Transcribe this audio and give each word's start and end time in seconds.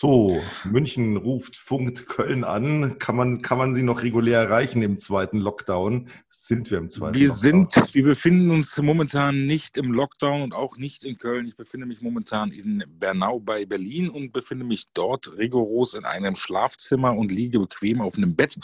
So, 0.00 0.40
München 0.64 1.18
ruft, 1.18 1.58
funkt 1.58 2.06
Köln 2.06 2.42
an. 2.42 2.98
Kann 2.98 3.16
man, 3.16 3.42
kann 3.42 3.58
man 3.58 3.74
sie 3.74 3.82
noch 3.82 4.02
regulär 4.02 4.40
erreichen 4.40 4.80
im 4.80 4.98
zweiten 4.98 5.36
Lockdown? 5.36 6.08
Sind 6.30 6.70
wir 6.70 6.78
im 6.78 6.88
zweiten 6.88 7.16
wir 7.16 7.28
Lockdown? 7.28 7.68
Sind, 7.70 7.94
wir 7.94 8.04
befinden 8.04 8.50
uns 8.50 8.78
momentan 8.78 9.44
nicht 9.44 9.76
im 9.76 9.92
Lockdown 9.92 10.40
und 10.40 10.54
auch 10.54 10.78
nicht 10.78 11.04
in 11.04 11.18
Köln. 11.18 11.46
Ich 11.46 11.54
befinde 11.54 11.86
mich 11.86 12.00
momentan 12.00 12.50
in 12.50 12.82
Bernau 12.88 13.40
bei 13.40 13.66
Berlin 13.66 14.08
und 14.08 14.32
befinde 14.32 14.64
mich 14.64 14.86
dort 14.94 15.36
rigoros 15.36 15.92
in 15.92 16.06
einem 16.06 16.34
Schlafzimmer 16.34 17.14
und 17.14 17.30
liege 17.30 17.60
bequem 17.60 18.00
auf 18.00 18.16
einem 18.16 18.34
Bett 18.34 18.56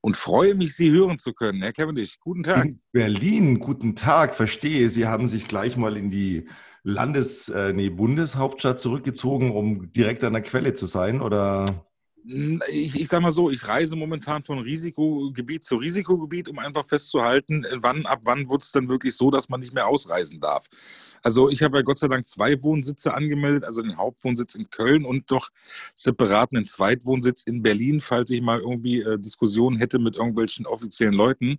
und 0.00 0.16
freue 0.16 0.56
mich, 0.56 0.74
Sie 0.74 0.90
hören 0.90 1.18
zu 1.18 1.34
können. 1.34 1.62
Herr 1.62 1.72
Cavendish, 1.72 2.18
guten 2.18 2.42
Tag. 2.42 2.64
In 2.64 2.80
Berlin, 2.90 3.60
guten 3.60 3.94
Tag, 3.94 4.34
verstehe. 4.34 4.90
Sie 4.90 5.06
haben 5.06 5.28
sich 5.28 5.46
gleich 5.46 5.76
mal 5.76 5.96
in 5.96 6.10
die 6.10 6.48
Landes-, 6.82 7.48
äh, 7.48 7.72
nee, 7.72 7.90
Bundeshauptstadt 7.90 8.80
zurückgezogen, 8.80 9.50
um 9.52 9.92
direkt 9.92 10.24
an 10.24 10.32
der 10.32 10.42
Quelle 10.42 10.74
zu 10.74 10.86
sein, 10.86 11.20
oder? 11.20 11.86
Ich, 12.68 13.00
ich 13.00 13.08
sage 13.08 13.22
mal 13.22 13.30
so, 13.30 13.50
ich 13.50 13.66
reise 13.66 13.96
momentan 13.96 14.42
von 14.42 14.58
Risikogebiet 14.58 15.64
zu 15.64 15.76
Risikogebiet, 15.76 16.50
um 16.50 16.58
einfach 16.58 16.84
festzuhalten, 16.84 17.64
wann, 17.76 18.04
ab 18.04 18.20
wann 18.24 18.50
wird 18.50 18.62
es 18.62 18.72
dann 18.72 18.88
wirklich 18.88 19.16
so, 19.16 19.30
dass 19.30 19.48
man 19.48 19.60
nicht 19.60 19.72
mehr 19.72 19.86
ausreisen 19.86 20.38
darf. 20.38 20.68
Also 21.22 21.48
ich 21.48 21.62
habe 21.62 21.78
ja 21.78 21.82
Gott 21.82 21.98
sei 21.98 22.08
Dank 22.08 22.26
zwei 22.26 22.62
Wohnsitze 22.62 23.14
angemeldet, 23.14 23.64
also 23.64 23.80
den 23.80 23.96
Hauptwohnsitz 23.96 24.54
in 24.54 24.68
Köln 24.68 25.06
und 25.06 25.30
doch 25.30 25.48
separaten 25.94 26.58
einen 26.58 26.66
Zweitwohnsitz 26.66 27.42
in 27.42 27.62
Berlin, 27.62 28.00
falls 28.00 28.30
ich 28.30 28.42
mal 28.42 28.60
irgendwie 28.60 29.00
äh, 29.00 29.18
Diskussionen 29.18 29.78
hätte 29.78 29.98
mit 29.98 30.16
irgendwelchen 30.16 30.66
offiziellen 30.66 31.14
Leuten. 31.14 31.58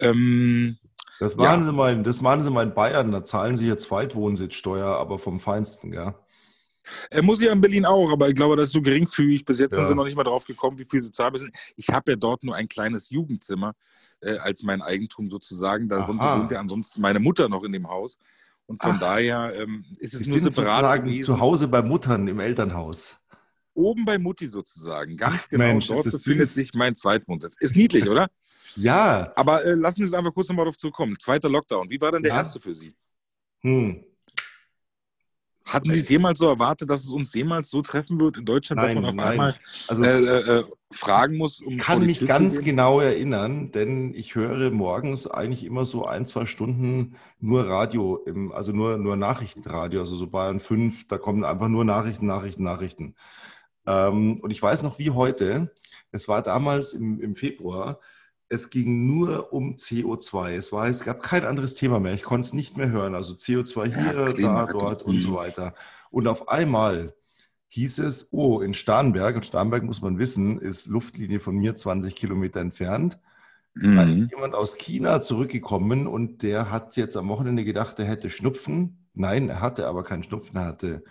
Ähm, 0.00 0.78
das 1.20 1.36
machen, 1.36 1.60
ja. 1.60 1.66
Sie 1.66 1.72
mal, 1.72 2.02
das 2.02 2.20
machen 2.20 2.42
Sie 2.42 2.50
mal 2.50 2.64
in 2.64 2.74
Bayern, 2.74 3.12
da 3.12 3.24
zahlen 3.24 3.56
Sie 3.56 3.68
ja 3.68 3.78
Zweitwohnsitzsteuer, 3.78 4.86
aber 4.86 5.18
vom 5.18 5.40
Feinsten, 5.40 5.90
gell? 5.90 6.14
Er 7.10 7.22
muss 7.22 7.40
ja 7.40 7.52
in 7.52 7.60
Berlin 7.60 7.84
auch, 7.84 8.12
aber 8.12 8.28
ich 8.28 8.34
glaube, 8.34 8.56
das 8.56 8.68
ist 8.68 8.74
so 8.74 8.82
geringfügig. 8.82 9.44
Bis 9.44 9.58
jetzt 9.58 9.72
ja. 9.72 9.78
sind 9.78 9.88
sie 9.88 9.94
noch 9.94 10.04
nicht 10.04 10.16
mal 10.16 10.24
drauf 10.24 10.44
gekommen, 10.44 10.78
wie 10.78 10.84
viel 10.84 11.02
sie 11.02 11.10
zahlen 11.10 11.32
müssen. 11.32 11.50
Ich 11.76 11.88
habe 11.88 12.12
ja 12.12 12.16
dort 12.16 12.44
nur 12.44 12.54
ein 12.54 12.68
kleines 12.68 13.10
Jugendzimmer 13.10 13.72
äh, 14.20 14.36
als 14.38 14.62
mein 14.62 14.82
Eigentum 14.82 15.28
sozusagen. 15.28 15.88
Darunter 15.88 16.38
wohnt 16.38 16.52
ja 16.52 16.60
ansonsten 16.60 17.00
meine 17.00 17.18
Mutter 17.20 17.48
noch 17.48 17.64
in 17.64 17.72
dem 17.72 17.88
Haus. 17.88 18.18
Und 18.66 18.80
von 18.80 18.92
Ach, 18.94 19.00
daher 19.00 19.52
ähm, 19.54 19.84
ist 19.98 20.14
es 20.14 20.20
sie 20.20 20.30
nur 20.30 20.38
sind 20.38 20.52
separat. 20.52 20.76
Sozusagen 20.76 21.04
gewesen. 21.04 21.24
zu 21.24 21.40
Hause 21.40 21.68
bei 21.68 21.82
Muttern 21.82 22.28
im 22.28 22.40
Elternhaus. 22.40 23.16
Oben 23.76 24.04
bei 24.04 24.18
Mutti 24.18 24.46
sozusagen. 24.46 25.16
Ganz 25.16 25.42
Ach, 25.44 25.48
genau. 25.48 25.64
Mensch, 25.64 25.88
dort 25.88 26.04
befindet 26.04 26.48
sich 26.48 26.74
mein 26.74 26.96
Zweitwohnsitz. 26.96 27.56
Ist 27.60 27.76
niedlich, 27.76 28.08
oder? 28.08 28.28
Ja. 28.76 29.32
Aber 29.36 29.64
äh, 29.64 29.74
lassen 29.74 29.96
Sie 29.96 30.04
uns 30.04 30.14
einfach 30.14 30.34
kurz 30.34 30.48
nochmal 30.48 30.64
darauf 30.64 30.78
zurückkommen. 30.78 31.16
Zweiter 31.18 31.48
Lockdown. 31.48 31.90
Wie 31.90 32.00
war 32.00 32.12
denn 32.12 32.22
der 32.22 32.32
ja. 32.32 32.38
erste 32.38 32.60
für 32.60 32.74
Sie? 32.74 32.94
Hm. 33.60 34.04
Hatten 35.66 35.90
Sie 35.90 35.98
es 35.98 36.08
jemals 36.08 36.38
so 36.38 36.46
erwartet, 36.46 36.88
dass 36.88 37.04
es 37.04 37.10
uns 37.10 37.34
jemals 37.34 37.70
so 37.70 37.82
treffen 37.82 38.20
wird 38.20 38.36
in 38.36 38.44
Deutschland, 38.44 38.80
nein, 38.80 38.86
dass 38.86 38.94
man 38.94 39.04
auf 39.04 39.14
nein. 39.16 39.28
einmal 39.32 39.56
also, 39.88 40.04
äh, 40.04 40.18
äh, 40.18 40.60
äh 40.60 40.64
fragen 40.92 41.36
muss? 41.36 41.60
Um 41.60 41.72
ich 41.72 41.78
kann 41.78 42.06
mich 42.06 42.24
ganz 42.24 42.62
genau 42.62 43.00
erinnern, 43.00 43.72
denn 43.72 44.14
ich 44.14 44.36
höre 44.36 44.70
morgens 44.70 45.26
eigentlich 45.26 45.64
immer 45.64 45.84
so 45.84 46.06
ein, 46.06 46.24
zwei 46.26 46.44
Stunden 46.44 47.16
nur 47.40 47.68
Radio, 47.68 48.16
im, 48.26 48.52
also 48.52 48.70
nur, 48.70 48.96
nur 48.96 49.16
Nachrichtenradio, 49.16 49.98
also 49.98 50.14
so 50.14 50.28
Bayern 50.28 50.60
5, 50.60 51.08
da 51.08 51.18
kommen 51.18 51.44
einfach 51.44 51.66
nur 51.66 51.84
Nachrichten, 51.84 52.26
Nachrichten, 52.26 52.62
Nachrichten. 52.62 53.16
Ähm, 53.86 54.40
und 54.40 54.50
ich 54.50 54.62
weiß 54.62 54.82
noch 54.82 54.98
wie 54.98 55.10
heute, 55.10 55.72
es 56.12 56.28
war 56.28 56.42
damals 56.42 56.92
im, 56.92 57.20
im 57.20 57.34
Februar, 57.34 58.00
es 58.48 58.70
ging 58.70 59.06
nur 59.06 59.52
um 59.52 59.76
CO2. 59.76 60.52
Es, 60.52 60.72
war, 60.72 60.86
es 60.86 61.04
gab 61.04 61.22
kein 61.22 61.44
anderes 61.44 61.74
Thema 61.74 61.98
mehr. 61.98 62.14
Ich 62.14 62.22
konnte 62.22 62.46
es 62.46 62.52
nicht 62.52 62.76
mehr 62.76 62.90
hören. 62.90 63.14
Also 63.14 63.34
CO2 63.34 63.86
hier, 63.86 64.40
ja, 64.40 64.66
da, 64.66 64.72
dort 64.72 65.02
und 65.02 65.20
so 65.20 65.34
weiter. 65.34 65.74
Und 66.10 66.28
auf 66.28 66.48
einmal 66.48 67.14
hieß 67.68 67.98
es, 67.98 68.28
oh, 68.32 68.60
in 68.60 68.74
Starnberg, 68.74 69.36
und 69.36 69.44
Starnberg 69.44 69.82
muss 69.82 70.00
man 70.00 70.18
wissen, 70.18 70.60
ist 70.60 70.86
Luftlinie 70.86 71.40
von 71.40 71.56
mir 71.56 71.74
20 71.74 72.14
Kilometer 72.14 72.60
entfernt. 72.60 73.18
Mhm. 73.74 73.96
Da 73.96 74.02
ist 74.04 74.30
jemand 74.30 74.54
aus 74.54 74.78
China 74.78 75.20
zurückgekommen 75.20 76.06
und 76.06 76.42
der 76.42 76.70
hat 76.70 76.96
jetzt 76.96 77.16
am 77.16 77.28
Wochenende 77.28 77.64
gedacht, 77.64 77.98
er 77.98 78.06
hätte 78.06 78.30
Schnupfen. 78.30 79.08
Nein, 79.12 79.48
er 79.48 79.60
hatte 79.60 79.86
aber 79.88 80.04
keinen 80.04 80.22
Schnupfen, 80.22 80.56
er 80.56 80.66
hatte 80.66 81.04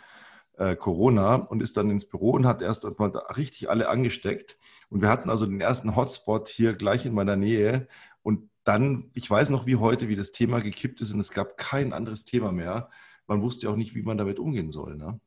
äh, 0.57 0.75
Corona 0.75 1.35
und 1.35 1.61
ist 1.61 1.77
dann 1.77 1.89
ins 1.89 2.05
Büro 2.05 2.31
und 2.31 2.45
hat 2.45 2.61
erst 2.61 2.85
mal 2.99 3.09
richtig 3.37 3.69
alle 3.69 3.89
angesteckt. 3.89 4.57
Und 4.89 5.01
wir 5.01 5.09
hatten 5.09 5.29
also 5.29 5.45
den 5.45 5.61
ersten 5.61 5.95
Hotspot 5.95 6.47
hier 6.47 6.73
gleich 6.73 7.05
in 7.05 7.13
meiner 7.13 7.35
Nähe. 7.35 7.87
Und 8.23 8.49
dann, 8.63 9.11
ich 9.13 9.29
weiß 9.29 9.49
noch 9.49 9.65
wie 9.65 9.75
heute, 9.75 10.07
wie 10.07 10.15
das 10.15 10.31
Thema 10.31 10.59
gekippt 10.59 11.01
ist 11.01 11.11
und 11.13 11.19
es 11.19 11.31
gab 11.31 11.57
kein 11.57 11.93
anderes 11.93 12.25
Thema 12.25 12.51
mehr. 12.51 12.89
Man 13.27 13.41
wusste 13.41 13.69
auch 13.69 13.75
nicht, 13.75 13.95
wie 13.95 14.01
man 14.03 14.17
damit 14.17 14.39
umgehen 14.39 14.71
soll. 14.71 14.95
Ne? 14.95 15.19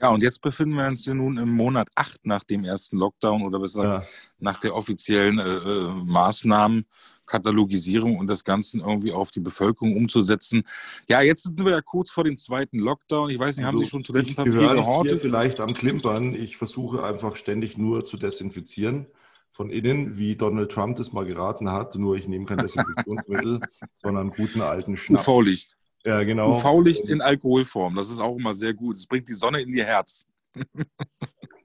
Ja, 0.00 0.10
und 0.10 0.22
jetzt 0.22 0.40
befinden 0.40 0.76
wir 0.76 0.86
uns 0.86 1.04
ja 1.06 1.14
nun 1.14 1.38
im 1.38 1.50
Monat 1.50 1.88
8 1.96 2.24
nach 2.24 2.44
dem 2.44 2.62
ersten 2.64 2.98
Lockdown 2.98 3.42
oder 3.42 3.58
besser 3.58 3.82
ja. 3.82 4.00
nach 4.38 4.60
der 4.60 4.76
offiziellen 4.76 5.40
äh, 5.40 5.42
äh, 5.42 5.92
Maßnahmenkatalogisierung 6.04 8.16
und 8.16 8.28
das 8.28 8.44
Ganze 8.44 8.78
irgendwie 8.78 9.10
auf 9.12 9.32
die 9.32 9.40
Bevölkerung 9.40 9.96
umzusetzen. 9.96 10.62
Ja, 11.08 11.20
jetzt 11.20 11.42
sind 11.42 11.64
wir 11.64 11.72
ja 11.72 11.80
kurz 11.80 12.12
vor 12.12 12.22
dem 12.22 12.38
zweiten 12.38 12.78
Lockdown. 12.78 13.30
Ich 13.30 13.40
weiß 13.40 13.56
nicht, 13.56 13.66
also 13.66 13.76
haben 13.76 13.84
Sie 13.84 13.90
schon 13.90 14.04
Toilettenpapier 14.04 14.74
gehortet? 14.74 15.20
vielleicht 15.20 15.58
am 15.58 15.74
Klimpern. 15.74 16.32
Ich 16.34 16.56
versuche 16.56 17.02
einfach 17.02 17.34
ständig 17.34 17.76
nur 17.76 18.06
zu 18.06 18.16
desinfizieren 18.16 19.08
von 19.50 19.70
innen, 19.70 20.16
wie 20.16 20.36
Donald 20.36 20.70
Trump 20.70 20.98
das 20.98 21.12
mal 21.12 21.26
geraten 21.26 21.72
hat. 21.72 21.96
Nur 21.96 22.14
ich 22.16 22.28
nehme 22.28 22.44
kein 22.44 22.58
Desinfektionsmittel, 22.58 23.62
sondern 23.96 24.30
guten 24.30 24.60
alten 24.60 24.96
Schnaps. 24.96 25.26
UV-Licht. 25.26 25.76
Ja, 26.08 26.22
genau. 26.22 26.56
UV-Licht 26.56 27.06
in 27.08 27.20
Alkoholform, 27.20 27.94
das 27.94 28.08
ist 28.08 28.18
auch 28.18 28.34
immer 28.38 28.54
sehr 28.54 28.72
gut. 28.72 28.96
Es 28.96 29.06
bringt 29.06 29.28
die 29.28 29.34
Sonne 29.34 29.60
in 29.60 29.74
ihr 29.74 29.84
Herz. 29.84 30.24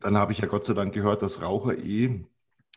Dann 0.02 0.18
habe 0.18 0.34
ich 0.34 0.40
ja 0.40 0.48
Gott 0.48 0.66
sei 0.66 0.74
Dank 0.74 0.94
gehört, 0.94 1.22
dass 1.22 1.42
Raucher 1.42 1.78
eh 1.78 2.26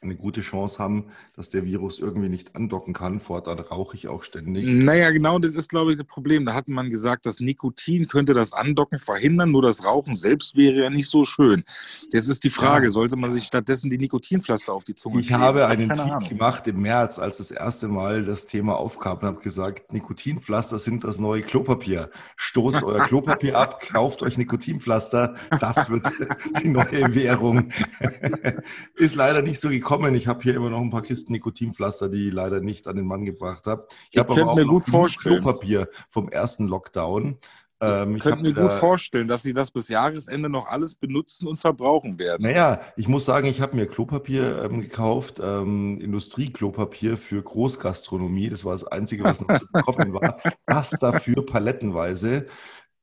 eine 0.02 0.14
gute 0.14 0.42
Chance 0.42 0.78
haben, 0.78 1.06
dass 1.36 1.48
der 1.48 1.64
Virus 1.64 1.98
irgendwie 1.98 2.28
nicht 2.28 2.54
andocken 2.54 2.92
kann. 2.92 3.18
Fortan 3.18 3.58
rauche 3.58 3.96
ich 3.96 4.08
auch 4.08 4.22
ständig. 4.24 4.66
Naja, 4.66 5.10
genau 5.10 5.38
das 5.38 5.54
ist, 5.54 5.70
glaube 5.70 5.92
ich, 5.92 5.96
das 5.96 6.06
Problem. 6.06 6.44
Da 6.44 6.52
hat 6.52 6.68
man 6.68 6.90
gesagt, 6.90 7.24
das 7.24 7.40
Nikotin 7.40 8.06
könnte 8.06 8.34
das 8.34 8.52
Andocken 8.52 8.98
verhindern, 8.98 9.52
nur 9.52 9.62
das 9.62 9.84
Rauchen 9.84 10.14
selbst 10.14 10.54
wäre 10.54 10.82
ja 10.82 10.90
nicht 10.90 11.08
so 11.08 11.24
schön. 11.24 11.64
Jetzt 12.10 12.28
ist 12.28 12.44
die 12.44 12.50
Frage, 12.50 12.86
ja. 12.86 12.90
sollte 12.90 13.16
man 13.16 13.32
sich 13.32 13.44
stattdessen 13.44 13.88
die 13.88 13.96
Nikotinpflaster 13.96 14.74
auf 14.74 14.84
die 14.84 14.94
Zunge 14.94 15.20
Ich 15.20 15.32
habe 15.32 15.66
einen 15.66 15.88
Tweet 15.88 16.00
Ahnung. 16.00 16.28
gemacht 16.28 16.66
im 16.66 16.82
März, 16.82 17.18
als 17.18 17.38
das 17.38 17.50
erste 17.50 17.88
Mal 17.88 18.22
das 18.22 18.46
Thema 18.46 18.76
aufkam 18.76 19.18
und 19.18 19.24
habe 19.24 19.40
gesagt, 19.40 19.94
Nikotinpflaster 19.94 20.78
sind 20.78 21.04
das 21.04 21.18
neue 21.18 21.40
Klopapier. 21.40 22.10
Stoßt 22.36 22.84
euer 22.84 23.06
Klopapier 23.06 23.56
ab, 23.56 23.80
kauft 23.92 24.22
euch 24.22 24.36
Nikotinpflaster. 24.36 25.36
Das 25.58 25.88
wird 25.88 26.06
die 26.62 26.68
neue 26.68 27.14
Währung. 27.14 27.70
ist 28.96 29.14
leider 29.14 29.40
nicht 29.40 29.58
so 29.58 29.70
gekommen 29.70 29.85
gekommen. 29.86 30.14
Ich 30.16 30.26
habe 30.26 30.42
hier 30.42 30.54
immer 30.56 30.68
noch 30.68 30.80
ein 30.80 30.90
paar 30.90 31.02
Kisten 31.02 31.32
Nikotinpflaster, 31.32 32.08
die 32.08 32.28
ich 32.28 32.34
leider 32.34 32.60
nicht 32.60 32.88
an 32.88 32.96
den 32.96 33.06
Mann 33.06 33.24
gebracht 33.24 33.66
habe. 33.66 33.86
Ich, 34.10 34.14
ich 34.14 34.18
habe 34.18 34.32
aber 34.32 34.50
auch 34.50 34.56
mir 34.56 34.66
gut 34.66 34.84
vorstellen. 34.84 35.40
Klopapier 35.40 35.88
vom 36.08 36.28
ersten 36.28 36.66
Lockdown. 36.66 37.38
Ähm, 37.80 38.16
ich 38.16 38.22
könnte 38.22 38.42
mir 38.42 38.54
gut 38.54 38.72
vorstellen, 38.72 39.28
dass 39.28 39.42
Sie 39.42 39.52
das 39.52 39.70
bis 39.70 39.88
Jahresende 39.88 40.48
noch 40.48 40.66
alles 40.66 40.94
benutzen 40.94 41.46
und 41.46 41.60
verbrauchen 41.60 42.18
werden. 42.18 42.42
Naja, 42.42 42.80
ich 42.96 43.06
muss 43.06 43.26
sagen, 43.26 43.46
ich 43.46 43.60
habe 43.60 43.76
mir 43.76 43.86
Klopapier 43.86 44.64
ähm, 44.64 44.80
gekauft, 44.80 45.40
ähm, 45.42 46.00
Industrieklopapier 46.00 47.16
für 47.16 47.40
Großgastronomie. 47.40 48.48
Das 48.48 48.64
war 48.64 48.72
das 48.72 48.84
Einzige, 48.84 49.24
was 49.24 49.40
noch 49.40 49.58
zu 49.58 49.66
bekommen 49.72 50.14
war. 50.14 50.40
Das 50.66 50.90
dafür 50.90 51.46
palettenweise. 51.46 52.46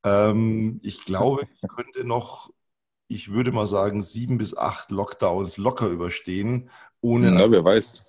Ähm, 0.03 0.81
ich 0.83 1.05
glaube, 1.05 1.47
ich 1.61 1.69
könnte 1.69 2.03
noch 2.03 2.49
ich 3.13 3.31
würde 3.31 3.51
mal 3.51 3.67
sagen, 3.67 4.01
sieben 4.01 4.37
bis 4.37 4.55
acht 4.55 4.91
Lockdowns 4.91 5.57
locker 5.57 5.87
überstehen, 5.87 6.69
ohne 7.01 7.33
ja, 7.33 7.51
wer 7.51 7.63
weiß. 7.63 8.05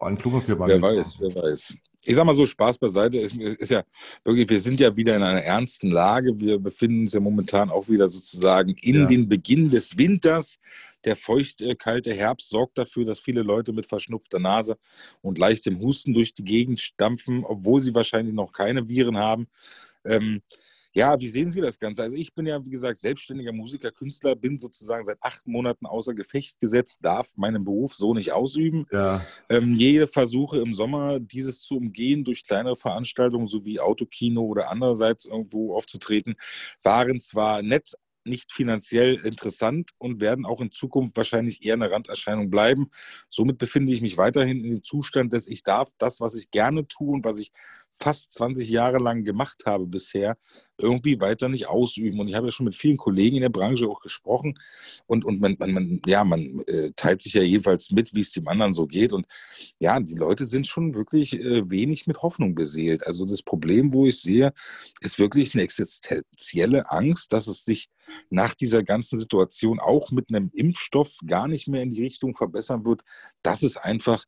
ein 0.00 0.18
Klopapiermangel 0.18 0.82
Wer 0.82 0.96
weiß, 0.96 1.16
wer 1.20 1.34
weiß. 1.34 1.74
Ich 2.04 2.16
sage 2.16 2.26
mal 2.26 2.34
so, 2.34 2.46
Spaß 2.46 2.78
beiseite. 2.78 3.20
Es 3.20 3.32
ist 3.32 3.70
ja 3.70 3.84
wirklich, 4.24 4.48
wir 4.50 4.58
sind 4.58 4.80
ja 4.80 4.96
wieder 4.96 5.14
in 5.14 5.22
einer 5.22 5.42
ernsten 5.42 5.90
Lage. 5.90 6.32
Wir 6.40 6.58
befinden 6.58 7.02
uns 7.02 7.12
ja 7.12 7.20
momentan 7.20 7.70
auch 7.70 7.88
wieder 7.88 8.08
sozusagen 8.08 8.74
in 8.80 8.96
ja. 8.96 9.06
den 9.06 9.28
Beginn 9.28 9.70
des 9.70 9.96
Winters. 9.96 10.58
Der 11.04 11.14
feuchte, 11.14 11.76
kalte 11.76 12.12
Herbst 12.12 12.50
sorgt 12.50 12.76
dafür, 12.78 13.04
dass 13.04 13.20
viele 13.20 13.42
Leute 13.42 13.72
mit 13.72 13.86
verschnupfter 13.86 14.40
Nase 14.40 14.76
und 15.20 15.38
leichtem 15.38 15.78
Husten 15.78 16.12
durch 16.12 16.34
die 16.34 16.44
Gegend 16.44 16.80
stampfen, 16.80 17.44
obwohl 17.44 17.80
sie 17.80 17.94
wahrscheinlich 17.94 18.34
noch 18.34 18.52
keine 18.52 18.88
Viren 18.88 19.18
haben. 19.18 19.46
Ähm, 20.04 20.42
ja, 20.94 21.18
wie 21.18 21.28
sehen 21.28 21.50
Sie 21.50 21.60
das 21.60 21.78
Ganze? 21.78 22.02
Also 22.02 22.16
ich 22.16 22.34
bin 22.34 22.46
ja, 22.46 22.64
wie 22.64 22.70
gesagt, 22.70 22.98
selbstständiger 22.98 23.52
Musiker, 23.52 23.90
Künstler, 23.90 24.36
bin 24.36 24.58
sozusagen 24.58 25.04
seit 25.04 25.18
acht 25.22 25.46
Monaten 25.46 25.86
außer 25.86 26.14
Gefecht 26.14 26.60
gesetzt, 26.60 26.98
darf 27.02 27.30
meinen 27.36 27.64
Beruf 27.64 27.94
so 27.94 28.12
nicht 28.12 28.32
ausüben. 28.32 28.86
Ja. 28.92 29.24
Ähm, 29.48 29.74
jede 29.74 30.06
Versuche 30.06 30.60
im 30.60 30.74
Sommer, 30.74 31.18
dieses 31.18 31.60
zu 31.60 31.76
umgehen 31.76 32.24
durch 32.24 32.44
kleinere 32.44 32.76
Veranstaltungen 32.76 33.48
sowie 33.48 33.80
Autokino 33.80 34.42
oder 34.42 34.70
andererseits 34.70 35.24
irgendwo 35.24 35.74
aufzutreten, 35.74 36.34
waren 36.82 37.20
zwar 37.20 37.62
nett, 37.62 37.94
nicht 38.24 38.52
finanziell 38.52 39.14
interessant 39.24 39.90
und 39.98 40.20
werden 40.20 40.46
auch 40.46 40.60
in 40.60 40.70
Zukunft 40.70 41.16
wahrscheinlich 41.16 41.64
eher 41.64 41.74
eine 41.74 41.90
Randerscheinung 41.90 42.50
bleiben. 42.50 42.88
Somit 43.28 43.58
befinde 43.58 43.92
ich 43.92 44.00
mich 44.00 44.16
weiterhin 44.16 44.64
in 44.64 44.70
dem 44.70 44.82
Zustand, 44.82 45.32
dass 45.32 45.46
ich 45.46 45.62
darf 45.62 45.90
das, 45.98 46.20
was 46.20 46.34
ich 46.34 46.50
gerne 46.50 46.86
tue 46.86 47.14
und 47.14 47.24
was 47.24 47.38
ich 47.38 47.50
fast 48.02 48.32
20 48.32 48.68
Jahre 48.68 48.98
lang 48.98 49.24
gemacht 49.24 49.62
habe 49.64 49.86
bisher, 49.86 50.36
irgendwie 50.76 51.20
weiter 51.20 51.48
nicht 51.48 51.68
ausüben. 51.68 52.18
Und 52.18 52.28
ich 52.28 52.34
habe 52.34 52.48
ja 52.48 52.50
schon 52.50 52.64
mit 52.64 52.74
vielen 52.74 52.96
Kollegen 52.96 53.36
in 53.36 53.42
der 53.42 53.48
Branche 53.48 53.86
auch 53.86 54.00
gesprochen 54.00 54.58
und, 55.06 55.24
und 55.24 55.40
man, 55.40 55.56
man, 55.58 55.72
man 55.72 56.00
ja, 56.06 56.24
man 56.24 56.62
äh, 56.66 56.90
teilt 56.96 57.22
sich 57.22 57.34
ja 57.34 57.42
jedenfalls 57.42 57.92
mit, 57.92 58.12
wie 58.14 58.20
es 58.20 58.32
dem 58.32 58.48
anderen 58.48 58.72
so 58.72 58.86
geht. 58.86 59.12
Und 59.12 59.26
ja, 59.78 60.00
die 60.00 60.16
Leute 60.16 60.44
sind 60.44 60.66
schon 60.66 60.94
wirklich 60.94 61.34
äh, 61.34 61.70
wenig 61.70 62.08
mit 62.08 62.22
Hoffnung 62.22 62.56
beseelt. 62.56 63.06
Also 63.06 63.24
das 63.24 63.42
Problem, 63.42 63.92
wo 63.92 64.06
ich 64.06 64.20
sehe, 64.20 64.52
ist 65.00 65.20
wirklich 65.20 65.54
eine 65.54 65.62
existenzielle 65.62 66.90
Angst, 66.90 67.32
dass 67.32 67.46
es 67.46 67.64
sich 67.64 67.88
nach 68.30 68.54
dieser 68.54 68.82
ganzen 68.82 69.16
Situation 69.16 69.78
auch 69.78 70.10
mit 70.10 70.28
einem 70.28 70.50
Impfstoff 70.52 71.18
gar 71.24 71.46
nicht 71.46 71.68
mehr 71.68 71.82
in 71.82 71.90
die 71.90 72.02
Richtung 72.02 72.34
verbessern 72.34 72.84
wird, 72.84 73.02
dass 73.42 73.62
es 73.62 73.76
einfach 73.76 74.24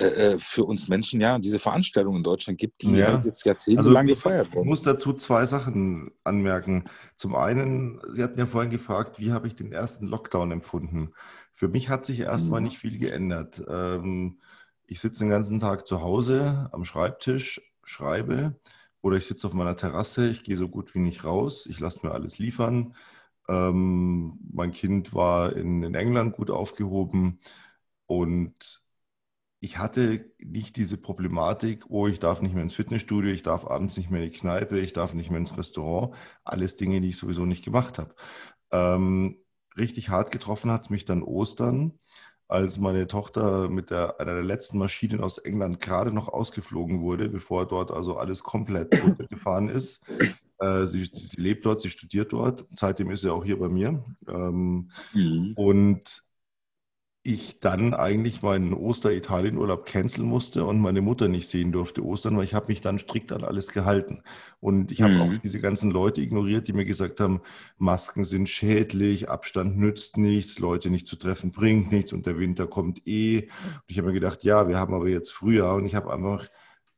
äh, 0.00 0.04
äh, 0.06 0.38
für 0.38 0.64
uns 0.64 0.88
Menschen 0.88 1.20
ja 1.20 1.38
diese 1.38 1.58
Veranstaltungen 1.58 2.18
in 2.18 2.22
Deutschland 2.22 2.58
gibt, 2.58 2.80
die 2.80 2.96
ja. 2.96 3.08
halt 3.08 3.26
jetzt 3.26 3.44
jahrzehntelang 3.44 4.08
also 4.08 4.14
gefeiert 4.14 4.52
wurden. 4.52 4.64
Ich 4.64 4.70
muss 4.70 4.82
dazu 4.82 5.12
zwei 5.12 5.44
Sachen 5.44 6.12
anmerken. 6.24 6.84
Zum 7.14 7.34
einen, 7.34 8.00
Sie 8.08 8.22
hatten 8.22 8.38
ja 8.38 8.46
vorhin 8.46 8.70
gefragt, 8.70 9.18
wie 9.18 9.32
habe 9.32 9.48
ich 9.48 9.54
den 9.54 9.70
ersten 9.70 10.06
Lockdown 10.06 10.50
empfunden? 10.50 11.12
Für 11.52 11.68
mich 11.68 11.90
hat 11.90 12.06
sich 12.06 12.20
erstmal 12.20 12.60
mhm. 12.60 12.68
nicht 12.68 12.78
viel 12.78 12.98
geändert. 12.98 13.62
Ähm, 13.68 14.40
ich 14.86 15.00
sitze 15.00 15.20
den 15.20 15.30
ganzen 15.30 15.60
Tag 15.60 15.86
zu 15.86 16.00
Hause 16.00 16.70
am 16.72 16.86
Schreibtisch, 16.86 17.60
schreibe 17.84 18.58
oder 19.02 19.18
ich 19.18 19.26
sitze 19.26 19.46
auf 19.46 19.52
meiner 19.52 19.76
Terrasse, 19.76 20.28
ich 20.28 20.42
gehe 20.42 20.56
so 20.56 20.68
gut 20.68 20.94
wie 20.94 21.00
nicht 21.00 21.24
raus, 21.24 21.66
ich 21.66 21.80
lasse 21.80 22.06
mir 22.06 22.12
alles 22.12 22.38
liefern. 22.38 22.94
Ähm, 23.46 24.38
mein 24.52 24.72
Kind 24.72 25.12
war 25.12 25.54
in, 25.54 25.82
in 25.82 25.94
England 25.94 26.34
gut 26.34 26.50
aufgehoben 26.50 27.40
und 28.06 28.81
ich 29.64 29.78
hatte 29.78 30.28
nicht 30.40 30.74
diese 30.74 30.96
Problematik, 30.96 31.84
oh, 31.88 32.08
ich 32.08 32.18
darf 32.18 32.42
nicht 32.42 32.52
mehr 32.52 32.64
ins 32.64 32.74
Fitnessstudio, 32.74 33.30
ich 33.30 33.44
darf 33.44 33.64
abends 33.64 33.96
nicht 33.96 34.10
mehr 34.10 34.20
in 34.20 34.32
die 34.32 34.36
Kneipe, 34.36 34.80
ich 34.80 34.92
darf 34.92 35.14
nicht 35.14 35.30
mehr 35.30 35.38
ins 35.38 35.56
Restaurant. 35.56 36.16
Alles 36.42 36.76
Dinge, 36.76 37.00
die 37.00 37.10
ich 37.10 37.16
sowieso 37.16 37.46
nicht 37.46 37.64
gemacht 37.64 38.00
habe. 38.00 38.12
Ähm, 38.72 39.38
richtig 39.76 40.08
hart 40.08 40.32
getroffen 40.32 40.72
hat 40.72 40.82
es 40.82 40.90
mich 40.90 41.04
dann 41.04 41.22
Ostern, 41.22 41.92
als 42.48 42.80
meine 42.80 43.06
Tochter 43.06 43.68
mit 43.68 43.90
der, 43.90 44.18
einer 44.18 44.34
der 44.34 44.42
letzten 44.42 44.78
Maschinen 44.78 45.20
aus 45.20 45.38
England 45.38 45.78
gerade 45.80 46.12
noch 46.12 46.26
ausgeflogen 46.26 47.00
wurde, 47.00 47.28
bevor 47.28 47.64
dort 47.68 47.92
also 47.92 48.16
alles 48.16 48.42
komplett 48.42 49.00
runtergefahren 49.04 49.68
ist. 49.68 50.04
Äh, 50.58 50.86
sie, 50.86 51.08
sie, 51.12 51.40
lebt 51.40 51.66
dort, 51.66 51.80
sie 51.80 51.90
studiert 51.90 52.32
dort. 52.32 52.66
Seitdem 52.74 53.12
ist 53.12 53.20
sie 53.20 53.32
auch 53.32 53.44
hier 53.44 53.60
bei 53.60 53.68
mir. 53.68 54.02
Ähm, 54.26 54.90
mhm. 55.14 55.52
Und 55.54 56.24
ich 57.24 57.60
dann 57.60 57.94
eigentlich 57.94 58.42
meinen 58.42 58.74
Oster-Italien-Urlaub 58.74 59.86
canceln 59.86 60.26
musste 60.26 60.64
und 60.64 60.80
meine 60.80 61.02
Mutter 61.02 61.28
nicht 61.28 61.48
sehen 61.48 61.70
durfte 61.70 62.04
Ostern, 62.04 62.36
weil 62.36 62.44
ich 62.44 62.54
habe 62.54 62.66
mich 62.66 62.80
dann 62.80 62.98
strikt 62.98 63.30
an 63.30 63.44
alles 63.44 63.68
gehalten. 63.68 64.22
Und 64.58 64.90
ich 64.90 65.02
habe 65.02 65.14
mhm. 65.14 65.20
auch 65.20 65.32
diese 65.40 65.60
ganzen 65.60 65.92
Leute 65.92 66.20
ignoriert, 66.20 66.66
die 66.66 66.72
mir 66.72 66.84
gesagt 66.84 67.20
haben, 67.20 67.40
Masken 67.78 68.24
sind 68.24 68.48
schädlich, 68.48 69.30
Abstand 69.30 69.78
nützt 69.78 70.16
nichts, 70.16 70.58
Leute 70.58 70.90
nicht 70.90 71.06
zu 71.06 71.14
treffen 71.14 71.52
bringt 71.52 71.92
nichts 71.92 72.12
und 72.12 72.26
der 72.26 72.38
Winter 72.40 72.66
kommt 72.66 73.06
eh. 73.06 73.42
Und 73.42 73.84
ich 73.86 73.98
habe 73.98 74.08
mir 74.08 74.14
gedacht, 74.14 74.42
ja, 74.42 74.66
wir 74.66 74.78
haben 74.78 74.92
aber 74.92 75.08
jetzt 75.08 75.30
Frühjahr 75.30 75.76
und 75.76 75.86
ich 75.86 75.94
habe 75.94 76.12
einfach, 76.12 76.48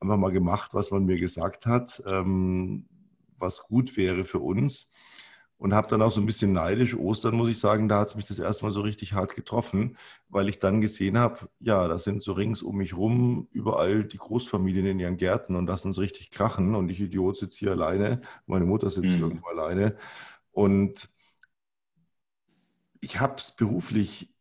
einfach 0.00 0.16
mal 0.16 0.32
gemacht, 0.32 0.72
was 0.72 0.90
man 0.90 1.04
mir 1.04 1.18
gesagt 1.18 1.66
hat, 1.66 2.02
ähm, 2.06 2.86
was 3.36 3.60
gut 3.64 3.98
wäre 3.98 4.24
für 4.24 4.38
uns 4.38 4.88
und 5.58 5.74
habe 5.74 5.88
dann 5.88 6.02
auch 6.02 6.12
so 6.12 6.20
ein 6.20 6.26
bisschen 6.26 6.52
neidisch. 6.52 6.96
Ostern, 6.96 7.36
muss 7.36 7.48
ich 7.48 7.58
sagen, 7.58 7.88
da 7.88 8.00
hat 8.00 8.08
es 8.08 8.14
mich 8.16 8.24
das 8.24 8.38
erstmal 8.38 8.70
so 8.70 8.80
richtig 8.80 9.12
hart 9.14 9.34
getroffen, 9.34 9.96
weil 10.28 10.48
ich 10.48 10.58
dann 10.58 10.80
gesehen 10.80 11.18
habe, 11.18 11.48
ja, 11.60 11.86
da 11.88 11.98
sind 11.98 12.22
so 12.22 12.32
rings 12.32 12.62
um 12.62 12.76
mich 12.76 12.96
rum 12.96 13.48
überall 13.52 14.04
die 14.04 14.18
Großfamilien 14.18 14.86
in 14.86 15.00
ihren 15.00 15.16
Gärten 15.16 15.56
und 15.56 15.66
lassen 15.66 15.90
es 15.90 15.98
richtig 15.98 16.30
krachen 16.30 16.74
und 16.74 16.88
ich 16.90 17.00
Idiot 17.00 17.36
sitze 17.38 17.58
hier 17.60 17.72
alleine, 17.72 18.20
meine 18.46 18.66
Mutter 18.66 18.90
sitzt 18.90 19.16
mhm. 19.16 19.22
irgendwo 19.22 19.48
alleine 19.48 19.96
und 20.52 21.08
ich 23.00 23.20
habe 23.20 23.36
es 23.36 23.52
beruflich 23.52 24.34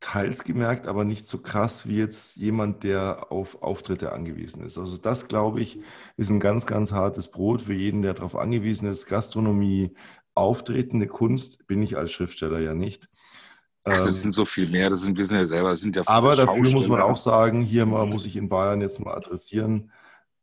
teils 0.00 0.44
gemerkt, 0.44 0.86
aber 0.86 1.04
nicht 1.04 1.28
so 1.28 1.38
krass 1.38 1.86
wie 1.86 1.98
jetzt 1.98 2.36
jemand, 2.36 2.84
der 2.84 3.30
auf 3.30 3.62
Auftritte 3.62 4.12
angewiesen 4.12 4.64
ist. 4.64 4.78
Also 4.78 4.96
das, 4.96 5.28
glaube 5.28 5.60
ich, 5.60 5.80
ist 6.16 6.30
ein 6.30 6.40
ganz, 6.40 6.66
ganz 6.66 6.92
hartes 6.92 7.30
Brot 7.30 7.62
für 7.62 7.74
jeden, 7.74 8.02
der 8.02 8.14
darauf 8.14 8.34
angewiesen 8.34 8.88
ist. 8.88 9.06
Gastronomie, 9.06 9.94
auftretende 10.34 11.06
Kunst 11.06 11.66
bin 11.66 11.82
ich 11.82 11.96
als 11.96 12.12
Schriftsteller 12.12 12.60
ja 12.60 12.74
nicht. 12.74 13.08
Ach, 13.84 13.96
das 13.96 14.16
ähm, 14.16 14.20
sind 14.22 14.34
so 14.34 14.44
viel 14.44 14.68
mehr, 14.68 14.90
das 14.90 15.02
sind, 15.02 15.16
wir 15.16 15.24
sind 15.24 15.38
ja 15.38 15.46
selber, 15.46 15.74
sind 15.74 15.96
ja 15.96 16.02
Aber 16.06 16.36
dafür 16.36 16.70
muss 16.72 16.88
man 16.88 17.00
auch 17.00 17.16
sagen, 17.16 17.62
hier 17.62 17.86
mal 17.86 18.06
muss 18.06 18.26
ich 18.26 18.36
in 18.36 18.48
Bayern 18.48 18.80
jetzt 18.80 19.00
mal 19.00 19.14
adressieren. 19.14 19.90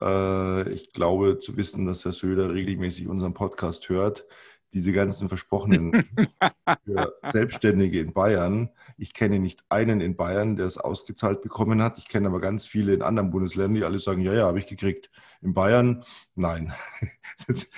Äh, 0.01 0.69
ich 0.72 0.92
glaube 0.92 1.39
zu 1.39 1.56
wissen, 1.57 1.86
dass 1.86 2.06
Herr 2.06 2.13
Söder 2.13 2.54
regelmäßig 2.54 3.07
unseren 3.07 3.34
Podcast 3.34 3.89
hört 3.89 4.25
diese 4.73 4.91
ganzen 4.91 5.27
versprochenen 5.27 5.91
für 6.85 7.13
Selbstständige 7.23 7.99
in 7.99 8.13
Bayern. 8.13 8.69
Ich 8.97 9.13
kenne 9.13 9.39
nicht 9.39 9.63
einen 9.69 10.01
in 10.01 10.15
Bayern, 10.15 10.55
der 10.55 10.65
es 10.65 10.77
ausgezahlt 10.77 11.41
bekommen 11.41 11.81
hat. 11.81 11.97
Ich 11.97 12.07
kenne 12.07 12.27
aber 12.27 12.41
ganz 12.41 12.65
viele 12.65 12.93
in 12.93 13.01
anderen 13.01 13.29
Bundesländern, 13.29 13.75
die 13.75 13.83
alle 13.83 13.99
sagen, 13.99 14.21
ja, 14.21 14.33
ja, 14.33 14.45
habe 14.45 14.59
ich 14.59 14.67
gekriegt. 14.67 15.09
In 15.41 15.53
Bayern, 15.53 16.03
nein. 16.35 16.73
Das, 17.45 17.69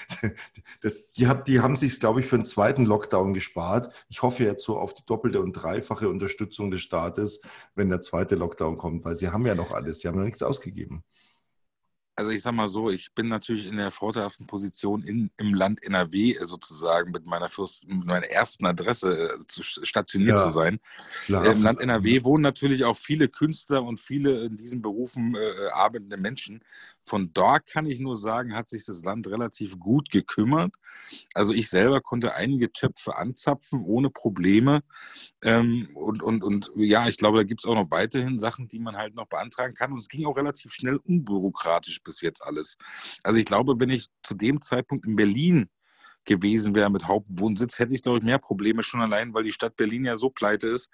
das, 0.81 1.07
die, 1.07 1.27
hab, 1.27 1.43
die 1.43 1.59
haben 1.59 1.75
sich, 1.75 1.99
glaube 1.99 2.21
ich, 2.21 2.27
für 2.27 2.37
einen 2.37 2.45
zweiten 2.45 2.85
Lockdown 2.85 3.33
gespart. 3.33 3.93
Ich 4.07 4.21
hoffe 4.21 4.45
jetzt 4.45 4.63
so 4.63 4.77
auf 4.77 4.93
die 4.93 5.05
doppelte 5.05 5.41
und 5.41 5.51
dreifache 5.51 6.07
Unterstützung 6.07 6.71
des 6.71 6.81
Staates, 6.81 7.41
wenn 7.75 7.89
der 7.89 7.99
zweite 7.99 8.35
Lockdown 8.35 8.77
kommt, 8.77 9.03
weil 9.03 9.17
sie 9.17 9.29
haben 9.29 9.45
ja 9.45 9.55
noch 9.55 9.71
alles, 9.71 9.99
sie 9.99 10.07
haben 10.07 10.17
noch 10.17 10.23
nichts 10.23 10.43
ausgegeben 10.43 11.03
also 12.19 12.31
ich 12.31 12.41
sag 12.41 12.51
mal 12.51 12.67
so, 12.67 12.89
ich 12.89 13.13
bin 13.13 13.29
natürlich 13.29 13.65
in 13.65 13.77
der 13.77 13.91
vorteilhaften 13.91 14.45
Position 14.45 15.03
in, 15.03 15.31
im 15.37 15.53
Land 15.53 15.81
NRW 15.81 16.33
äh, 16.33 16.45
sozusagen 16.45 17.11
mit 17.11 17.25
meiner, 17.25 17.47
Fürst, 17.47 17.87
mit 17.87 18.05
meiner 18.05 18.25
ersten 18.25 18.65
Adresse 18.65 19.29
äh, 19.39 19.45
zu, 19.47 19.63
stationiert 19.63 20.37
ja. 20.37 20.43
zu 20.43 20.49
sein. 20.49 20.81
Klar. 21.25 21.45
Im 21.45 21.63
Land 21.63 21.79
NRW 21.79 22.25
wohnen 22.25 22.43
natürlich 22.43 22.83
auch 22.83 22.97
viele 22.97 23.29
Künstler 23.29 23.83
und 23.83 24.01
viele 24.01 24.43
in 24.43 24.57
diesen 24.57 24.81
Berufen 24.81 25.33
äh, 25.33 25.39
äh, 25.39 25.69
arbeitende 25.69 26.17
Menschen. 26.17 26.61
Von 27.01 27.31
dort 27.33 27.67
kann 27.67 27.85
ich 27.85 28.01
nur 28.01 28.17
sagen, 28.17 28.53
hat 28.53 28.67
sich 28.67 28.83
das 28.83 29.01
Land 29.05 29.27
relativ 29.27 29.79
gut 29.79 30.09
gekümmert. 30.09 30.75
Also 31.33 31.53
ich 31.53 31.69
selber 31.69 32.01
konnte 32.01 32.35
einige 32.35 32.69
Töpfe 32.73 33.15
anzapfen 33.15 33.81
ohne 33.85 34.09
Probleme. 34.09 34.81
Ähm, 35.41 35.87
und, 35.93 36.21
und, 36.21 36.43
und 36.43 36.69
ja, 36.75 37.07
ich 37.07 37.15
glaube, 37.15 37.37
da 37.37 37.43
gibt 37.45 37.61
es 37.61 37.65
auch 37.65 37.75
noch 37.75 37.91
weiterhin 37.91 38.39
Sachen, 38.39 38.67
die 38.67 38.79
man 38.79 38.97
halt 38.97 39.15
noch 39.15 39.27
beantragen 39.27 39.73
kann. 39.73 39.93
Und 39.93 39.99
es 39.99 40.09
ging 40.09 40.25
auch 40.25 40.35
relativ 40.35 40.73
schnell 40.73 40.97
unbürokratisch 40.97 42.03
bis 42.09 42.21
jetzt 42.21 42.43
alles. 42.43 42.77
Also 43.23 43.39
ich 43.39 43.45
glaube, 43.45 43.75
wenn 43.79 43.89
ich 43.89 44.07
zu 44.23 44.33
dem 44.33 44.61
Zeitpunkt 44.61 45.05
in 45.05 45.15
Berlin 45.15 45.69
gewesen 46.25 46.75
wäre 46.75 46.89
mit 46.89 47.07
Hauptwohnsitz, 47.07 47.79
hätte 47.79 47.93
ich, 47.93 48.01
glaube 48.01 48.17
ich, 48.17 48.23
mehr 48.23 48.39
Probleme 48.39 48.83
schon 48.83 49.01
allein, 49.01 49.33
weil 49.33 49.43
die 49.43 49.51
Stadt 49.51 49.77
Berlin 49.77 50.05
ja 50.05 50.17
so 50.17 50.29
pleite 50.29 50.67
ist, 50.67 50.89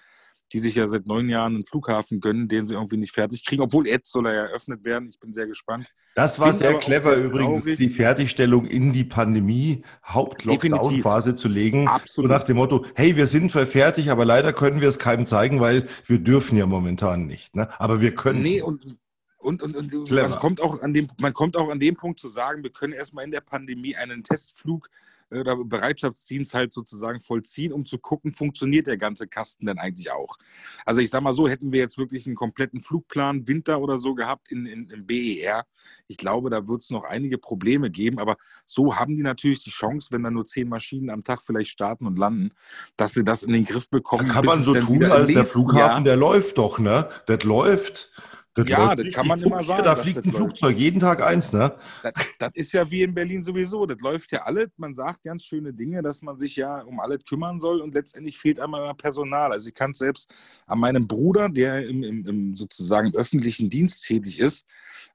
die 0.53 0.59
sich 0.59 0.75
ja 0.75 0.87
seit 0.87 1.07
neun 1.07 1.27
Jahren 1.27 1.55
einen 1.55 1.65
Flughafen 1.65 2.19
gönnen, 2.19 2.47
den 2.47 2.65
sie 2.65 2.75
irgendwie 2.75 2.97
nicht 2.97 3.13
fertig 3.13 3.43
kriegen, 3.43 3.63
obwohl 3.63 3.87
jetzt 3.87 4.11
soll 4.11 4.27
er 4.27 4.33
ja 4.33 4.41
eröffnet 4.45 4.85
werden. 4.85 5.09
Ich 5.09 5.19
bin 5.19 5.33
sehr 5.33 5.47
gespannt. 5.47 5.91
Das 6.13 6.39
war 6.39 6.49
bin 6.49 6.57
sehr 6.57 6.73
clever 6.75 7.15
übrigens, 7.15 7.63
traurig. 7.63 7.77
die 7.77 7.89
Fertigstellung 7.89 8.65
in 8.65 8.93
die 8.93 9.03
Pandemie 9.03 9.83
Hauptlockdown-Phase 10.05 11.35
zu 11.35 11.47
legen. 11.47 11.87
Absolut. 11.87 12.29
So 12.29 12.33
nach 12.33 12.43
dem 12.43 12.57
Motto, 12.57 12.85
hey, 12.93 13.15
wir 13.15 13.27
sind 13.27 13.51
fertig, 13.51 14.11
aber 14.11 14.23
leider 14.23 14.53
können 14.53 14.81
wir 14.81 14.89
es 14.89 14.99
keinem 14.99 15.25
zeigen, 15.25 15.59
weil 15.61 15.87
wir 16.05 16.19
dürfen 16.19 16.57
ja 16.57 16.67
momentan 16.67 17.25
nicht. 17.25 17.55
Ne? 17.55 17.67
Aber 17.79 17.99
wir 17.99 18.13
können. 18.13 18.41
Nee, 18.41 18.61
und 18.61 18.97
und, 19.45 19.61
und, 19.61 19.75
und 19.75 20.11
man, 20.11 20.31
kommt 20.31 20.59
auch 20.59 20.81
an 20.81 20.93
dem, 20.93 21.07
man 21.19 21.33
kommt 21.33 21.55
auch 21.55 21.69
an 21.69 21.79
dem 21.79 21.95
Punkt 21.95 22.19
zu 22.19 22.27
sagen, 22.27 22.63
wir 22.63 22.71
können 22.71 22.93
erstmal 22.93 23.23
in 23.23 23.31
der 23.31 23.41
Pandemie 23.41 23.95
einen 23.95 24.23
Testflug 24.23 24.89
äh, 25.29 25.39
oder 25.39 25.55
Bereitschaftsdienst 25.63 26.53
halt 26.53 26.73
sozusagen 26.73 27.21
vollziehen, 27.21 27.71
um 27.71 27.85
zu 27.85 27.97
gucken, 27.97 28.31
funktioniert 28.31 28.87
der 28.87 28.97
ganze 28.97 29.27
Kasten 29.27 29.65
denn 29.65 29.77
eigentlich 29.77 30.11
auch. 30.11 30.37
Also 30.85 31.01
ich 31.01 31.09
sage 31.09 31.23
mal 31.23 31.31
so, 31.31 31.47
hätten 31.47 31.71
wir 31.71 31.79
jetzt 31.79 31.97
wirklich 31.97 32.25
einen 32.25 32.35
kompletten 32.35 32.81
Flugplan 32.81 33.47
Winter 33.47 33.79
oder 33.79 33.97
so 33.97 34.15
gehabt 34.15 34.51
in, 34.51 34.65
in, 34.65 34.89
im 34.89 35.05
BER, 35.05 35.65
ich 36.07 36.17
glaube, 36.17 36.49
da 36.49 36.67
wird 36.67 36.81
es 36.81 36.89
noch 36.89 37.03
einige 37.03 37.37
Probleme 37.37 37.91
geben, 37.91 38.19
aber 38.19 38.37
so 38.65 38.95
haben 38.95 39.15
die 39.15 39.23
natürlich 39.23 39.63
die 39.63 39.69
Chance, 39.69 40.09
wenn 40.11 40.23
da 40.23 40.31
nur 40.31 40.45
zehn 40.45 40.67
Maschinen 40.67 41.09
am 41.09 41.23
Tag 41.23 41.41
vielleicht 41.43 41.69
starten 41.69 42.07
und 42.07 42.17
landen, 42.17 42.51
dass 42.97 43.13
sie 43.13 43.23
das 43.23 43.43
in 43.43 43.53
den 43.53 43.65
Griff 43.65 43.89
bekommen. 43.89 44.27
Da 44.27 44.33
kann 44.33 44.45
man 44.45 44.61
so 44.61 44.73
tun, 44.73 45.03
als 45.03 45.31
der 45.31 45.45
Flughafen, 45.45 45.77
Jahr. 45.77 46.03
der 46.03 46.15
läuft 46.15 46.57
doch, 46.57 46.79
ne? 46.79 47.09
Das 47.27 47.43
läuft. 47.43 48.11
Das 48.55 48.69
ja, 48.69 48.95
das 48.95 49.11
kann 49.11 49.27
man 49.27 49.41
immer 49.41 49.61
sagen. 49.65 49.83
Da 49.83 49.97
fliegt 49.97 50.25
ein 50.25 50.31
Flugzeug, 50.31 50.71
läuft. 50.71 50.79
jeden 50.79 50.99
Tag 51.01 51.21
eins, 51.21 51.51
ne? 51.51 51.75
Das, 52.01 52.13
das, 52.39 52.51
ist 52.53 52.71
ja 52.71 52.89
wie 52.89 53.03
in 53.03 53.13
Berlin 53.13 53.43
sowieso. 53.43 53.85
Das 53.85 53.99
läuft 53.99 54.31
ja 54.31 54.43
alles. 54.43 54.69
Man 54.77 54.93
sagt 54.93 55.23
ganz 55.23 55.43
schöne 55.43 55.73
Dinge, 55.73 56.01
dass 56.01 56.21
man 56.21 56.39
sich 56.39 56.55
ja 56.55 56.81
um 56.83 57.01
alles 57.01 57.25
kümmern 57.25 57.59
soll 57.59 57.81
und 57.81 57.93
letztendlich 57.93 58.37
fehlt 58.37 58.61
einmal 58.61 58.95
Personal. 58.95 59.51
Also 59.51 59.67
ich 59.67 59.75
kann 59.75 59.91
es 59.91 59.97
selbst 59.97 60.33
an 60.67 60.79
meinem 60.79 61.05
Bruder, 61.05 61.49
der 61.49 61.85
im, 61.85 62.01
im, 62.01 62.25
im, 62.25 62.55
sozusagen 62.55 63.13
öffentlichen 63.13 63.69
Dienst 63.69 64.05
tätig 64.05 64.39
ist, 64.39 64.65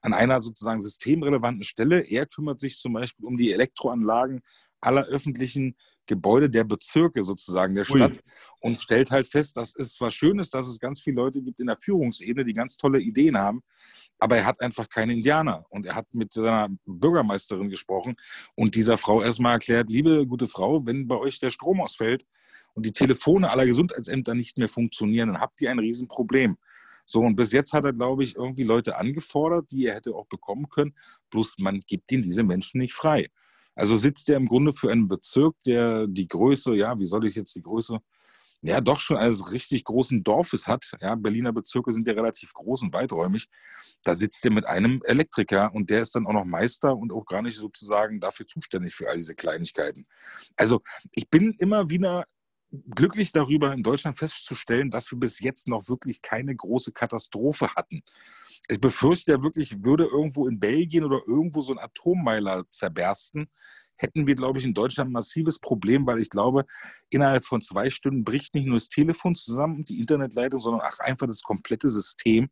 an 0.01 0.13
einer 0.13 0.39
sozusagen 0.39 0.79
systemrelevanten 0.79 1.63
Stelle. 1.63 2.01
Er 2.01 2.27
kümmert 2.27 2.59
sich 2.59 2.77
zum 2.77 2.93
Beispiel 2.93 3.25
um 3.25 3.37
die 3.37 3.51
Elektroanlagen 3.53 4.41
aller 4.81 5.05
öffentlichen 5.05 5.75
Gebäude 6.11 6.49
der 6.49 6.65
Bezirke 6.65 7.23
sozusagen 7.23 7.73
der 7.73 7.85
Stadt 7.85 8.17
Ui. 8.17 8.21
und 8.59 8.77
stellt 8.77 9.11
halt 9.11 9.29
fest, 9.29 9.55
dass 9.55 9.73
es 9.77 9.93
zwar 9.93 10.11
schön 10.11 10.39
ist, 10.39 10.53
dass 10.53 10.67
es 10.67 10.77
ganz 10.77 10.99
viele 10.99 11.15
Leute 11.15 11.41
gibt 11.41 11.61
in 11.61 11.67
der 11.67 11.77
Führungsebene, 11.77 12.43
die 12.43 12.51
ganz 12.51 12.75
tolle 12.75 12.99
Ideen 12.99 13.37
haben, 13.37 13.61
aber 14.19 14.35
er 14.35 14.45
hat 14.45 14.59
einfach 14.59 14.89
keine 14.89 15.13
Indianer. 15.13 15.65
Und 15.69 15.85
er 15.85 15.95
hat 15.95 16.13
mit 16.13 16.33
seiner 16.33 16.67
Bürgermeisterin 16.85 17.69
gesprochen 17.69 18.15
und 18.55 18.75
dieser 18.75 18.97
Frau 18.97 19.21
erstmal 19.21 19.53
erklärt, 19.53 19.89
liebe 19.89 20.27
gute 20.27 20.47
Frau, 20.47 20.85
wenn 20.85 21.07
bei 21.07 21.15
euch 21.15 21.39
der 21.39 21.49
Strom 21.49 21.79
ausfällt 21.79 22.25
und 22.73 22.85
die 22.85 22.91
Telefone 22.91 23.49
aller 23.49 23.65
Gesundheitsämter 23.65 24.33
nicht 24.33 24.57
mehr 24.57 24.67
funktionieren, 24.67 25.29
dann 25.29 25.39
habt 25.39 25.61
ihr 25.61 25.71
ein 25.71 25.79
Riesenproblem. 25.79 26.57
So, 27.05 27.21
und 27.21 27.37
bis 27.37 27.53
jetzt 27.53 27.71
hat 27.71 27.85
er, 27.85 27.93
glaube 27.93 28.25
ich, 28.25 28.35
irgendwie 28.35 28.63
Leute 28.63 28.97
angefordert, 28.97 29.71
die 29.71 29.85
er 29.85 29.95
hätte 29.95 30.13
auch 30.13 30.27
bekommen 30.27 30.67
können. 30.67 30.93
Bloß 31.29 31.55
man 31.59 31.79
gibt 31.87 32.11
ihn 32.11 32.21
diese 32.21 32.43
Menschen 32.43 32.79
nicht 32.79 32.93
frei. 32.93 33.29
Also 33.75 33.95
sitzt 33.95 34.29
er 34.29 34.37
im 34.37 34.47
Grunde 34.47 34.73
für 34.73 34.91
einen 34.91 35.07
Bezirk, 35.07 35.55
der 35.65 36.07
die 36.07 36.27
Größe, 36.27 36.75
ja, 36.75 36.97
wie 36.99 37.05
soll 37.05 37.25
ich 37.25 37.35
jetzt 37.35 37.55
die 37.55 37.61
Größe, 37.61 37.99
ja, 38.63 38.79
doch 38.79 38.99
schon 38.99 39.17
eines 39.17 39.51
richtig 39.51 39.83
großen 39.85 40.23
Dorfes 40.23 40.67
hat. 40.67 40.91
Ja, 41.01 41.15
Berliner 41.15 41.51
Bezirke 41.51 41.91
sind 41.91 42.07
ja 42.07 42.13
relativ 42.13 42.53
groß 42.53 42.83
und 42.83 42.93
weiträumig. 42.93 43.47
Da 44.03 44.13
sitzt 44.13 44.45
er 44.45 44.51
mit 44.51 44.67
einem 44.67 45.01
Elektriker 45.03 45.73
und 45.73 45.89
der 45.89 46.01
ist 46.01 46.13
dann 46.15 46.27
auch 46.27 46.33
noch 46.33 46.45
Meister 46.45 46.95
und 46.95 47.11
auch 47.11 47.25
gar 47.25 47.41
nicht 47.41 47.55
sozusagen 47.55 48.19
dafür 48.19 48.45
zuständig 48.45 48.93
für 48.93 49.09
all 49.09 49.15
diese 49.15 49.33
Kleinigkeiten. 49.33 50.05
Also 50.55 50.81
ich 51.11 51.27
bin 51.29 51.55
immer 51.57 51.89
wieder 51.89 52.25
glücklich 52.71 53.31
darüber, 53.31 53.73
in 53.73 53.83
Deutschland 53.83 54.17
festzustellen, 54.17 54.89
dass 54.89 55.11
wir 55.11 55.19
bis 55.19 55.39
jetzt 55.39 55.67
noch 55.67 55.87
wirklich 55.89 56.21
keine 56.21 56.55
große 56.55 56.91
Katastrophe 56.91 57.73
hatten. 57.75 58.01
Ich 58.69 58.79
befürchte 58.79 59.31
ja 59.31 59.41
wirklich, 59.43 59.83
würde 59.83 60.05
irgendwo 60.05 60.47
in 60.47 60.59
Belgien 60.59 61.03
oder 61.03 61.21
irgendwo 61.27 61.61
so 61.61 61.73
ein 61.73 61.79
Atommeiler 61.79 62.63
zerbersten, 62.69 63.49
hätten 63.95 64.25
wir, 64.25 64.35
glaube 64.35 64.59
ich, 64.59 64.65
in 64.65 64.73
Deutschland 64.73 65.09
ein 65.09 65.13
massives 65.13 65.59
Problem, 65.59 66.05
weil 66.07 66.19
ich 66.19 66.29
glaube, 66.29 66.65
innerhalb 67.09 67.43
von 67.43 67.61
zwei 67.61 67.89
Stunden 67.89 68.23
bricht 68.23 68.55
nicht 68.55 68.65
nur 68.65 68.77
das 68.77 68.89
Telefon 68.89 69.35
zusammen 69.35 69.77
und 69.77 69.89
die 69.89 69.99
Internetleitung, 69.99 70.59
sondern 70.59 70.81
auch 70.81 70.99
einfach 70.99 71.27
das 71.27 71.41
komplette 71.41 71.89
System 71.89 72.49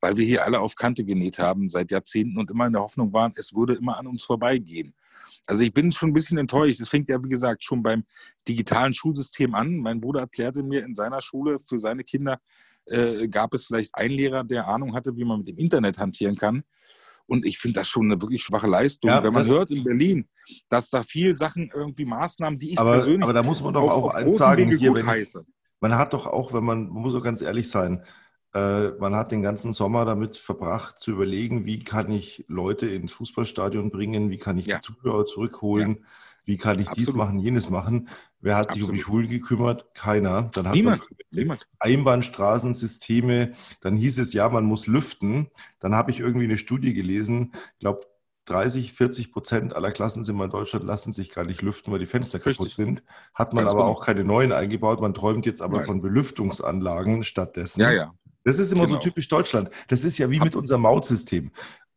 weil 0.00 0.16
wir 0.16 0.24
hier 0.24 0.44
alle 0.44 0.60
auf 0.60 0.76
Kante 0.76 1.04
genäht 1.04 1.38
haben 1.38 1.70
seit 1.70 1.90
Jahrzehnten 1.90 2.38
und 2.38 2.50
immer 2.50 2.66
in 2.66 2.72
der 2.72 2.82
Hoffnung 2.82 3.12
waren, 3.12 3.32
es 3.36 3.54
würde 3.54 3.74
immer 3.74 3.98
an 3.98 4.06
uns 4.06 4.24
vorbeigehen. 4.24 4.94
Also 5.46 5.62
ich 5.62 5.72
bin 5.72 5.90
schon 5.92 6.10
ein 6.10 6.14
bisschen 6.14 6.38
enttäuscht. 6.38 6.80
Es 6.80 6.88
fängt 6.88 7.08
ja, 7.08 7.22
wie 7.22 7.28
gesagt, 7.28 7.64
schon 7.64 7.82
beim 7.82 8.04
digitalen 8.46 8.92
Schulsystem 8.92 9.54
an. 9.54 9.78
Mein 9.78 10.00
Bruder 10.00 10.20
erklärte 10.20 10.62
mir, 10.62 10.84
in 10.84 10.94
seiner 10.94 11.20
Schule 11.20 11.58
für 11.58 11.78
seine 11.78 12.04
Kinder 12.04 12.38
äh, 12.86 13.28
gab 13.28 13.54
es 13.54 13.64
vielleicht 13.64 13.94
einen 13.94 14.14
Lehrer, 14.14 14.44
der 14.44 14.68
Ahnung 14.68 14.94
hatte, 14.94 15.16
wie 15.16 15.24
man 15.24 15.38
mit 15.38 15.48
dem 15.48 15.58
Internet 15.58 15.98
hantieren 15.98 16.36
kann. 16.36 16.62
Und 17.26 17.44
ich 17.44 17.58
finde 17.58 17.80
das 17.80 17.88
schon 17.88 18.06
eine 18.06 18.20
wirklich 18.22 18.42
schwache 18.42 18.66
Leistung. 18.66 19.10
Ja, 19.10 19.22
Wenn 19.22 19.34
man 19.34 19.46
hört 19.46 19.70
in 19.70 19.84
Berlin, 19.84 20.26
dass 20.70 20.88
da 20.88 21.02
viel 21.02 21.36
Sachen, 21.36 21.70
irgendwie 21.74 22.06
Maßnahmen, 22.06 22.58
die 22.58 22.72
ich 22.72 22.78
aber, 22.78 22.92
persönlich 22.92 23.22
aber 23.22 23.34
da 23.34 23.42
muss 23.42 23.62
man 23.62 23.74
doch 23.74 23.90
auch 23.90 24.14
eins 24.14 24.38
sagen, 24.38 24.74
hier, 24.76 24.94
wenn, 24.94 25.06
man 25.80 25.96
hat 25.96 26.14
doch 26.14 26.26
auch, 26.26 26.54
wenn 26.54 26.64
man, 26.64 26.88
man 26.88 27.02
muss 27.02 27.14
auch 27.14 27.22
ganz 27.22 27.42
ehrlich 27.42 27.68
sein, 27.68 28.02
man 28.54 29.14
hat 29.14 29.30
den 29.30 29.42
ganzen 29.42 29.72
Sommer 29.72 30.04
damit 30.04 30.36
verbracht, 30.36 30.98
zu 30.98 31.12
überlegen, 31.12 31.66
wie 31.66 31.84
kann 31.84 32.10
ich 32.10 32.44
Leute 32.48 32.86
ins 32.86 33.12
Fußballstadion 33.12 33.90
bringen, 33.90 34.30
wie 34.30 34.38
kann 34.38 34.58
ich 34.58 34.66
ja. 34.66 34.78
die 34.78 34.82
Zuschauer 34.82 35.26
zurückholen, 35.26 35.98
ja. 36.00 36.06
wie 36.44 36.56
kann 36.56 36.78
ich 36.78 36.88
Absolut. 36.88 37.08
dies 37.08 37.14
machen, 37.14 37.38
jenes 37.38 37.68
machen. 37.68 38.08
Wer 38.40 38.56
hat 38.56 38.70
Absolut. 38.70 38.86
sich 38.86 38.90
um 38.90 38.96
die 38.96 39.02
Schulen 39.02 39.28
gekümmert? 39.28 39.94
Keiner. 39.94 40.50
Dann 40.54 40.68
hat 40.68 40.74
Niemand. 40.74 41.02
Niemand. 41.34 41.66
Einbahnstraßensysteme. 41.78 43.52
Dann 43.80 43.96
hieß 43.96 44.18
es, 44.18 44.32
ja, 44.32 44.48
man 44.48 44.64
muss 44.64 44.86
lüften. 44.86 45.50
Dann 45.78 45.94
habe 45.94 46.10
ich 46.10 46.20
irgendwie 46.20 46.44
eine 46.44 46.56
Studie 46.56 46.94
gelesen, 46.94 47.52
ich 47.74 47.80
glaube, 47.80 48.06
30, 48.46 48.94
40 48.94 49.30
Prozent 49.30 49.76
aller 49.76 49.90
Klassenzimmer 49.90 50.44
in 50.44 50.50
Deutschland 50.50 50.86
lassen 50.86 51.12
sich 51.12 51.32
gar 51.32 51.44
nicht 51.44 51.60
lüften, 51.60 51.92
weil 51.92 51.98
die 51.98 52.06
Fenster 52.06 52.38
Richtig. 52.38 52.56
kaputt 52.56 52.70
sind. 52.70 53.02
Hat 53.34 53.52
man 53.52 53.64
Ganz 53.64 53.74
aber 53.74 53.82
genau. 53.82 53.94
auch 53.94 54.04
keine 54.04 54.24
neuen 54.24 54.52
eingebaut. 54.52 55.02
Man 55.02 55.12
träumt 55.12 55.44
jetzt 55.44 55.60
aber 55.60 55.78
Nein. 55.78 55.86
von 55.86 56.00
Belüftungsanlagen 56.00 57.24
stattdessen. 57.24 57.82
Ja, 57.82 57.90
ja. 57.90 58.14
Das 58.48 58.58
ist 58.58 58.72
immer 58.72 58.86
genau. 58.86 58.96
so 58.96 59.02
typisch 59.02 59.28
Deutschland. 59.28 59.68
Das 59.88 60.04
ist 60.04 60.16
ja 60.16 60.30
wie 60.30 60.40
mit 60.40 60.56
unserem 60.56 60.80
Mautsystem. 60.80 61.50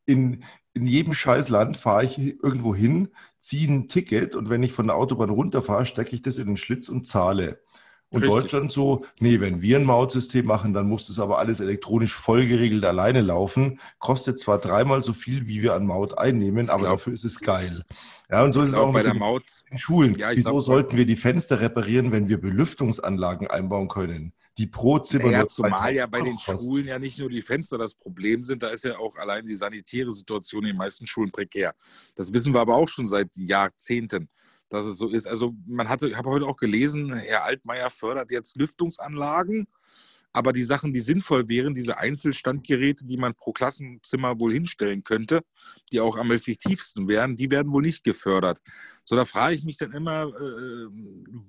In, 0.05 0.43
in 0.73 0.85
jedem 0.85 1.13
Scheißland 1.13 1.77
fahre 1.77 2.03
ich 2.03 2.17
irgendwo 2.17 2.75
hin, 2.75 3.07
ziehe 3.39 3.71
ein 3.71 3.87
Ticket 3.87 4.35
und 4.35 4.49
wenn 4.49 4.61
ich 4.61 4.73
von 4.73 4.87
der 4.87 4.97
Autobahn 4.97 5.29
runterfahre, 5.29 5.85
stecke 5.85 6.13
ich 6.13 6.21
das 6.21 6.39
in 6.39 6.47
den 6.47 6.57
Schlitz 6.57 6.89
und 6.89 7.07
zahle. 7.07 7.61
Und 8.09 8.23
Richtig. 8.23 8.41
Deutschland 8.41 8.71
so, 8.73 9.05
nee, 9.21 9.39
wenn 9.39 9.61
wir 9.61 9.77
ein 9.77 9.85
Mautsystem 9.85 10.45
machen, 10.45 10.73
dann 10.73 10.89
muss 10.89 11.07
das 11.07 11.19
aber 11.19 11.37
alles 11.37 11.61
elektronisch 11.61 12.13
vollgeregelt 12.13 12.83
alleine 12.83 13.21
laufen. 13.21 13.79
Kostet 13.99 14.37
zwar 14.37 14.57
dreimal 14.57 15.01
so 15.01 15.13
viel, 15.13 15.47
wie 15.47 15.61
wir 15.61 15.73
an 15.73 15.85
Maut 15.85 16.17
einnehmen, 16.17 16.69
aber 16.69 16.79
glaub, 16.79 16.97
dafür 16.97 17.13
ist 17.13 17.23
es 17.23 17.39
geil. 17.39 17.85
Ja, 18.29 18.43
und 18.43 18.51
so 18.51 18.61
ist 18.61 18.71
es 18.71 18.75
auch 18.75 18.91
bei 18.91 19.03
der 19.03 19.13
Maut 19.13 19.63
in 19.69 19.77
Schulen. 19.77 20.13
Ja, 20.15 20.31
Wieso 20.31 20.49
glaub, 20.49 20.63
sollten 20.63 20.97
wir 20.97 21.05
die 21.05 21.15
Fenster 21.15 21.61
reparieren, 21.61 22.11
wenn 22.11 22.27
wir 22.27 22.41
Belüftungsanlagen 22.41 23.47
einbauen 23.47 23.87
können? 23.87 24.33
Die 24.61 24.67
pro 24.67 24.99
Zimmer 24.99 25.31
naja, 25.31 25.47
Zumal 25.47 25.95
ja 25.95 26.05
bei 26.05 26.21
den 26.21 26.37
Schulen 26.37 26.87
ja 26.87 26.99
nicht 26.99 27.17
nur 27.17 27.29
die 27.29 27.41
Fenster 27.41 27.79
das 27.79 27.95
Problem 27.95 28.43
sind, 28.43 28.61
da 28.61 28.69
ist 28.69 28.83
ja 28.83 28.95
auch 28.97 29.15
allein 29.15 29.47
die 29.47 29.55
sanitäre 29.55 30.13
Situation 30.13 30.63
in 30.63 30.67
den 30.69 30.77
meisten 30.77 31.07
Schulen 31.07 31.31
prekär. 31.31 31.73
Das 32.13 32.31
wissen 32.31 32.53
wir 32.53 32.61
aber 32.61 32.75
auch 32.75 32.87
schon 32.87 33.07
seit 33.07 33.35
Jahrzehnten, 33.35 34.29
dass 34.69 34.85
es 34.85 34.97
so 34.97 35.09
ist. 35.09 35.25
Also 35.25 35.55
man 35.65 35.89
hatte, 35.89 36.09
ich 36.09 36.15
habe 36.15 36.29
heute 36.29 36.45
auch 36.45 36.57
gelesen, 36.57 37.11
Herr 37.11 37.43
Altmaier 37.45 37.89
fördert 37.89 38.29
jetzt 38.29 38.55
Lüftungsanlagen 38.55 39.67
aber 40.33 40.53
die 40.53 40.63
Sachen, 40.63 40.93
die 40.93 40.99
sinnvoll 40.99 41.49
wären, 41.49 41.73
diese 41.73 41.97
Einzelstandgeräte, 41.97 43.05
die 43.05 43.17
man 43.17 43.33
pro 43.33 43.51
Klassenzimmer 43.51 44.39
wohl 44.39 44.53
hinstellen 44.53 45.03
könnte, 45.03 45.41
die 45.91 45.99
auch 45.99 46.17
am 46.17 46.31
effektivsten 46.31 47.07
wären, 47.07 47.35
die 47.35 47.51
werden 47.51 47.71
wohl 47.71 47.81
nicht 47.81 48.03
gefördert. 48.03 48.59
So, 49.03 49.15
da 49.15 49.25
frage 49.25 49.55
ich 49.55 49.63
mich 49.63 49.77
dann 49.77 49.91
immer, 49.91 50.23
äh, 50.23 50.87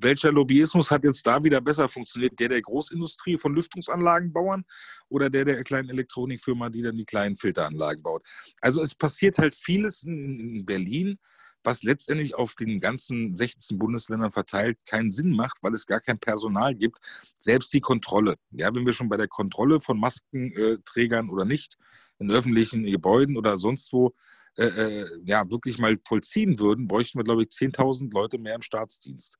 welcher 0.01 0.33
Lobbyismus 0.33 0.91
hat 0.91 1.05
jetzt 1.05 1.27
da 1.27 1.43
wieder 1.45 1.61
besser 1.61 1.89
funktioniert? 1.89 2.39
Der 2.41 2.49
der 2.49 2.63
Großindustrie 2.63 3.39
von 3.39 3.55
Lüftungsanlagenbauern 3.55 4.65
oder 5.09 5.31
der 5.31 5.45
der 5.45 5.63
kleinen 5.65 5.91
Elektronikfirma, 5.91 6.71
die 6.71 6.83
dann 6.83 6.97
die 6.97 7.05
kleinen 7.05 7.37
Filteranlagen 7.37 8.03
baut? 8.03 8.27
Also 8.61 8.83
es 8.83 8.95
passiert 8.95 9.39
halt 9.39 9.55
vieles 9.55 10.03
in, 10.03 10.41
in 10.41 10.67
Berlin, 10.67 11.19
was 11.65 11.83
letztendlich 11.83 12.35
auf 12.35 12.55
den 12.55 12.81
ganzen 12.81 13.35
16 13.35 13.79
Bundesländern 13.79 14.33
verteilt 14.33 14.79
keinen 14.87 15.11
Sinn 15.11 15.35
macht, 15.35 15.59
weil 15.63 15.75
es 15.75 15.87
gar 15.87 16.01
kein 16.01 16.19
Personal 16.19 16.75
gibt. 16.75 16.99
Selbst 17.39 17.73
die 17.73 17.81
Kontrolle. 17.81 18.37
Ja, 18.51 18.75
wenn 18.75 18.87
wir 18.87 18.93
schon 18.93 19.09
bei 19.09 19.17
der 19.17 19.29
Kontrolle 19.29 19.81
von 19.81 19.99
Maskenträgern 19.99 21.31
oder 21.31 21.45
nicht 21.45 21.77
in 22.19 22.31
öffentlichen 22.31 22.85
Gebäuden 22.85 23.37
oder 23.37 23.59
sonst 23.59 23.93
wo 23.93 24.15
äh, 24.57 24.67
äh 24.67 25.07
ja, 25.25 25.49
wirklich 25.51 25.79
mal 25.79 25.99
vollziehen 26.05 26.59
würden, 26.59 26.89
bräuchten 26.89 27.19
wir, 27.19 27.25
glaube 27.25 27.43
ich, 27.43 27.49
10.000 27.49 28.13
Leute 28.13 28.39
mehr 28.39 28.55
im 28.55 28.63
Staatsdienst. 28.63 29.39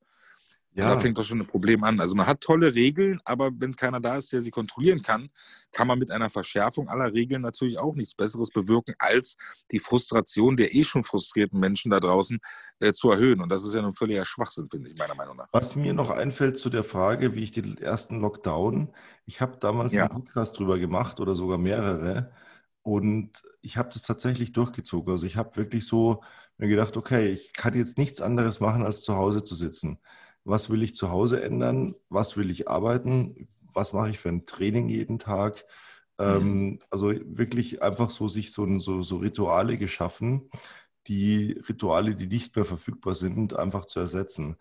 Ja. 0.75 0.89
da 0.89 0.99
fängt 0.99 1.17
doch 1.17 1.23
schon 1.23 1.39
ein 1.39 1.47
Problem 1.47 1.83
an. 1.83 1.99
Also 1.99 2.15
man 2.15 2.25
hat 2.25 2.41
tolle 2.41 2.73
Regeln, 2.73 3.19
aber 3.25 3.51
wenn 3.55 3.75
keiner 3.75 3.99
da 3.99 4.17
ist, 4.17 4.33
der 4.33 4.41
sie 4.41 4.49
kontrollieren 4.49 5.03
kann, 5.03 5.29
kann 5.71 5.87
man 5.87 5.99
mit 5.99 6.09
einer 6.09 6.29
Verschärfung 6.29 6.89
aller 6.89 7.13
Regeln 7.13 7.43
natürlich 7.43 7.77
auch 7.77 7.95
nichts 7.95 8.15
Besseres 8.15 8.49
bewirken, 8.49 8.95
als 8.97 9.37
die 9.71 9.79
Frustration 9.79 10.57
der 10.57 10.73
eh 10.73 10.83
schon 10.83 11.03
frustrierten 11.03 11.59
Menschen 11.59 11.91
da 11.91 11.99
draußen 11.99 12.39
äh, 12.79 12.91
zu 12.91 13.11
erhöhen. 13.11 13.41
Und 13.41 13.49
das 13.49 13.63
ist 13.63 13.75
ja 13.75 13.81
nun 13.83 13.93
völliger 13.93 14.25
Schwachsinn, 14.25 14.67
finde 14.69 14.89
ich, 14.89 14.97
meiner 14.97 15.15
Meinung 15.15 15.37
nach. 15.37 15.47
Was 15.51 15.75
mir 15.75 15.93
noch 15.93 16.09
einfällt 16.09 16.57
zu 16.57 16.69
der 16.69 16.83
Frage, 16.83 17.35
wie 17.35 17.43
ich 17.43 17.51
den 17.51 17.77
ersten 17.77 18.19
Lockdown, 18.19 18.89
ich 19.25 19.41
habe 19.41 19.57
damals 19.59 19.93
ja. 19.93 20.05
einen 20.05 20.23
Podcast 20.23 20.57
drüber 20.57 20.79
gemacht 20.79 21.19
oder 21.19 21.35
sogar 21.35 21.59
mehrere. 21.59 22.31
Und 22.81 23.43
ich 23.61 23.77
habe 23.77 23.89
das 23.93 24.01
tatsächlich 24.01 24.53
durchgezogen. 24.53 25.11
Also 25.11 25.27
ich 25.27 25.37
habe 25.37 25.55
wirklich 25.55 25.85
so 25.85 26.21
mir 26.57 26.67
gedacht, 26.67 26.97
okay, 26.97 27.29
ich 27.29 27.53
kann 27.53 27.75
jetzt 27.75 27.97
nichts 27.97 28.21
anderes 28.21 28.59
machen, 28.59 28.83
als 28.83 29.01
zu 29.01 29.15
Hause 29.15 29.43
zu 29.43 29.55
sitzen 29.55 29.99
was 30.45 30.69
will 30.69 30.83
ich 30.83 30.95
zu 30.95 31.09
Hause 31.11 31.41
ändern, 31.41 31.93
was 32.09 32.37
will 32.37 32.49
ich 32.49 32.67
arbeiten, 32.67 33.47
was 33.73 33.93
mache 33.93 34.09
ich 34.09 34.19
für 34.19 34.29
ein 34.29 34.45
Training 34.45 34.89
jeden 34.89 35.19
Tag. 35.19 35.65
Ähm, 36.19 36.43
mhm. 36.43 36.79
also 36.91 37.11
wirklich 37.25 37.81
einfach 37.81 38.09
so 38.09 38.27
sich 38.27 38.51
so, 38.51 38.79
so, 38.79 39.01
so 39.01 39.17
Rituale 39.17 39.77
geschaffen, 39.77 40.49
die 41.07 41.53
Rituale, 41.67 42.15
die 42.15 42.27
nicht 42.27 42.55
mehr 42.55 42.65
verfügbar 42.65 43.15
sind, 43.15 43.55
einfach 43.55 43.85
zu 43.85 43.99
ersetzen. 43.99 44.57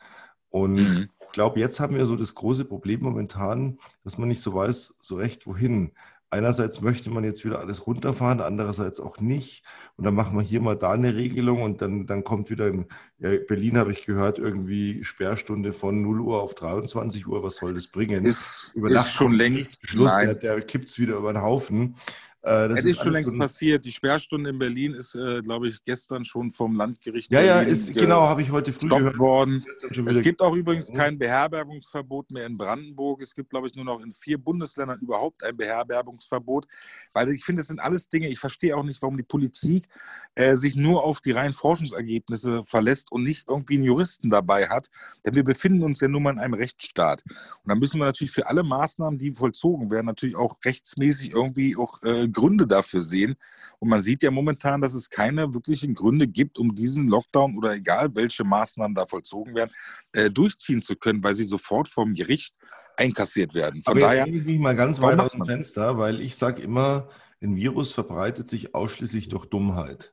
Und 0.49 0.75
mhm. 0.75 1.09
ich 1.21 1.33
glaube, 1.33 1.61
jetzt 1.61 1.79
haben 1.79 1.95
wir 1.95 2.07
so 2.07 2.17
das 2.17 2.35
große 2.35 2.65
Problem 2.65 3.01
momentan, 3.01 3.79
dass 4.03 4.19
man 4.19 4.29
nicht 4.29 4.41
so 4.41 4.55
weiß, 4.55 4.99
so 5.01 5.17
recht 5.17 5.47
wohin 5.47 5.93
einerseits 6.33 6.81
möchte 6.81 7.11
man 7.11 7.25
jetzt 7.25 7.45
wieder 7.45 7.61
alles 7.61 7.87
runterfahren, 7.87 8.41
andererseits 8.41 9.01
auch 9.01 9.21
nicht. 9.21 9.65
Und 9.97 10.05
dann 10.05 10.15
machen 10.15 10.37
wir 10.37 10.43
hier 10.43 10.63
mal 10.63 10.77
da 10.77 10.93
eine 10.93 11.15
Regelung 11.15 11.63
und 11.63 11.83
dann, 11.83 12.07
dann 12.07 12.25
kommt 12.25 12.49
wieder 12.49 12.69
in 12.69 12.87
Berlin, 13.19 13.77
habe 13.77 13.93
ich 13.93 14.07
gehört, 14.07 14.39
irgendwie 14.39 15.05
Sperrstunde 15.05 15.73
von 15.73 16.03
0 16.03 16.21
Uhr 16.21 16.43
auf 16.43 16.55
23 16.55 17.27
Uhr. 17.27 17.43
Was 17.43 17.57
soll 17.57 17.75
das 17.75 17.89
bringen? 17.89 18.25
Ist, 18.25 18.73
Über 18.75 18.89
ist 18.89 19.13
schon 19.13 19.33
längst 19.33 19.87
Schluss, 19.87 20.17
der, 20.17 20.35
der 20.35 20.61
kippt 20.63 20.89
es 20.89 20.99
wieder 20.99 21.17
über 21.17 21.33
den 21.33 21.43
Haufen. 21.43 21.97
Äh, 22.43 22.69
das 22.69 22.81
es 22.81 22.85
ist, 22.87 23.03
schon 23.03 23.13
längst 23.13 23.29
so 23.29 23.39
passiert. 23.39 23.85
Die 23.85 23.93
Sperrstunde 23.93 24.51
in 24.51 24.59
Berlin 24.59 24.95
ist, 24.95 25.15
äh, 25.15 25.41
glaube 25.43 25.69
ich, 25.69 25.83
gestern 25.85 26.25
schon 26.25 26.51
vom 26.51 26.75
Landgericht 26.75 27.33
ja, 27.33 27.41
ja, 27.41 27.61
ist, 27.61 27.95
genau, 27.95 28.23
habe 28.23 28.43
ich 28.43 28.51
heute 28.51 28.73
früh 28.73 28.89
gehört. 28.89 29.19
worden. 29.19 29.65
Es 30.07 30.21
gibt 30.23 30.43
auch 30.43 30.55
übrigens 30.55 30.93
kein 30.93 31.17
Beherbergungsverbot 31.17 32.33
mehr 32.33 32.47
in 32.47 32.57
Brandenburg. 32.57 33.23
Es 33.23 33.33
gibt, 33.33 33.51
glaube 33.51 33.69
ich, 33.69 33.77
nur 33.77 33.85
noch 33.85 34.01
in 34.01 34.11
vier 34.11 34.39
Bundesländern 34.39 34.99
überhaupt 35.01 35.45
ein 35.45 35.57
Beherbergungsverbot. 35.57 36.67
Weil 37.13 37.29
ich 37.31 37.45
finde, 37.45 37.63
es 37.63 37.69
sind 37.69 37.79
alles 37.79 38.09
Dinge, 38.09 38.29
ich 38.29 38.41
verstehe 38.41 38.77
auch 38.77 38.83
nicht, 38.83 39.01
warum 39.03 39.17
die 39.17 39.23
Politik 39.23 39.87
äh, 40.35 40.57
sich 40.57 40.75
nur 40.75 41.05
auf 41.05 41.21
die 41.21 41.31
reinen 41.31 41.55
Forschungsergebnisse 41.55 42.63
verlässt 42.65 43.13
und 43.13 43.23
nicht 43.23 43.49
irgendwie 43.49 43.75
einen 43.75 43.85
Juristen 43.85 44.31
dabei 44.31 44.69
hat. 44.69 44.89
Denn 45.25 45.37
wir 45.37 45.45
befinden 45.45 45.85
uns 45.85 46.01
ja 46.01 46.09
nun 46.09 46.25
mal 46.25 46.33
in 46.33 46.41
einem 46.41 46.55
Rechtsstaat. 46.55 47.23
Und 47.25 47.69
da 47.69 47.77
müssen 47.77 48.01
wir 48.01 48.07
natürlich 48.07 48.33
für 48.33 48.49
alle 48.49 48.65
Maßnahmen, 48.65 49.17
die 49.17 49.33
vollzogen 49.33 49.93
werden, 49.93 50.07
natürlich 50.07 50.35
auch 50.35 50.57
rechtsmäßig 50.65 51.31
irgendwie 51.31 51.77
auch 51.77 52.03
äh, 52.03 52.32
Gründe 52.33 52.67
dafür 52.67 53.03
sehen. 53.03 53.37
Und 53.79 53.89
man 53.89 54.01
sieht 54.01 54.23
ja 54.23 54.31
momentan, 54.31 54.81
dass 54.81 54.95
es 54.95 55.11
keine 55.11 55.53
wirklichen 55.55 55.95
Gründe 55.95 56.27
gibt, 56.27 56.59
um 56.59 56.75
diesen 56.75 57.09
Lockdown 57.09 57.57
oder 57.57 57.75
egal 57.75 58.15
welche 58.15 58.45
Maßnahmen 58.45 58.95
da 58.95 59.07
vollzogen 59.07 59.55
werden, 59.55 59.71
äh, 60.13 60.31
durchziehen 60.31 60.83
zu 60.83 60.97
können, 60.97 61.23
weil 61.23 61.35
sie 61.35 61.45
sofort 61.45 61.89
vom 61.89 62.15
Gericht 62.15 62.55
einkassiert 62.97 63.55
werden. 63.55 63.83
Von 63.83 63.93
Aber 63.93 64.01
daher 64.01 64.27
ich 64.27 64.45
mich 64.45 64.59
mal 64.59 64.77
ganz 64.77 65.01
weit 65.01 65.19
aus 65.19 65.33
dem 65.33 65.47
Fenster, 65.47 65.99
weil 65.99 66.21
ich 66.21 66.37
sage 66.37 66.63
immer, 66.63 67.09
ein 67.41 67.57
Virus 67.57 67.93
verbreitet 67.93 68.49
sich 68.49 68.75
ausschließlich 68.75 69.29
durch 69.29 69.47
Dummheit. 69.47 70.13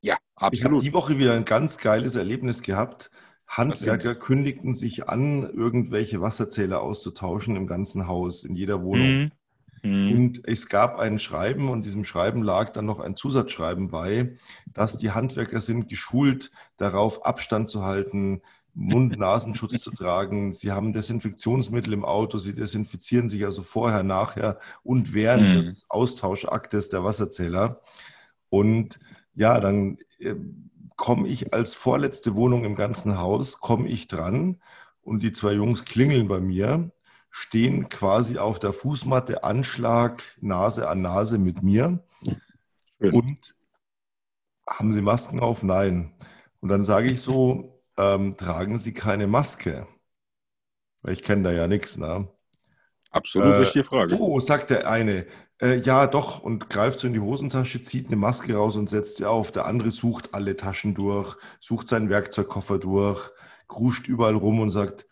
Ja, 0.00 0.16
absolut. 0.36 0.54
Ich 0.54 0.64
habe 0.64 0.78
die 0.78 0.92
Woche 0.92 1.18
wieder 1.18 1.34
ein 1.34 1.44
ganz 1.44 1.78
geiles 1.78 2.14
Erlebnis 2.14 2.62
gehabt. 2.62 3.10
Handwerker 3.46 4.14
kündigten 4.14 4.74
sich 4.74 5.08
an, 5.08 5.42
irgendwelche 5.42 6.20
Wasserzähler 6.20 6.80
auszutauschen 6.80 7.56
im 7.56 7.66
ganzen 7.66 8.06
Haus, 8.06 8.44
in 8.44 8.54
jeder 8.54 8.82
Wohnung. 8.82 9.08
Mhm. 9.08 9.32
Mhm. 9.84 10.12
Und 10.12 10.48
es 10.48 10.68
gab 10.68 10.98
ein 10.98 11.18
Schreiben 11.18 11.68
und 11.68 11.84
diesem 11.84 12.04
Schreiben 12.04 12.42
lag 12.42 12.70
dann 12.70 12.86
noch 12.86 13.00
ein 13.00 13.16
Zusatzschreiben 13.16 13.88
bei, 13.88 14.36
dass 14.72 14.96
die 14.96 15.10
Handwerker 15.10 15.60
sind 15.60 15.88
geschult, 15.88 16.50
darauf 16.78 17.24
Abstand 17.24 17.68
zu 17.68 17.84
halten, 17.84 18.40
Mund-Nasenschutz 18.72 19.78
zu 19.82 19.90
tragen. 19.90 20.54
Sie 20.54 20.72
haben 20.72 20.94
Desinfektionsmittel 20.94 21.92
im 21.92 22.04
Auto, 22.04 22.38
sie 22.38 22.54
desinfizieren 22.54 23.28
sich 23.28 23.44
also 23.44 23.62
vorher, 23.62 24.02
nachher 24.02 24.58
und 24.82 25.12
während 25.12 25.50
mhm. 25.50 25.54
des 25.56 25.84
Austauschaktes 25.90 26.88
der 26.88 27.04
Wasserzähler. 27.04 27.82
Und 28.48 28.98
ja, 29.34 29.60
dann 29.60 29.98
äh, 30.18 30.34
komme 30.96 31.28
ich 31.28 31.52
als 31.52 31.74
vorletzte 31.74 32.36
Wohnung 32.36 32.64
im 32.64 32.74
ganzen 32.74 33.18
Haus, 33.18 33.60
komme 33.60 33.88
ich 33.88 34.08
dran 34.08 34.62
und 35.02 35.22
die 35.22 35.32
zwei 35.32 35.52
Jungs 35.52 35.84
klingeln 35.84 36.26
bei 36.26 36.40
mir 36.40 36.90
stehen 37.36 37.88
quasi 37.88 38.38
auf 38.38 38.60
der 38.60 38.72
Fußmatte, 38.72 39.42
Anschlag, 39.42 40.22
Nase 40.40 40.88
an 40.88 41.02
Nase 41.02 41.36
mit 41.36 41.64
mir. 41.64 41.98
Schön. 43.00 43.12
Und 43.12 43.56
haben 44.70 44.92
Sie 44.92 45.02
Masken 45.02 45.40
auf? 45.40 45.64
Nein. 45.64 46.14
Und 46.60 46.68
dann 46.68 46.84
sage 46.84 47.10
ich 47.10 47.20
so, 47.20 47.82
ähm, 47.96 48.36
tragen 48.36 48.78
Sie 48.78 48.94
keine 48.94 49.26
Maske? 49.26 49.88
Weil 51.02 51.14
ich 51.14 51.24
kenne 51.24 51.42
da 51.42 51.50
ja 51.50 51.66
nichts. 51.66 51.96
Ne? 51.96 52.28
Absolut 53.10 53.48
äh, 53.48 53.56
richtige 53.56 53.84
Frage. 53.84 54.16
Oh, 54.16 54.38
sagt 54.38 54.70
der 54.70 54.88
eine. 54.88 55.26
Äh, 55.60 55.80
ja, 55.80 56.06
doch, 56.06 56.40
und 56.40 56.70
greift 56.70 57.00
so 57.00 57.08
in 57.08 57.14
die 57.14 57.20
Hosentasche, 57.20 57.82
zieht 57.82 58.06
eine 58.06 58.16
Maske 58.16 58.54
raus 58.54 58.76
und 58.76 58.88
setzt 58.88 59.16
sie 59.16 59.24
auf. 59.24 59.50
Der 59.50 59.66
andere 59.66 59.90
sucht 59.90 60.34
alle 60.34 60.54
Taschen 60.54 60.94
durch, 60.94 61.36
sucht 61.58 61.88
seinen 61.88 62.10
Werkzeugkoffer 62.10 62.78
durch, 62.78 63.28
kruscht 63.66 64.06
überall 64.06 64.36
rum 64.36 64.60
und 64.60 64.70
sagt, 64.70 65.08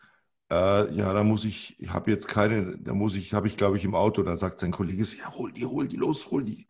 äh, 0.53 0.95
ja, 0.95 1.13
da 1.15 1.25
muss 1.25 1.45
ich, 1.45 1.77
ich 1.81 1.91
habe 1.91 2.11
jetzt 2.11 2.29
keine, 2.29 2.77
da 2.77 2.93
muss 2.93 3.17
ich, 3.17 3.33
habe 3.33 3.47
ich 3.47 3.57
glaube 3.57 3.79
ich 3.79 3.85
im 3.85 3.95
Auto, 3.95 4.23
dann 4.23 4.37
sagt 4.37 4.61
sein 4.61 4.71
Kollege, 4.71 5.03
ja, 5.03 5.35
hol 5.35 5.51
die, 5.51 5.65
hol 5.65 5.89
die, 5.89 5.97
los, 5.97 6.31
hol 6.31 6.45
die. 6.45 6.67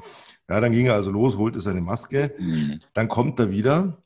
Ja, 0.49 0.61
dann 0.61 0.73
ging 0.73 0.87
er 0.87 0.95
also 0.95 1.11
los, 1.11 1.37
holte 1.37 1.61
seine 1.61 1.81
Maske, 1.81 2.35
mhm. 2.39 2.81
dann 2.95 3.09
kommt 3.09 3.41
er 3.41 3.51
wieder, 3.51 4.03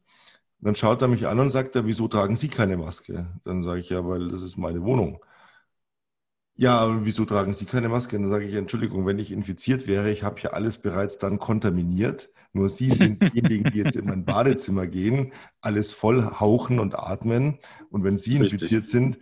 dann 0.60 0.74
schaut 0.74 1.02
er 1.02 1.08
mich 1.08 1.26
an 1.26 1.40
und 1.40 1.50
sagt 1.50 1.76
er, 1.76 1.86
wieso 1.86 2.08
tragen 2.08 2.36
Sie 2.36 2.48
keine 2.48 2.78
Maske? 2.78 3.26
Dann 3.44 3.62
sage 3.64 3.80
ich, 3.80 3.90
ja, 3.90 4.06
weil 4.06 4.28
das 4.28 4.42
ist 4.42 4.56
meine 4.56 4.82
Wohnung. 4.82 5.22
Ja, 6.54 6.78
aber 6.78 7.04
wieso 7.04 7.26
tragen 7.26 7.52
Sie 7.52 7.66
keine 7.66 7.90
Maske? 7.90 8.18
Dann 8.18 8.28
sage 8.28 8.46
ich, 8.46 8.54
Entschuldigung, 8.54 9.04
wenn 9.04 9.18
ich 9.18 9.30
infiziert 9.30 9.86
wäre, 9.86 10.10
ich 10.10 10.22
habe 10.22 10.40
ja 10.40 10.50
alles 10.50 10.78
bereits 10.78 11.18
dann 11.18 11.38
kontaminiert. 11.38 12.30
Nur 12.54 12.70
Sie 12.70 12.90
sind 12.92 13.20
diejenigen, 13.34 13.70
die 13.70 13.78
jetzt 13.78 13.96
in 13.96 14.06
mein 14.06 14.24
Badezimmer 14.24 14.86
gehen, 14.86 15.32
alles 15.60 15.92
voll 15.92 16.24
hauchen 16.24 16.80
und 16.80 16.98
atmen. 16.98 17.58
Und 17.90 18.04
wenn 18.04 18.16
Sie 18.16 18.38
Richtig. 18.38 18.54
infiziert 18.54 18.86
sind, 18.86 19.18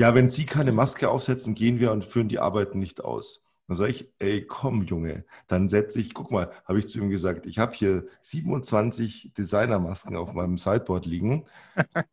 ja, 0.00 0.14
wenn 0.14 0.30
Sie 0.30 0.46
keine 0.46 0.72
Maske 0.72 1.10
aufsetzen, 1.10 1.54
gehen 1.54 1.78
wir 1.78 1.92
und 1.92 2.06
führen 2.06 2.30
die 2.30 2.38
Arbeiten 2.38 2.78
nicht 2.78 3.04
aus. 3.04 3.44
Dann 3.68 3.76
sage 3.76 3.90
ich, 3.90 4.10
ey, 4.18 4.46
komm, 4.46 4.82
Junge, 4.84 5.26
dann 5.46 5.68
setze 5.68 6.00
ich, 6.00 6.14
guck 6.14 6.30
mal, 6.30 6.50
habe 6.64 6.78
ich 6.78 6.88
zu 6.88 6.98
ihm 7.00 7.10
gesagt, 7.10 7.44
ich 7.44 7.58
habe 7.58 7.74
hier 7.74 8.06
27 8.22 9.34
Designermasken 9.34 10.16
auf 10.16 10.32
meinem 10.32 10.56
Sideboard 10.56 11.04
liegen. 11.04 11.44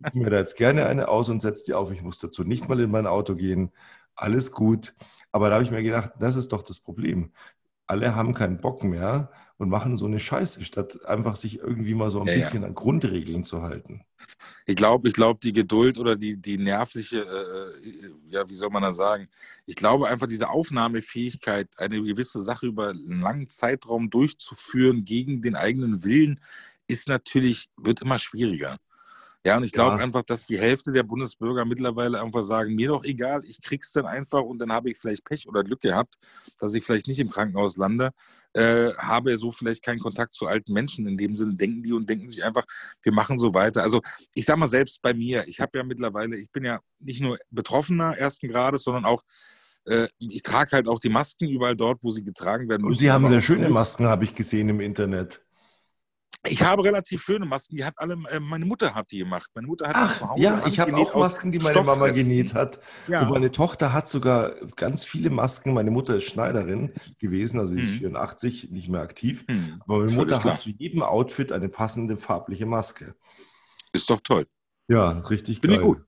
Ich 0.05 0.13
mir 0.15 0.29
da 0.29 0.37
jetzt 0.37 0.57
gerne 0.57 0.85
eine 0.87 1.07
aus 1.07 1.29
und 1.29 1.41
setze 1.41 1.63
die 1.65 1.75
auf. 1.75 1.89
Ich 1.91 2.01
muss 2.01 2.19
dazu 2.19 2.43
nicht 2.43 2.67
mal 2.67 2.77
in 2.81 2.91
mein 2.91 3.07
Auto 3.07 3.35
gehen. 3.35 3.71
Alles 4.15 4.51
gut. 4.51 4.93
Aber 5.31 5.47
da 5.47 5.55
habe 5.55 5.63
ich 5.63 5.71
mir 5.71 5.81
gedacht, 5.81 6.11
das 6.19 6.35
ist 6.35 6.51
doch 6.51 6.63
das 6.63 6.81
Problem. 6.81 7.31
Alle 7.87 8.15
haben 8.15 8.33
keinen 8.33 8.59
Bock 8.59 8.83
mehr 8.83 9.31
und 9.57 9.69
machen 9.69 9.97
so 9.97 10.05
eine 10.05 10.19
Scheiße, 10.19 10.63
statt 10.63 11.05
einfach 11.05 11.35
sich 11.35 11.59
irgendwie 11.59 11.95
mal 11.95 12.09
so 12.09 12.21
ein 12.21 12.27
ja, 12.27 12.35
bisschen 12.35 12.61
ja. 12.61 12.67
an 12.67 12.75
Grundregeln 12.75 13.43
zu 13.43 13.63
halten. 13.63 14.01
Ich 14.65 14.75
glaube, 14.75 15.07
ich 15.07 15.13
glaube, 15.13 15.39
die 15.41 15.53
Geduld 15.53 15.97
oder 15.97 16.15
die, 16.15 16.37
die 16.37 16.57
nervliche, 16.57 17.21
äh, 17.21 17.89
äh, 17.89 18.11
ja, 18.29 18.47
wie 18.49 18.55
soll 18.55 18.69
man 18.69 18.83
das 18.83 18.97
sagen? 18.97 19.27
Ich 19.65 19.75
glaube 19.75 20.07
einfach, 20.07 20.27
diese 20.27 20.49
Aufnahmefähigkeit, 20.49 21.69
eine 21.77 22.01
gewisse 22.01 22.43
Sache 22.43 22.67
über 22.67 22.89
einen 22.89 23.21
langen 23.21 23.49
Zeitraum 23.49 24.09
durchzuführen 24.09 25.05
gegen 25.05 25.41
den 25.41 25.55
eigenen 25.55 26.03
Willen, 26.03 26.39
ist 26.87 27.07
natürlich, 27.07 27.69
wird 27.77 28.01
immer 28.01 28.19
schwieriger. 28.19 28.77
Ja, 29.45 29.57
und 29.57 29.63
ich 29.63 29.71
glaube 29.71 29.97
ja. 29.97 30.03
einfach, 30.03 30.23
dass 30.23 30.45
die 30.45 30.59
Hälfte 30.59 30.91
der 30.91 31.03
Bundesbürger 31.03 31.63
mittlerweile 31.63 32.21
einfach 32.21 32.43
sagen, 32.43 32.75
mir 32.75 32.89
doch 32.89 33.03
egal, 33.03 33.41
ich 33.45 33.61
krieg's 33.61 33.91
dann 33.91 34.05
einfach 34.05 34.41
und 34.41 34.59
dann 34.59 34.71
habe 34.71 34.89
ich 34.89 34.97
vielleicht 34.99 35.23
Pech 35.23 35.47
oder 35.47 35.63
Glück 35.63 35.81
gehabt, 35.81 36.15
dass 36.59 36.73
ich 36.73 36.83
vielleicht 36.83 37.07
nicht 37.07 37.19
im 37.19 37.29
Krankenhaus 37.29 37.77
lande, 37.77 38.11
äh, 38.53 38.93
habe 38.97 39.37
so 39.37 39.51
vielleicht 39.51 39.83
keinen 39.83 39.99
Kontakt 39.99 40.33
zu 40.33 40.47
alten 40.47 40.73
Menschen. 40.73 41.07
In 41.07 41.17
dem 41.17 41.35
Sinne 41.35 41.55
denken 41.55 41.83
die 41.83 41.93
und 41.93 42.09
denken 42.09 42.27
sich 42.27 42.43
einfach, 42.43 42.65
wir 43.01 43.13
machen 43.13 43.39
so 43.39 43.53
weiter. 43.53 43.83
Also 43.83 44.01
ich 44.33 44.45
sage 44.45 44.59
mal 44.59 44.67
selbst 44.67 45.01
bei 45.01 45.13
mir, 45.13 45.47
ich 45.47 45.59
habe 45.59 45.77
ja 45.77 45.83
mittlerweile, 45.83 46.35
ich 46.37 46.51
bin 46.51 46.65
ja 46.65 46.79
nicht 46.99 47.21
nur 47.21 47.37
Betroffener 47.49 48.17
ersten 48.17 48.49
Grades, 48.49 48.83
sondern 48.83 49.05
auch 49.05 49.21
äh, 49.85 50.07
ich 50.19 50.41
trage 50.41 50.71
halt 50.73 50.87
auch 50.87 50.99
die 50.99 51.09
Masken 51.09 51.47
überall 51.47 51.75
dort, 51.75 52.03
wo 52.03 52.09
sie 52.09 52.23
getragen 52.23 52.67
werden. 52.67 52.85
Und 52.85 52.95
Sie 52.95 53.09
haben 53.09 53.27
sehr 53.27 53.41
schöne 53.41 53.69
Masken, 53.69 54.07
habe 54.07 54.25
ich 54.25 54.35
gesehen 54.35 54.67
im 54.69 54.81
Internet. 54.81 55.46
Ich 56.45 56.61
habe 56.61 56.83
relativ 56.83 57.21
schöne 57.23 57.45
Masken, 57.45 57.77
die 57.77 57.85
hat 57.85 57.95
alle, 57.97 58.13
äh, 58.29 58.39
meine 58.39 58.65
Mutter 58.65 58.93
hat 58.93 59.11
die 59.11 59.19
gemacht. 59.19 59.49
Meine 59.55 59.67
Mutter 59.67 59.87
hat 59.87 59.95
Ach, 59.97 60.17
zu 60.17 60.29
Hause 60.29 60.43
ja, 60.43 60.65
ich 60.65 60.79
habe 60.79 60.95
auch 60.95 61.15
Masken, 61.15 61.51
die 61.51 61.59
meine 61.59 61.81
Mama 61.81 62.07
genäht 62.09 62.53
hat. 62.53 62.79
Ja. 63.07 63.23
Und 63.23 63.31
meine 63.31 63.51
Tochter 63.51 63.93
hat 63.93 64.07
sogar 64.07 64.51
ganz 64.75 65.03
viele 65.03 65.29
Masken. 65.29 65.73
Meine 65.73 65.91
Mutter 65.91 66.17
ist 66.17 66.25
Schneiderin 66.25 66.93
gewesen, 67.19 67.59
also 67.59 67.75
sie 67.75 67.81
ist 67.81 67.89
hm. 67.89 67.99
84, 67.99 68.71
nicht 68.71 68.89
mehr 68.89 69.01
aktiv. 69.01 69.45
Hm. 69.47 69.81
Aber 69.85 69.99
meine 69.99 70.13
Mutter 70.13 70.43
hat 70.43 70.61
zu 70.61 70.69
jedem 70.69 71.01
Outfit 71.01 71.51
eine 71.51 71.69
passende 71.69 72.17
farbliche 72.17 72.65
Maske. 72.65 73.15
Ist 73.93 74.09
doch 74.09 74.21
toll. 74.21 74.47
Ja, 74.87 75.11
richtig 75.11 75.61
Bin 75.61 75.71
geil. 75.71 75.79
Ich 75.79 75.85
gut. 75.85 76.03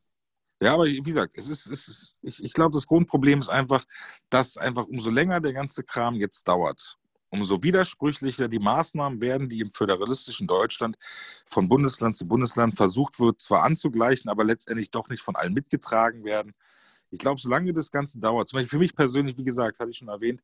Ja, 0.61 0.73
aber 0.73 0.85
wie 0.85 1.01
gesagt, 1.01 1.33
es 1.37 1.47
ist, 1.49 1.67
es 1.67 1.87
ist 1.87 2.19
ich, 2.21 2.43
ich 2.43 2.53
glaube, 2.53 2.73
das 2.73 2.85
Grundproblem 2.85 3.39
ist 3.39 3.49
einfach, 3.49 3.83
dass 4.29 4.57
einfach 4.57 4.85
umso 4.85 5.09
länger 5.09 5.39
der 5.39 5.53
ganze 5.53 5.83
Kram 5.83 6.15
jetzt 6.15 6.47
dauert, 6.47 6.97
umso 7.29 7.61
widersprüchlicher 7.63 8.47
die 8.47 8.59
Maßnahmen 8.59 9.21
werden, 9.21 9.49
die 9.49 9.59
im 9.59 9.71
föderalistischen 9.71 10.47
Deutschland 10.47 10.97
von 11.45 11.67
Bundesland 11.69 12.15
zu 12.15 12.27
Bundesland 12.27 12.75
versucht 12.75 13.19
wird, 13.19 13.39
zwar 13.39 13.63
anzugleichen, 13.63 14.29
aber 14.29 14.43
letztendlich 14.43 14.91
doch 14.91 15.09
nicht 15.09 15.21
von 15.21 15.35
allen 15.35 15.53
mitgetragen 15.53 16.23
werden. 16.23 16.53
Ich 17.11 17.19
glaube, 17.19 17.41
solange 17.41 17.73
das 17.73 17.91
Ganze 17.91 18.19
dauert, 18.19 18.49
zum 18.49 18.57
Beispiel 18.57 18.69
für 18.69 18.79
mich 18.79 18.95
persönlich, 18.95 19.37
wie 19.37 19.43
gesagt, 19.43 19.79
hatte 19.79 19.91
ich 19.91 19.97
schon 19.97 20.09
erwähnt, 20.09 20.41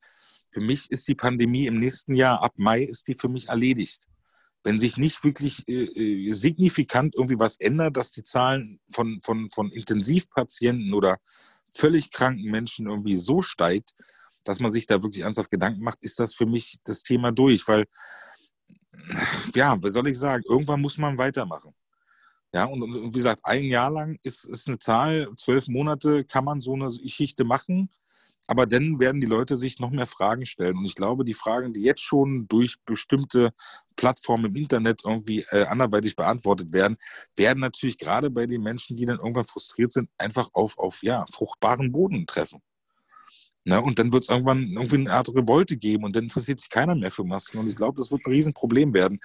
für 0.52 0.62
mich 0.62 0.90
ist 0.90 1.08
die 1.08 1.16
Pandemie 1.16 1.68
im 1.68 1.80
nächsten 1.80 2.16
Jahr, 2.16 2.42
ab 2.42 2.54
Mai, 2.58 2.84
ist 2.84 3.08
die 3.08 3.16
für 3.16 3.30
mich 3.30 3.50
erledigt. 3.50 4.08
Wenn 4.64 4.80
sich 4.80 4.98
nicht 4.98 5.24
wirklich 5.24 5.68
äh, 5.68 5.84
äh 5.84 6.32
signifikant 6.32 7.14
irgendwie 7.14 7.38
was 7.38 7.58
ändert, 7.58 7.98
dass 7.98 8.12
die 8.12 8.24
Zahlen 8.24 8.80
von, 8.90 9.20
von, 9.22 9.50
von 9.50 9.70
Intensivpatienten 9.72 10.94
oder 10.94 11.18
völlig 11.70 12.12
kranken 12.12 12.50
Menschen 12.50 12.88
irgendwie 12.88 13.16
so 13.16 13.42
steigt, 13.42 13.94
dass 14.46 14.60
man 14.60 14.72
sich 14.72 14.88
da 14.88 15.02
wirklich 15.04 15.24
ernsthaft 15.24 15.52
Gedanken 15.52 15.82
macht, 15.84 16.02
ist 16.02 16.20
das 16.20 16.34
für 16.34 16.46
mich 16.46 16.80
das 16.86 17.04
Thema 17.04 17.32
durch, 17.32 17.68
weil, 17.68 17.86
ja, 19.56 19.76
was 19.82 19.94
soll 19.94 20.08
ich 20.08 20.18
sagen, 20.18 20.44
irgendwann 20.48 20.82
muss 20.82 20.98
man 20.98 21.18
weitermachen. 21.18 21.74
Ja, 22.54 22.66
und, 22.66 22.82
und 22.82 23.14
wie 23.14 23.18
gesagt, 23.18 23.42
ein 23.44 23.66
Jahr 23.66 23.92
lang 23.92 24.18
ist, 24.24 24.46
ist 24.46 24.70
eine 24.70 24.80
Zahl, 24.80 25.30
zwölf 25.36 25.68
Monate 25.68 26.24
kann 26.24 26.46
man 26.46 26.62
so 26.62 26.74
eine 26.74 26.88
Geschichte 26.88 27.44
machen, 27.44 27.90
aber 28.48 28.66
dann 28.68 29.00
werden 29.00 29.20
die 29.20 29.28
Leute 29.28 29.56
sich 29.56 29.80
noch 29.80 29.90
mehr 29.90 30.06
Fragen 30.06 30.46
stellen. 30.46 30.78
Und 30.78 30.86
ich 30.86 30.96
glaube, 30.96 31.26
die 31.26 31.34
Fragen, 31.34 31.74
die 31.74 31.82
jetzt 31.82 32.02
schon 32.02 32.48
durch 32.48 32.78
bestimmte 32.86 33.52
Plattformen 33.96 34.46
im 34.46 34.56
Internet 34.56 35.02
irgendwie 35.04 35.46
äh, 35.50 35.66
anderweitig 35.66 36.16
beantwortet 36.16 36.72
werden, 36.72 36.98
werden 37.36 37.60
natürlich 37.60 37.98
gerade 37.98 38.30
bei 38.30 38.46
den 38.46 38.62
Menschen, 38.62 38.96
die 38.98 39.06
dann 39.06 39.18
irgendwann 39.18 39.46
frustriert 39.46 39.92
sind, 39.92 40.10
einfach 40.18 40.50
auf, 40.54 40.78
auf 40.78 41.02
ja, 41.02 41.26
fruchtbaren 41.32 41.92
Boden 41.92 42.28
treffen. 42.28 42.62
Ne? 43.66 43.82
Und 43.82 43.98
dann 43.98 44.14
wird 44.14 44.24
es 44.24 44.30
irgendwann 44.30 44.72
irgendwie 44.74 44.96
eine 44.96 45.12
Art 45.12 45.28
Revolte 45.30 45.76
geben 45.76 46.04
und 46.04 46.16
dann 46.16 46.26
interessiert 46.26 46.60
sich 46.60 46.70
keiner 46.70 46.94
mehr 46.96 47.10
für 47.10 47.24
Masken. 47.24 47.58
Und 47.58 47.68
ich 47.68 47.76
glaube, 47.76 47.98
das 47.98 48.12
wird 48.12 48.26
ein 48.26 48.32
Riesenproblem 48.32 48.94
werden. 48.94 49.20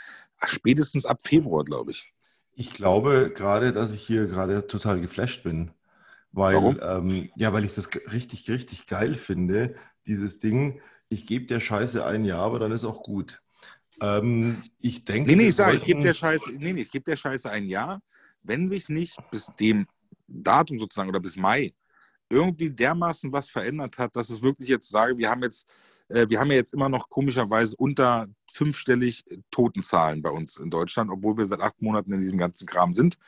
Spätestens 0.45 1.05
ab 1.05 1.19
Februar, 1.23 1.63
glaube 1.63 1.91
ich. 1.91 2.11
Ich 2.55 2.73
glaube 2.73 3.31
gerade, 3.35 3.73
dass 3.73 3.93
ich 3.93 4.03
hier 4.03 4.27
gerade 4.27 4.67
total 4.67 5.01
geflasht 5.01 5.45
bin. 5.45 5.71
Weil, 6.33 6.57
Warum? 6.57 6.79
Ähm, 6.83 7.31
ja, 7.37 7.53
weil 7.53 7.65
ich 7.65 7.75
das 7.75 7.91
richtig, 8.13 8.49
richtig 8.49 8.87
geil 8.87 9.15
finde, 9.15 9.75
dieses 10.07 10.39
Ding, 10.39 10.81
ich 11.11 11.27
gebe 11.27 11.45
der 11.47 11.61
Scheiße 11.61 12.05
ein 12.05 12.25
Jahr, 12.25 12.43
aber 12.43 12.59
dann 12.59 12.73
ist 12.73 12.85
auch 12.85 13.03
gut. 13.03 13.43
Ähm, 14.01 14.63
ich 14.79 15.05
denke. 15.05 15.31
Nee, 15.31 15.37
nee, 15.37 15.49
ich 15.49 15.57
sage, 15.57 15.77
ich 15.77 15.85
gebe 15.85 16.03
der 16.03 16.15
Scheiße, 16.15 16.53
nee, 16.53 16.73
nee, 16.73 16.83
ich 16.83 16.91
gebe 16.91 17.05
der 17.05 17.17
Scheiße 17.17 17.51
ein 17.51 17.67
Jahr, 17.67 18.01
wenn 18.43 18.69
sich 18.69 18.89
nicht 18.89 19.19
bis 19.31 19.53
dem 19.59 19.87
Datum 20.27 20.79
sozusagen 20.79 21.11
oder 21.11 21.21
bis 21.21 21.37
Mai 21.37 21.75
irgendwie 22.31 22.71
dermaßen 22.71 23.33
was 23.33 23.51
verändert 23.51 23.99
hat, 23.99 24.17
dass 24.17 24.31
es 24.31 24.41
wirklich 24.41 24.69
jetzt 24.69 24.89
sage, 24.89 25.19
wir 25.19 25.29
haben 25.29 25.43
jetzt, 25.43 25.67
äh, 26.09 26.27
wir 26.29 26.41
haben 26.41 26.51
ja 26.51 26.57
jetzt 26.57 26.73
immer 26.73 26.89
noch 26.89 27.09
komischerweise 27.11 27.77
unter 27.77 28.29
fünfstellig 28.51 29.25
Totenzahlen 29.51 30.23
bei 30.23 30.31
uns 30.31 30.57
in 30.57 30.71
Deutschland, 30.71 31.11
obwohl 31.11 31.37
wir 31.37 31.45
seit 31.45 31.61
acht 31.61 31.83
Monaten 31.83 32.13
in 32.13 32.21
diesem 32.21 32.39
ganzen 32.39 32.67
Kram 32.67 32.95
sind. 32.95 33.19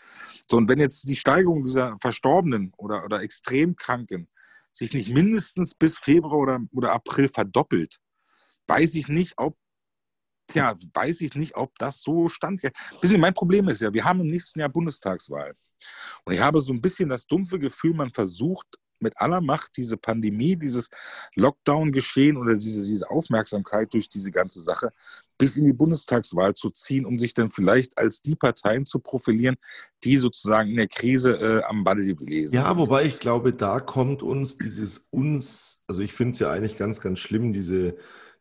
So, 0.49 0.57
und 0.57 0.69
wenn 0.69 0.79
jetzt 0.79 1.09
die 1.09 1.17
Steigerung 1.17 1.65
dieser 1.65 1.99
Verstorbenen 1.99 2.73
oder, 2.77 3.05
oder 3.05 3.23
extrem 3.23 3.77
Kranken 3.77 4.29
sich 4.73 4.95
nicht 4.95 5.13
mindestens 5.13 5.75
bis 5.75 5.99
Februar 5.99 6.39
oder, 6.39 6.61
oder 6.73 6.93
April 6.93 7.29
verdoppelt, 7.29 7.99
weiß 8.69 8.95
ich 8.95 9.09
nicht, 9.09 9.35
ob 9.37 9.57
ja, 10.55 10.75
weiß 10.93 11.23
ich 11.23 11.35
nicht, 11.35 11.57
ob 11.57 11.79
das 11.79 12.03
so 12.03 12.29
standhält. 12.29 12.77
Bisschen 13.01 13.21
mein 13.21 13.33
Problem 13.33 13.69
ist 13.69 13.81
ja, 13.81 13.93
wir 13.93 14.05
haben 14.05 14.21
im 14.21 14.27
nächsten 14.27 14.61
Jahr 14.61 14.69
Bundestagswahl. 14.69 15.55
Und 16.25 16.35
ich 16.35 16.41
habe 16.41 16.61
so 16.61 16.73
ein 16.73 16.81
bisschen 16.81 17.09
das 17.09 17.27
dumpfe 17.27 17.59
Gefühl, 17.59 17.95
man 17.95 18.11
versucht 18.11 18.67
mit 19.03 19.15
aller 19.17 19.41
Macht 19.41 19.77
diese 19.77 19.97
Pandemie, 19.97 20.57
dieses 20.57 20.89
Lockdown-Geschehen 21.35 22.37
oder 22.37 22.55
diese, 22.55 22.87
diese 22.87 23.11
Aufmerksamkeit 23.11 23.93
durch 23.93 24.09
diese 24.09 24.31
ganze 24.31 24.61
Sache 24.61 24.93
bis 25.39 25.57
in 25.57 25.65
die 25.65 25.73
Bundestagswahl 25.73 26.55
zu 26.55 26.71
ziehen, 26.71 27.05
um 27.05 27.19
sich 27.19 27.35
dann 27.35 27.51
vielleicht 27.51 27.99
als 27.99 28.23
die 28.23 28.37
Parteien 28.37 28.87
zu 28.87 29.01
profilieren, 29.01 29.57
die 30.05 30.17
sozusagen 30.17 30.71
in 30.71 30.77
der 30.77 30.87
Krise 30.87 31.33
äh, 31.33 31.63
am 31.65 31.83
Ball 31.83 32.01
lesen. 32.01 32.55
Ja, 32.55 32.77
wobei 32.77 33.07
ich 33.07 33.19
glaube, 33.19 33.53
da 33.53 33.81
kommt 33.81 34.23
uns 34.23 34.57
dieses 34.57 34.99
uns, 35.11 35.83
also 35.89 36.01
ich 36.01 36.13
finde 36.13 36.35
es 36.35 36.39
ja 36.39 36.51
eigentlich 36.51 36.79
ganz, 36.79 37.01
ganz 37.01 37.19
schlimm, 37.19 37.53
diese 37.53 37.97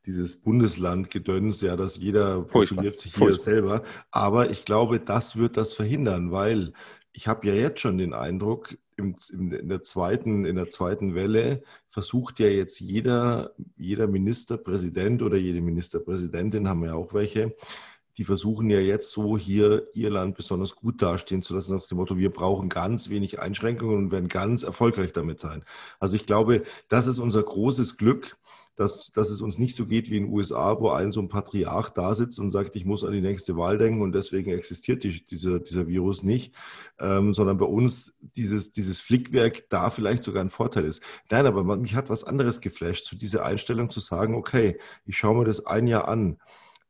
dieses 0.05 0.41
Bundeslandgedöns, 0.41 1.61
ja, 1.61 1.75
dass 1.75 1.97
jeder 1.97 2.41
profiliert 2.41 2.97
sich 2.97 3.15
hier 3.15 3.33
selber. 3.33 3.83
Aber 4.09 4.49
ich 4.49 4.65
glaube, 4.65 4.99
das 4.99 5.35
wird 5.35 5.57
das 5.57 5.73
verhindern, 5.73 6.31
weil 6.31 6.73
ich 7.13 7.27
habe 7.27 7.47
ja 7.47 7.53
jetzt 7.53 7.81
schon 7.81 7.97
den 7.97 8.13
Eindruck, 8.13 8.77
in, 9.01 9.67
der 9.67 9.83
zweiten, 9.83 10.45
in 10.45 10.55
der 10.55 10.69
zweiten 10.69 11.15
Welle 11.15 11.63
versucht 11.89 12.39
ja 12.39 12.47
jetzt 12.47 12.79
jeder, 12.79 13.53
jeder 13.77 14.07
Ministerpräsident 14.07 15.21
oder 15.21 15.37
jede 15.37 15.61
Ministerpräsidentin, 15.61 16.67
haben 16.67 16.81
wir 16.81 16.89
ja 16.89 16.95
auch 16.95 17.13
welche, 17.13 17.55
die 18.17 18.23
versuchen 18.23 18.69
ja 18.69 18.79
jetzt 18.79 19.11
so 19.11 19.37
hier 19.37 19.87
ihr 19.93 20.09
Land 20.09 20.35
besonders 20.35 20.75
gut 20.75 21.01
dastehen 21.01 21.41
zu 21.41 21.53
lassen, 21.53 21.75
nach 21.75 21.87
dem 21.87 21.97
Motto, 21.97 22.17
wir 22.17 22.31
brauchen 22.31 22.69
ganz 22.69 23.09
wenig 23.09 23.39
Einschränkungen 23.39 23.97
und 23.97 24.11
werden 24.11 24.27
ganz 24.27 24.63
erfolgreich 24.63 25.13
damit 25.13 25.39
sein. 25.39 25.63
Also 25.99 26.15
ich 26.15 26.25
glaube, 26.25 26.63
das 26.87 27.07
ist 27.07 27.19
unser 27.19 27.43
großes 27.43 27.97
Glück, 27.97 28.37
dass, 28.75 29.11
dass 29.11 29.29
es 29.29 29.41
uns 29.41 29.59
nicht 29.59 29.75
so 29.75 29.85
geht 29.85 30.09
wie 30.09 30.17
in 30.17 30.25
den 30.25 30.33
USA, 30.33 30.79
wo 30.79 30.89
ein 30.89 31.11
so 31.11 31.21
ein 31.21 31.27
Patriarch 31.27 31.89
da 31.89 32.13
sitzt 32.13 32.39
und 32.39 32.51
sagt, 32.51 32.75
ich 32.75 32.85
muss 32.85 33.03
an 33.03 33.11
die 33.11 33.21
nächste 33.21 33.57
Wahl 33.57 33.77
denken 33.77 34.01
und 34.01 34.13
deswegen 34.13 34.51
existiert 34.51 35.03
die, 35.03 35.25
dieser, 35.25 35.59
dieser 35.59 35.87
Virus 35.87 36.23
nicht, 36.23 36.53
ähm, 36.99 37.33
sondern 37.33 37.57
bei 37.57 37.65
uns 37.65 38.17
dieses, 38.21 38.71
dieses 38.71 38.99
Flickwerk 38.99 39.69
da 39.69 39.89
vielleicht 39.89 40.23
sogar 40.23 40.43
ein 40.43 40.49
Vorteil 40.49 40.85
ist. 40.85 41.03
Nein, 41.29 41.45
aber 41.45 41.63
mich 41.77 41.95
hat 41.95 42.09
was 42.09 42.23
anderes 42.23 42.61
geflasht, 42.61 43.05
zu 43.05 43.15
so 43.15 43.19
dieser 43.19 43.45
Einstellung 43.45 43.89
zu 43.89 43.99
sagen, 43.99 44.35
okay, 44.35 44.79
ich 45.05 45.17
schaue 45.17 45.37
mir 45.37 45.45
das 45.45 45.65
ein 45.65 45.87
Jahr 45.87 46.07
an. 46.07 46.37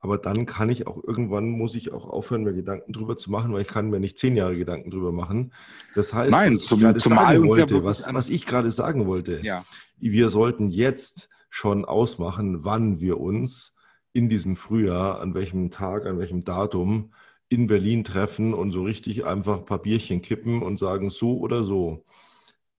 Aber 0.04 0.18
dann 0.18 0.48
kann 0.48 0.70
ich 0.70 0.88
auch 0.88 1.04
irgendwann, 1.04 1.50
muss 1.50 1.76
ich 1.76 1.94
auch 1.94 2.08
aufhören, 2.08 2.44
mir 2.44 2.54
Gedanken 2.54 2.92
drüber 2.92 3.18
zu 3.18 3.30
machen, 3.30 3.54
weil 3.54 3.62
ich 3.62 3.68
kann 3.68 3.92
mir 3.92 4.00
nicht 4.00 4.18
zehn 4.18 4.36
Jahre 4.36 4.58
Gedanken 4.58 4.90
drüber 4.90 5.12
machen. 5.12 5.54
Das 5.94 6.12
heißt, 6.12 6.32
Nein, 6.32 6.56
was 6.56 6.66
zum, 6.66 6.80
ich 6.80 6.86
gerade 6.86 7.00
sagen 7.00 7.50
wollte, 7.50 7.84
was, 7.84 8.12
was 8.12 8.30
ich 8.30 8.48
gerade 8.48 8.72
sagen 8.72 9.06
wollte, 9.06 9.42
ja. 9.44 9.64
wir 10.00 10.30
sollten 10.30 10.72
jetzt 10.72 11.30
schon 11.52 11.86
ausmachen, 11.86 12.64
wann 12.64 13.00
wir 13.00 13.20
uns 13.20 13.76
in 14.14 14.30
diesem 14.30 14.56
Frühjahr, 14.56 15.20
an 15.20 15.36
welchem 15.36 15.70
Tag, 15.70 16.06
an 16.08 16.18
welchem 16.18 16.44
Datum 16.44 17.14
in 17.50 17.68
Berlin 17.68 18.04
treffen 18.04 18.54
und 18.54 18.72
so 18.72 18.84
richtig 18.84 19.26
einfach 19.26 19.66
Papierchen 19.66 20.22
kippen 20.22 20.64
und 20.64 20.80
sagen, 20.80 21.10
so 21.10 21.38
oder 21.38 21.64
so. 21.64 22.06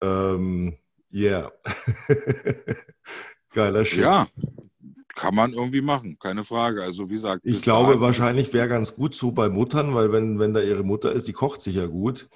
Ähm, 0.00 0.78
yeah. 1.12 1.52
Geiler 3.52 3.85
Shit. 3.85 4.00
Ja, 4.00 4.26
kann 5.14 5.35
man 5.35 5.52
irgendwie 5.52 5.82
machen, 5.82 6.18
keine 6.18 6.42
Frage. 6.42 6.82
Also 6.82 7.11
wie 7.11 7.14
gesagt. 7.14 7.42
Ich 7.44 7.61
glaube, 7.61 8.00
wahrscheinlich 8.00 8.54
wäre 8.54 8.68
ganz 8.68 8.96
gut 8.96 9.14
so 9.14 9.32
bei 9.32 9.50
Muttern, 9.50 9.94
weil 9.94 10.11
wenn, 10.12 10.38
wenn 10.38 10.54
da 10.54 10.61
ihre 10.61 10.82
Mutter 10.82 11.12
ist, 11.12 11.28
die 11.28 11.32
kocht 11.32 11.61
sich 11.61 11.74
ja 11.74 11.87
gut. 11.87 12.30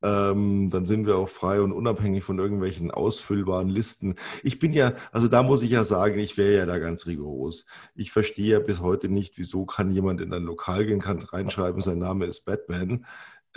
Ähm, 0.00 0.70
dann 0.70 0.86
sind 0.86 1.06
wir 1.06 1.16
auch 1.16 1.28
frei 1.28 1.60
und 1.60 1.72
unabhängig 1.72 2.22
von 2.22 2.38
irgendwelchen 2.38 2.90
ausfüllbaren 2.90 3.68
Listen. 3.68 4.14
Ich 4.44 4.58
bin 4.58 4.72
ja, 4.72 4.94
also 5.10 5.26
da 5.26 5.42
muss 5.42 5.62
ich 5.62 5.70
ja 5.70 5.84
sagen, 5.84 6.18
ich 6.18 6.36
wäre 6.36 6.56
ja 6.56 6.66
da 6.66 6.78
ganz 6.78 7.06
rigoros. 7.06 7.66
Ich 7.96 8.12
verstehe 8.12 8.52
ja 8.52 8.58
bis 8.60 8.80
heute 8.80 9.08
nicht, 9.08 9.38
wieso 9.38 9.66
kann 9.66 9.90
jemand 9.90 10.20
in 10.20 10.32
ein 10.32 10.44
Lokal 10.44 10.86
gehen, 10.86 11.00
kann 11.00 11.18
reinschreiben, 11.18 11.82
sein 11.82 11.98
Name 11.98 12.26
ist 12.26 12.44
Batman. 12.44 13.06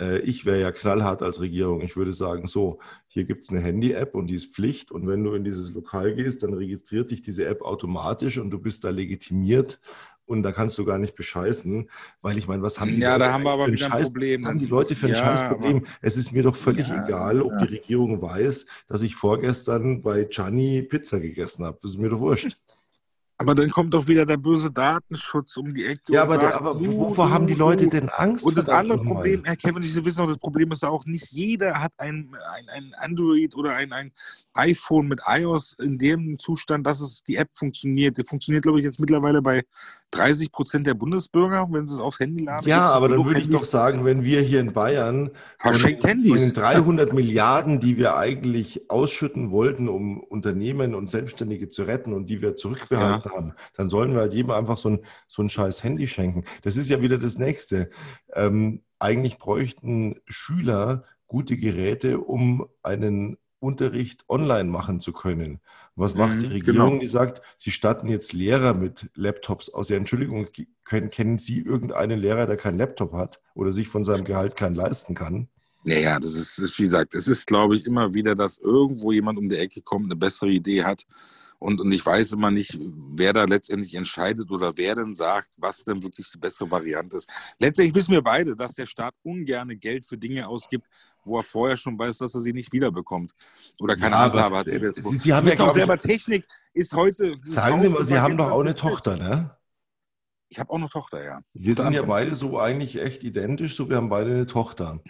Äh, 0.00 0.20
ich 0.20 0.44
wäre 0.44 0.60
ja 0.60 0.72
knallhart 0.72 1.22
als 1.22 1.40
Regierung. 1.40 1.80
Ich 1.82 1.96
würde 1.96 2.12
sagen, 2.12 2.46
so, 2.46 2.80
hier 3.06 3.24
gibt 3.24 3.42
es 3.44 3.50
eine 3.50 3.60
Handy-App 3.60 4.14
und 4.14 4.26
die 4.28 4.34
ist 4.34 4.54
Pflicht. 4.54 4.90
Und 4.90 5.06
wenn 5.06 5.22
du 5.22 5.34
in 5.34 5.44
dieses 5.44 5.72
Lokal 5.74 6.14
gehst, 6.14 6.42
dann 6.42 6.54
registriert 6.54 7.10
dich 7.10 7.22
diese 7.22 7.46
App 7.46 7.62
automatisch 7.62 8.38
und 8.38 8.50
du 8.50 8.58
bist 8.58 8.84
da 8.84 8.90
legitimiert 8.90 9.80
und 10.26 10.42
da 10.42 10.52
kannst 10.52 10.78
du 10.78 10.84
gar 10.84 10.98
nicht 10.98 11.14
bescheißen, 11.14 11.90
weil 12.20 12.38
ich 12.38 12.48
meine, 12.48 12.62
was 12.62 12.80
haben 12.80 12.90
die 12.90 12.98
ja, 12.98 13.12
Leute 13.12 13.18
da 13.20 13.32
haben 13.32 13.44
wir 13.44 13.50
aber 13.50 13.66
wieder 13.66 13.86
ein 13.86 13.90
Scheiß, 13.90 14.08
Problem. 14.08 14.46
haben 14.46 14.58
die 14.58 14.66
Leute 14.66 14.94
für 14.94 15.06
ein 15.06 15.14
ja, 15.14 15.18
Scheißproblem? 15.18 15.86
Es 16.00 16.16
ist 16.16 16.32
mir 16.32 16.42
doch 16.42 16.56
völlig 16.56 16.88
ja, 16.88 17.04
egal, 17.04 17.42
ob 17.42 17.52
ja. 17.52 17.66
die 17.66 17.74
Regierung 17.76 18.22
weiß, 18.22 18.66
dass 18.86 19.02
ich 19.02 19.16
vorgestern 19.16 20.02
bei 20.02 20.24
Gianni 20.24 20.82
Pizza 20.82 21.20
gegessen 21.20 21.64
habe. 21.64 21.78
Das 21.82 21.92
ist 21.92 21.98
mir 21.98 22.08
doch 22.08 22.20
wurscht. 22.20 22.56
Aber 23.42 23.56
dann 23.56 23.70
kommt 23.70 23.92
doch 23.92 24.06
wieder 24.06 24.24
der 24.24 24.36
böse 24.36 24.70
Datenschutz 24.70 25.56
um 25.56 25.74
die 25.74 25.84
Ecke. 25.84 26.12
Ja, 26.12 26.22
aber, 26.22 26.34
sagt, 26.34 26.44
der, 26.44 26.54
aber 26.54 26.78
wovor 26.78 27.28
haben 27.28 27.48
die 27.48 27.54
Leute 27.54 27.88
denn 27.88 28.08
Angst? 28.08 28.44
Und 28.44 28.56
das 28.56 28.68
andere 28.68 29.02
Problem, 29.02 29.42
Herr 29.44 29.56
Kevin, 29.56 29.82
Sie 29.82 30.04
wissen 30.04 30.20
noch, 30.20 30.28
das 30.28 30.38
Problem 30.38 30.70
ist 30.70 30.84
auch, 30.84 31.04
nicht 31.06 31.26
jeder 31.32 31.82
hat 31.82 31.92
ein, 31.96 32.36
ein, 32.52 32.68
ein 32.68 32.94
Android 32.98 33.56
oder 33.56 33.74
ein, 33.74 33.92
ein 33.92 34.12
iPhone 34.54 35.08
mit 35.08 35.20
iOS 35.26 35.74
in 35.80 35.98
dem 35.98 36.38
Zustand, 36.38 36.86
dass 36.86 37.00
es 37.00 37.24
die 37.24 37.34
App 37.34 37.48
funktioniert. 37.52 38.16
Die 38.16 38.22
funktioniert, 38.22 38.62
glaube 38.62 38.78
ich, 38.78 38.84
jetzt 38.84 39.00
mittlerweile 39.00 39.42
bei 39.42 39.64
30 40.12 40.52
Prozent 40.52 40.86
der 40.86 40.94
Bundesbürger, 40.94 41.66
wenn 41.70 41.86
sie 41.86 41.94
es 41.94 42.00
aufs 42.00 42.20
Handy 42.20 42.44
laden. 42.44 42.68
Ja, 42.68 42.86
aber 42.86 43.08
dann 43.08 43.24
würde 43.24 43.40
ich 43.40 43.50
doch 43.50 43.64
sagen, 43.64 44.04
wenn 44.04 44.22
wir 44.22 44.40
hier 44.40 44.60
in 44.60 44.72
Bayern 44.72 45.30
verschenkt 45.58 46.04
Handys. 46.04 46.32
Von 46.32 46.40
den 46.40 46.54
300 46.54 47.12
Milliarden, 47.12 47.80
die 47.80 47.96
wir 47.96 48.16
eigentlich 48.16 48.90
ausschütten 48.90 49.50
wollten, 49.50 49.88
um 49.88 50.20
Unternehmen 50.20 50.94
und 50.94 51.10
Selbstständige 51.10 51.68
zu 51.68 51.84
retten 51.84 52.12
und 52.12 52.26
die 52.26 52.40
wir 52.40 52.56
zurückbehalten 52.56 53.30
ja. 53.30 53.36
haben, 53.36 53.54
dann 53.76 53.90
sollen 53.90 54.12
wir 54.12 54.20
halt 54.20 54.34
jedem 54.34 54.52
einfach 54.52 54.76
so 54.76 54.90
ein, 54.90 55.00
so 55.28 55.42
ein 55.42 55.48
scheiß 55.48 55.82
Handy 55.82 56.06
schenken. 56.06 56.44
Das 56.62 56.76
ist 56.76 56.90
ja 56.90 57.00
wieder 57.00 57.18
das 57.18 57.38
Nächste. 57.38 57.90
Ähm, 58.34 58.82
eigentlich 58.98 59.38
bräuchten 59.38 60.20
Schüler 60.26 61.04
gute 61.26 61.56
Geräte, 61.56 62.20
um 62.20 62.68
einen 62.82 63.38
Unterricht 63.62 64.24
online 64.28 64.68
machen 64.68 65.00
zu 65.00 65.12
können. 65.12 65.60
Was 65.94 66.14
macht 66.14 66.42
die 66.42 66.46
mhm, 66.46 66.52
Regierung? 66.52 66.88
Genau. 66.90 67.00
Die 67.00 67.06
sagt, 67.06 67.42
sie 67.58 67.70
statten 67.70 68.08
jetzt 68.08 68.32
Lehrer 68.32 68.74
mit 68.74 69.10
Laptops 69.14 69.70
aus. 69.70 69.88
Ja, 69.88 69.96
Entschuldigung, 69.96 70.48
können, 70.84 71.10
kennen 71.10 71.38
Sie 71.38 71.60
irgendeinen 71.60 72.18
Lehrer, 72.18 72.46
der 72.46 72.56
keinen 72.56 72.78
Laptop 72.78 73.12
hat 73.12 73.40
oder 73.54 73.70
sich 73.70 73.88
von 73.88 74.04
seinem 74.04 74.24
Gehalt 74.24 74.56
keinen 74.56 74.74
leisten 74.74 75.14
kann? 75.14 75.48
Naja, 75.84 76.18
das 76.20 76.34
ist, 76.34 76.78
wie 76.78 76.84
gesagt, 76.84 77.14
es 77.14 77.28
ist, 77.28 77.46
glaube 77.46 77.74
ich, 77.74 77.84
immer 77.84 78.14
wieder, 78.14 78.34
dass 78.34 78.58
irgendwo 78.58 79.12
jemand 79.12 79.38
um 79.38 79.48
die 79.48 79.56
Ecke 79.56 79.82
kommt, 79.82 80.06
eine 80.06 80.16
bessere 80.16 80.50
Idee 80.50 80.84
hat 80.84 81.06
und, 81.62 81.80
und 81.80 81.92
ich 81.92 82.04
weiß 82.04 82.32
immer 82.32 82.50
nicht, 82.50 82.78
wer 82.80 83.32
da 83.32 83.44
letztendlich 83.44 83.94
entscheidet 83.94 84.50
oder 84.50 84.72
wer 84.76 84.96
denn 84.96 85.14
sagt, 85.14 85.50
was 85.58 85.84
denn 85.84 86.02
wirklich 86.02 86.28
die 86.30 86.38
bessere 86.38 86.70
Variante 86.70 87.16
ist. 87.16 87.28
Letztendlich 87.58 87.94
wissen 87.94 88.12
wir 88.12 88.22
beide, 88.22 88.56
dass 88.56 88.74
der 88.74 88.86
Staat 88.86 89.14
ungern 89.22 89.68
Geld 89.78 90.04
für 90.04 90.18
Dinge 90.18 90.48
ausgibt, 90.48 90.86
wo 91.24 91.38
er 91.38 91.44
vorher 91.44 91.76
schon 91.76 91.98
weiß, 91.98 92.18
dass 92.18 92.34
er 92.34 92.40
sie 92.40 92.52
nicht 92.52 92.72
wiederbekommt. 92.72 93.32
Oder 93.80 93.96
keine 93.96 94.16
ja, 94.16 94.22
Handhabe 94.22 94.58
hat. 94.58 94.68
Sie, 94.68 94.78
sie, 94.94 95.16
sie 95.16 95.32
haben 95.32 95.46
ja 95.46 95.58
auch 95.60 95.72
selber 95.72 95.98
Technik 95.98 96.46
ist 96.74 96.92
heute. 96.92 97.36
Sagen 97.42 97.78
Sie 97.80 97.88
mal, 97.88 98.04
Sie 98.04 98.18
haben 98.18 98.36
doch 98.36 98.50
auch 98.50 98.60
eine 98.60 98.74
Tochter, 98.74 99.16
ne? 99.16 99.56
Ich 100.48 100.58
habe 100.58 100.70
auch 100.70 100.76
eine 100.76 100.88
Tochter, 100.88 101.24
ja. 101.24 101.40
Wir 101.54 101.74
sind 101.74 101.92
ja 101.92 102.02
beide 102.02 102.34
so 102.34 102.58
eigentlich 102.58 103.00
echt 103.00 103.22
identisch, 103.22 103.74
so 103.74 103.88
wir 103.88 103.96
haben 103.96 104.10
beide 104.10 104.30
eine 104.30 104.46
Tochter. 104.46 105.00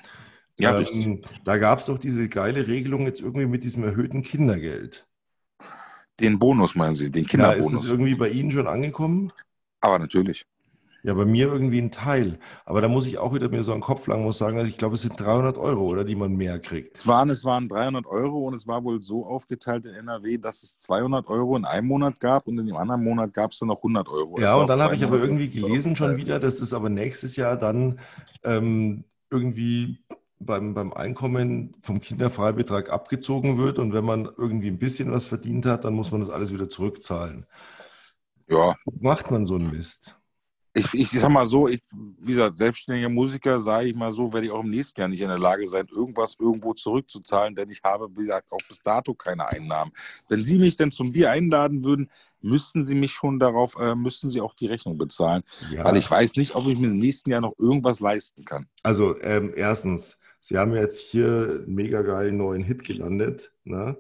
Ja, 0.60 0.78
ähm, 0.78 1.24
da 1.44 1.56
gab 1.56 1.80
es 1.80 1.86
doch 1.86 1.98
diese 1.98 2.28
geile 2.28 2.68
Regelung 2.68 3.06
jetzt 3.06 3.20
irgendwie 3.20 3.46
mit 3.46 3.64
diesem 3.64 3.82
erhöhten 3.84 4.22
Kindergeld. 4.22 5.08
Den 6.22 6.38
Bonus 6.38 6.74
meinen 6.74 6.94
Sie, 6.94 7.11
den 7.11 7.26
Kinderbonus. 7.26 7.72
Ja, 7.72 7.78
ist 7.78 7.85
es 7.85 7.90
irgendwie 7.90 8.14
bei 8.14 8.28
Ihnen 8.28 8.50
schon 8.50 8.66
angekommen? 8.66 9.32
Aber 9.80 9.98
natürlich. 9.98 10.46
Ja, 11.04 11.14
bei 11.14 11.24
mir 11.24 11.48
irgendwie 11.48 11.80
ein 11.80 11.90
Teil. 11.90 12.38
Aber 12.64 12.80
da 12.80 12.87
muss 12.87 13.06
ich 13.06 13.18
auch 13.18 13.35
wieder 13.35 13.48
mir 13.48 13.64
so 13.64 13.72
einen 13.72 13.80
Kopf 13.80 14.06
lang 14.06 14.22
muss 14.22 14.38
sagen, 14.38 14.56
dass 14.56 14.68
ich 14.68 14.78
glaube, 14.78 14.94
es 14.94 15.02
sind 15.02 15.18
300 15.18 15.58
Euro, 15.58 15.82
oder 15.82 16.04
die 16.04 16.14
man 16.14 16.37
mehr 16.37 16.61
kriegt. 16.61 16.96
Es 16.96 17.06
waren, 17.08 17.28
es 17.28 17.44
waren 17.44 17.68
300 17.68 18.06
Euro 18.06 18.46
und 18.46 18.54
es 18.54 18.68
war 18.68 18.85
wohl 18.85 19.02
so 19.02 19.26
aufgeteilt 19.26 19.85
in 19.85 19.94
NRW, 19.94 20.38
dass 20.38 20.62
es 20.62 20.78
200 20.78 21.26
Euro 21.26 21.56
in 21.56 21.64
einem 21.64 21.88
Monat 21.88 22.20
gab 22.20 22.46
und 22.46 22.56
in 22.56 22.66
dem 22.66 22.76
anderen 22.76 23.02
Monat 23.02 23.35
gab 23.35 23.50
es 23.50 23.58
dann 23.58 23.68
noch 23.68 23.78
100 23.78 24.08
Euro. 24.08 24.40
Ja, 24.40 24.54
und 24.54 24.68
dann 24.68 24.80
habe 24.80 24.94
ich 24.94 25.02
aber 25.02 25.18
irgendwie 25.18 25.48
gelesen 25.48 25.96
schon 25.96 26.16
wieder, 26.16 26.38
dass 26.38 26.61
es 26.61 26.72
aber 26.72 26.88
nächstes 26.88 27.35
Jahr 27.35 27.56
dann 27.56 27.98
ähm, 28.44 29.02
irgendwie 29.28 29.98
beim, 30.44 30.74
beim 30.74 30.92
Einkommen 30.92 31.74
vom 31.83 32.00
Kinderfreibetrag 32.00 32.90
abgezogen 32.90 33.59
wird 33.59 33.78
und 33.78 33.92
wenn 33.92 34.05
man 34.05 34.24
irgendwie 34.24 34.68
ein 34.68 34.78
bisschen 34.78 35.11
was 35.11 35.24
verdient 35.24 35.66
hat, 35.66 35.85
dann 35.85 35.94
muss 35.94 36.11
man 36.11 36.20
das 36.20 36.31
alles 36.31 36.52
wieder 36.52 36.68
zurückzahlen. 36.68 37.46
Ja. 38.48 38.74
Macht 39.00 39.31
man 39.31 39.46
so 39.46 39.55
einen 39.55 39.70
Mist? 39.70 40.16
Ich, 40.74 40.94
ich 40.94 41.11
sag 41.11 41.31
mal 41.31 41.46
so, 41.46 41.68
ich, 41.68 41.83
wie 42.18 42.33
gesagt, 42.33 42.57
selbstständiger 42.57 43.11
Musiker, 43.11 43.61
sage 43.61 43.88
ich 43.88 43.94
mal 43.94 44.11
so, 44.11 44.33
werde 44.33 44.46
ich 44.46 44.52
auch 44.52 44.62
im 44.62 44.70
nächsten 44.70 44.98
Jahr 45.00 45.09
nicht 45.09 45.20
in 45.20 45.28
der 45.28 45.38
Lage 45.38 45.68
sein, 45.68 45.87
irgendwas 45.90 46.35
irgendwo 46.38 46.72
zurückzuzahlen, 46.72 47.55
denn 47.55 47.68
ich 47.68 47.83
habe, 47.85 48.09
wie 48.11 48.20
gesagt, 48.20 48.50
auch 48.50 48.66
bis 48.66 48.78
dato 48.78 49.12
keine 49.12 49.46
Einnahmen. 49.46 49.92
Wenn 50.28 50.44
Sie 50.46 50.59
mich 50.59 50.78
denn 50.78 50.90
zum 50.90 51.12
Bier 51.12 51.31
einladen 51.31 51.85
würden, 51.85 52.11
müssten 52.40 52.87
Sie 52.87 52.94
mich 52.94 53.12
schon 53.12 53.38
darauf, 53.38 53.76
äh, 53.78 53.94
müssten 53.94 54.31
Sie 54.31 54.40
auch 54.40 54.55
die 54.55 54.66
Rechnung 54.66 54.96
bezahlen. 54.96 55.42
Ja. 55.70 55.85
Weil 55.85 55.98
ich 55.98 56.11
weiß 56.11 56.37
nicht, 56.37 56.55
ob 56.55 56.66
ich 56.66 56.78
mir 56.78 56.88
im 56.88 56.98
nächsten 56.98 57.31
Jahr 57.31 57.42
noch 57.42 57.59
irgendwas 57.59 58.00
leisten 58.00 58.46
kann. 58.46 58.66
Also, 58.83 59.20
ähm, 59.20 59.52
erstens, 59.55 60.21
Sie 60.44 60.59
haben 60.59 60.74
jetzt 60.74 60.98
hier 60.98 61.62
einen 61.64 61.74
mega 61.74 62.02
geilen 62.02 62.37
neuen 62.37 62.64
Hit 62.64 62.83
gelandet. 62.83 63.52
Ne? 63.62 63.96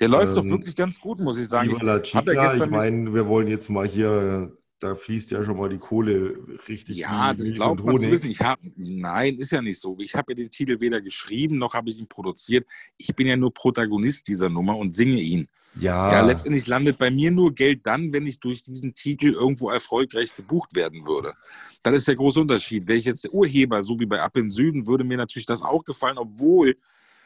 Der 0.00 0.08
läuft 0.08 0.30
ähm, 0.30 0.34
doch 0.34 0.44
wirklich 0.46 0.74
ganz 0.74 0.98
gut, 0.98 1.20
muss 1.20 1.36
ich 1.36 1.48
sagen. 1.48 1.70
Ich, 1.70 2.02
Chica, 2.02 2.54
ich 2.54 2.66
meine, 2.70 3.12
wir 3.12 3.26
wollen 3.28 3.46
jetzt 3.46 3.68
mal 3.68 3.86
hier 3.86 4.56
da 4.78 4.94
fließt 4.94 5.30
ja 5.30 5.42
schon 5.42 5.56
mal 5.56 5.70
die 5.70 5.78
Kohle 5.78 6.36
richtig. 6.68 6.98
Ja, 6.98 7.32
das 7.32 7.52
glaubt 7.52 7.82
man 7.82 7.96
zu 7.96 8.10
wissen. 8.10 8.30
Ich 8.30 8.40
hab, 8.40 8.58
nein, 8.76 9.36
ist 9.36 9.52
ja 9.52 9.62
nicht 9.62 9.80
so. 9.80 9.96
Ich 10.00 10.14
habe 10.14 10.32
ja 10.32 10.36
den 10.36 10.50
Titel 10.50 10.80
weder 10.80 11.00
geschrieben 11.00 11.56
noch 11.58 11.74
habe 11.74 11.88
ich 11.88 11.98
ihn 11.98 12.08
produziert. 12.08 12.66
Ich 12.98 13.14
bin 13.14 13.26
ja 13.26 13.36
nur 13.36 13.52
Protagonist 13.54 14.28
dieser 14.28 14.50
Nummer 14.50 14.76
und 14.76 14.92
singe 14.92 15.20
ihn. 15.20 15.48
Ja. 15.80 16.12
Ja, 16.12 16.20
letztendlich 16.22 16.66
landet 16.66 16.98
bei 16.98 17.10
mir 17.10 17.30
nur 17.30 17.54
Geld 17.54 17.86
dann, 17.86 18.12
wenn 18.12 18.26
ich 18.26 18.38
durch 18.38 18.62
diesen 18.62 18.94
Titel 18.94 19.32
irgendwo 19.32 19.70
erfolgreich 19.70 20.34
gebucht 20.36 20.74
werden 20.74 21.06
würde. 21.06 21.34
Das 21.82 21.94
ist 21.94 22.08
der 22.08 22.16
große 22.16 22.40
Unterschied. 22.40 22.86
Wäre 22.86 22.98
ich 22.98 23.04
jetzt 23.06 23.24
der 23.24 23.32
Urheber, 23.32 23.82
so 23.82 23.98
wie 23.98 24.06
bei 24.06 24.20
Ab 24.20 24.36
in 24.36 24.50
Süden, 24.50 24.86
würde 24.86 25.04
mir 25.04 25.16
natürlich 25.16 25.46
das 25.46 25.62
auch 25.62 25.84
gefallen, 25.84 26.18
obwohl 26.18 26.76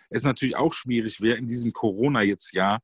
es 0.08 0.22
natürlich 0.22 0.56
auch 0.56 0.72
schwierig 0.72 1.20
wäre 1.20 1.38
in 1.38 1.46
diesem 1.46 1.72
Corona 1.72 2.22
jetzt 2.22 2.52
Jahr. 2.52 2.80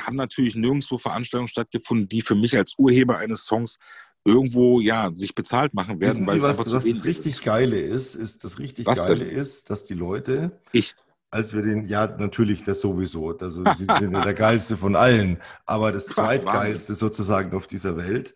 Haben 0.00 0.16
natürlich 0.16 0.54
nirgendwo 0.54 0.98
Veranstaltungen 0.98 1.48
stattgefunden, 1.48 2.08
die 2.08 2.22
für 2.22 2.34
mich 2.34 2.56
als 2.56 2.74
Urheber 2.78 3.18
eines 3.18 3.44
Songs 3.44 3.78
irgendwo 4.24 4.80
ja 4.80 5.10
sich 5.14 5.34
bezahlt 5.34 5.74
machen 5.74 6.00
werden. 6.00 6.26
Wissen 6.26 6.40
Sie, 6.40 6.42
was, 6.42 6.58
was 6.58 6.70
das 6.70 6.84
richtig 6.84 7.32
ist. 7.32 7.42
Geile 7.42 7.78
ist, 7.78 8.14
ist 8.14 8.44
das 8.44 8.58
richtig 8.58 8.86
was 8.86 8.98
Geile 8.98 9.26
denn? 9.26 9.36
ist, 9.36 9.70
dass 9.70 9.84
die 9.84 9.94
Leute, 9.94 10.58
ich, 10.72 10.94
als 11.30 11.52
wir 11.52 11.62
den, 11.62 11.86
ja 11.86 12.06
natürlich 12.06 12.62
das 12.62 12.80
sowieso, 12.80 13.36
also 13.36 13.64
Sie 13.76 13.84
sind 13.84 14.12
ja 14.12 14.22
der 14.22 14.34
geilste 14.34 14.76
von 14.76 14.96
allen, 14.96 15.40
aber 15.66 15.92
das 15.92 16.06
zweitgeilste 16.06 16.94
sozusagen 16.94 17.54
auf 17.54 17.66
dieser 17.66 17.96
Welt. 17.96 18.34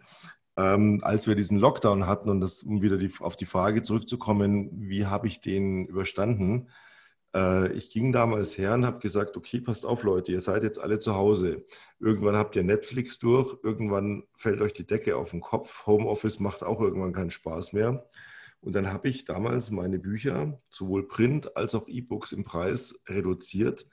Ähm, 0.57 1.01
als 1.03 1.29
wir 1.29 1.37
diesen 1.37 1.59
Lockdown 1.59 2.07
hatten 2.07 2.29
und 2.29 2.41
das, 2.41 2.65
um 2.65 2.83
wieder 2.83 2.99
die, 2.99 3.13
auf 3.21 3.37
die 3.37 3.47
Frage 3.47 3.85
zurückzukommen, 3.85 4.71
wie 4.73 5.07
habe 5.07 5.29
ich 5.29 5.41
den 5.41 5.87
überstanden? 5.87 6.69
Äh, 7.39 7.73
ich 7.73 7.91
ging 7.91 8.13
damals 8.13 8.59
her 8.59 8.75
und 8.75 8.87
habe 8.87 8.99
gesagt, 9.01 9.37
okay, 9.37 9.61
passt 9.61 9.87
auf 9.87 10.03
Leute, 10.03 10.33
ihr 10.33 10.41
seid 10.41 10.63
jetzt 10.65 10.81
alle 10.81 10.99
zu 10.99 11.15
Hause. 11.15 11.65
Irgendwann 12.01 12.37
habt 12.37 12.57
ihr 12.57 12.65
Netflix 12.65 13.19
durch, 13.19 13.57
irgendwann 13.63 14.25
fällt 14.35 14.61
euch 14.61 14.73
die 14.73 14.87
Decke 14.87 15.17
auf 15.17 15.31
den 15.31 15.41
Kopf. 15.41 15.87
Homeoffice 15.87 16.41
macht 16.41 16.63
auch 16.63 16.81
irgendwann 16.81 17.13
keinen 17.13 17.31
Spaß 17.31 17.73
mehr. 17.73 18.09
Und 18.61 18.75
dann 18.75 18.93
habe 18.93 19.09
ich 19.09 19.25
damals 19.25 19.71
meine 19.71 19.99
Bücher, 20.01 20.61
sowohl 20.69 21.07
Print 21.07 21.57
als 21.57 21.75
auch 21.75 21.87
E-Books 21.89 22.33
im 22.33 22.43
Preis 22.43 23.03
reduziert 23.09 23.87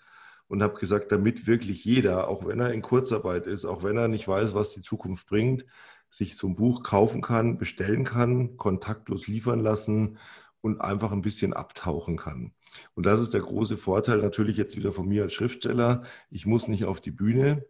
und 0.48 0.64
habe 0.64 0.80
gesagt, 0.80 1.12
damit 1.12 1.46
wirklich 1.48 1.86
jeder, 1.86 2.28
auch 2.30 2.48
wenn 2.48 2.60
er 2.60 2.74
in 2.74 2.82
Kurzarbeit 2.82 3.46
ist, 3.48 3.66
auch 3.66 3.84
wenn 3.84 3.98
er 3.98 4.08
nicht 4.08 4.28
weiß, 4.28 4.56
was 4.56 4.72
die 4.72 4.82
Zukunft 4.82 5.28
bringt, 5.28 5.66
sich 6.10 6.36
so 6.36 6.48
ein 6.48 6.56
Buch 6.56 6.84
kaufen 6.84 7.22
kann, 7.22 7.58
bestellen 7.58 8.06
kann, 8.06 8.58
kontaktlos 8.58 9.28
liefern 9.28 9.60
lassen 9.60 10.18
und 10.66 10.82
einfach 10.82 11.12
ein 11.12 11.22
bisschen 11.22 11.54
abtauchen 11.54 12.18
kann. 12.18 12.52
Und 12.96 13.06
das 13.06 13.20
ist 13.20 13.36
der 13.36 13.42
große 13.42 13.78
Vorteil 13.78 14.18
natürlich 14.18 14.58
jetzt 14.58 14.76
wieder 14.76 14.92
von 14.92 15.08
mir 15.08 15.22
als 15.22 15.34
Schriftsteller. 15.34 16.02
Ich 16.32 16.48
muss 16.48 16.68
nicht 16.68 16.86
auf 16.86 17.00
die 17.00 17.12
Bühne. 17.12 17.64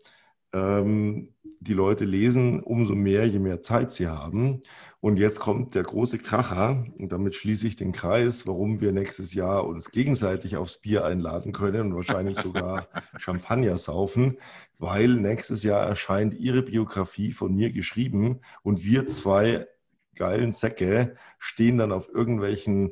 Ähm, 0.53 1.33
die 1.59 1.73
Leute 1.73 2.05
lesen 2.05 2.61
umso 2.61 2.95
mehr, 2.95 3.25
je 3.27 3.39
mehr 3.39 3.61
Zeit 3.61 3.91
sie 3.91 4.07
haben. 4.07 4.63
Und 5.01 5.17
jetzt 5.17 5.41
kommt 5.41 5.75
der 5.75 5.83
große 5.83 6.19
Kracher, 6.19 6.85
und 6.97 7.11
damit 7.11 7.35
schließe 7.35 7.67
ich 7.67 7.75
den 7.75 7.91
Kreis, 7.91 8.47
warum 8.47 8.79
wir 8.79 8.93
nächstes 8.93 9.33
Jahr 9.33 9.67
uns 9.67 9.91
gegenseitig 9.91 10.55
aufs 10.55 10.79
Bier 10.79 11.03
einladen 11.03 11.51
können 11.51 11.91
und 11.91 11.95
wahrscheinlich 11.95 12.39
sogar 12.39 12.87
Champagner 13.17 13.77
saufen, 13.77 14.37
weil 14.79 15.09
nächstes 15.09 15.63
Jahr 15.63 15.85
erscheint 15.85 16.33
Ihre 16.33 16.61
Biografie 16.61 17.33
von 17.33 17.53
mir 17.53 17.73
geschrieben 17.73 18.39
und 18.63 18.85
wir 18.85 19.05
zwei 19.07 19.67
geilen 20.15 20.51
Säcke 20.51 21.15
stehen 21.37 21.77
dann 21.77 21.91
auf 21.91 22.09
irgendwelchen 22.09 22.91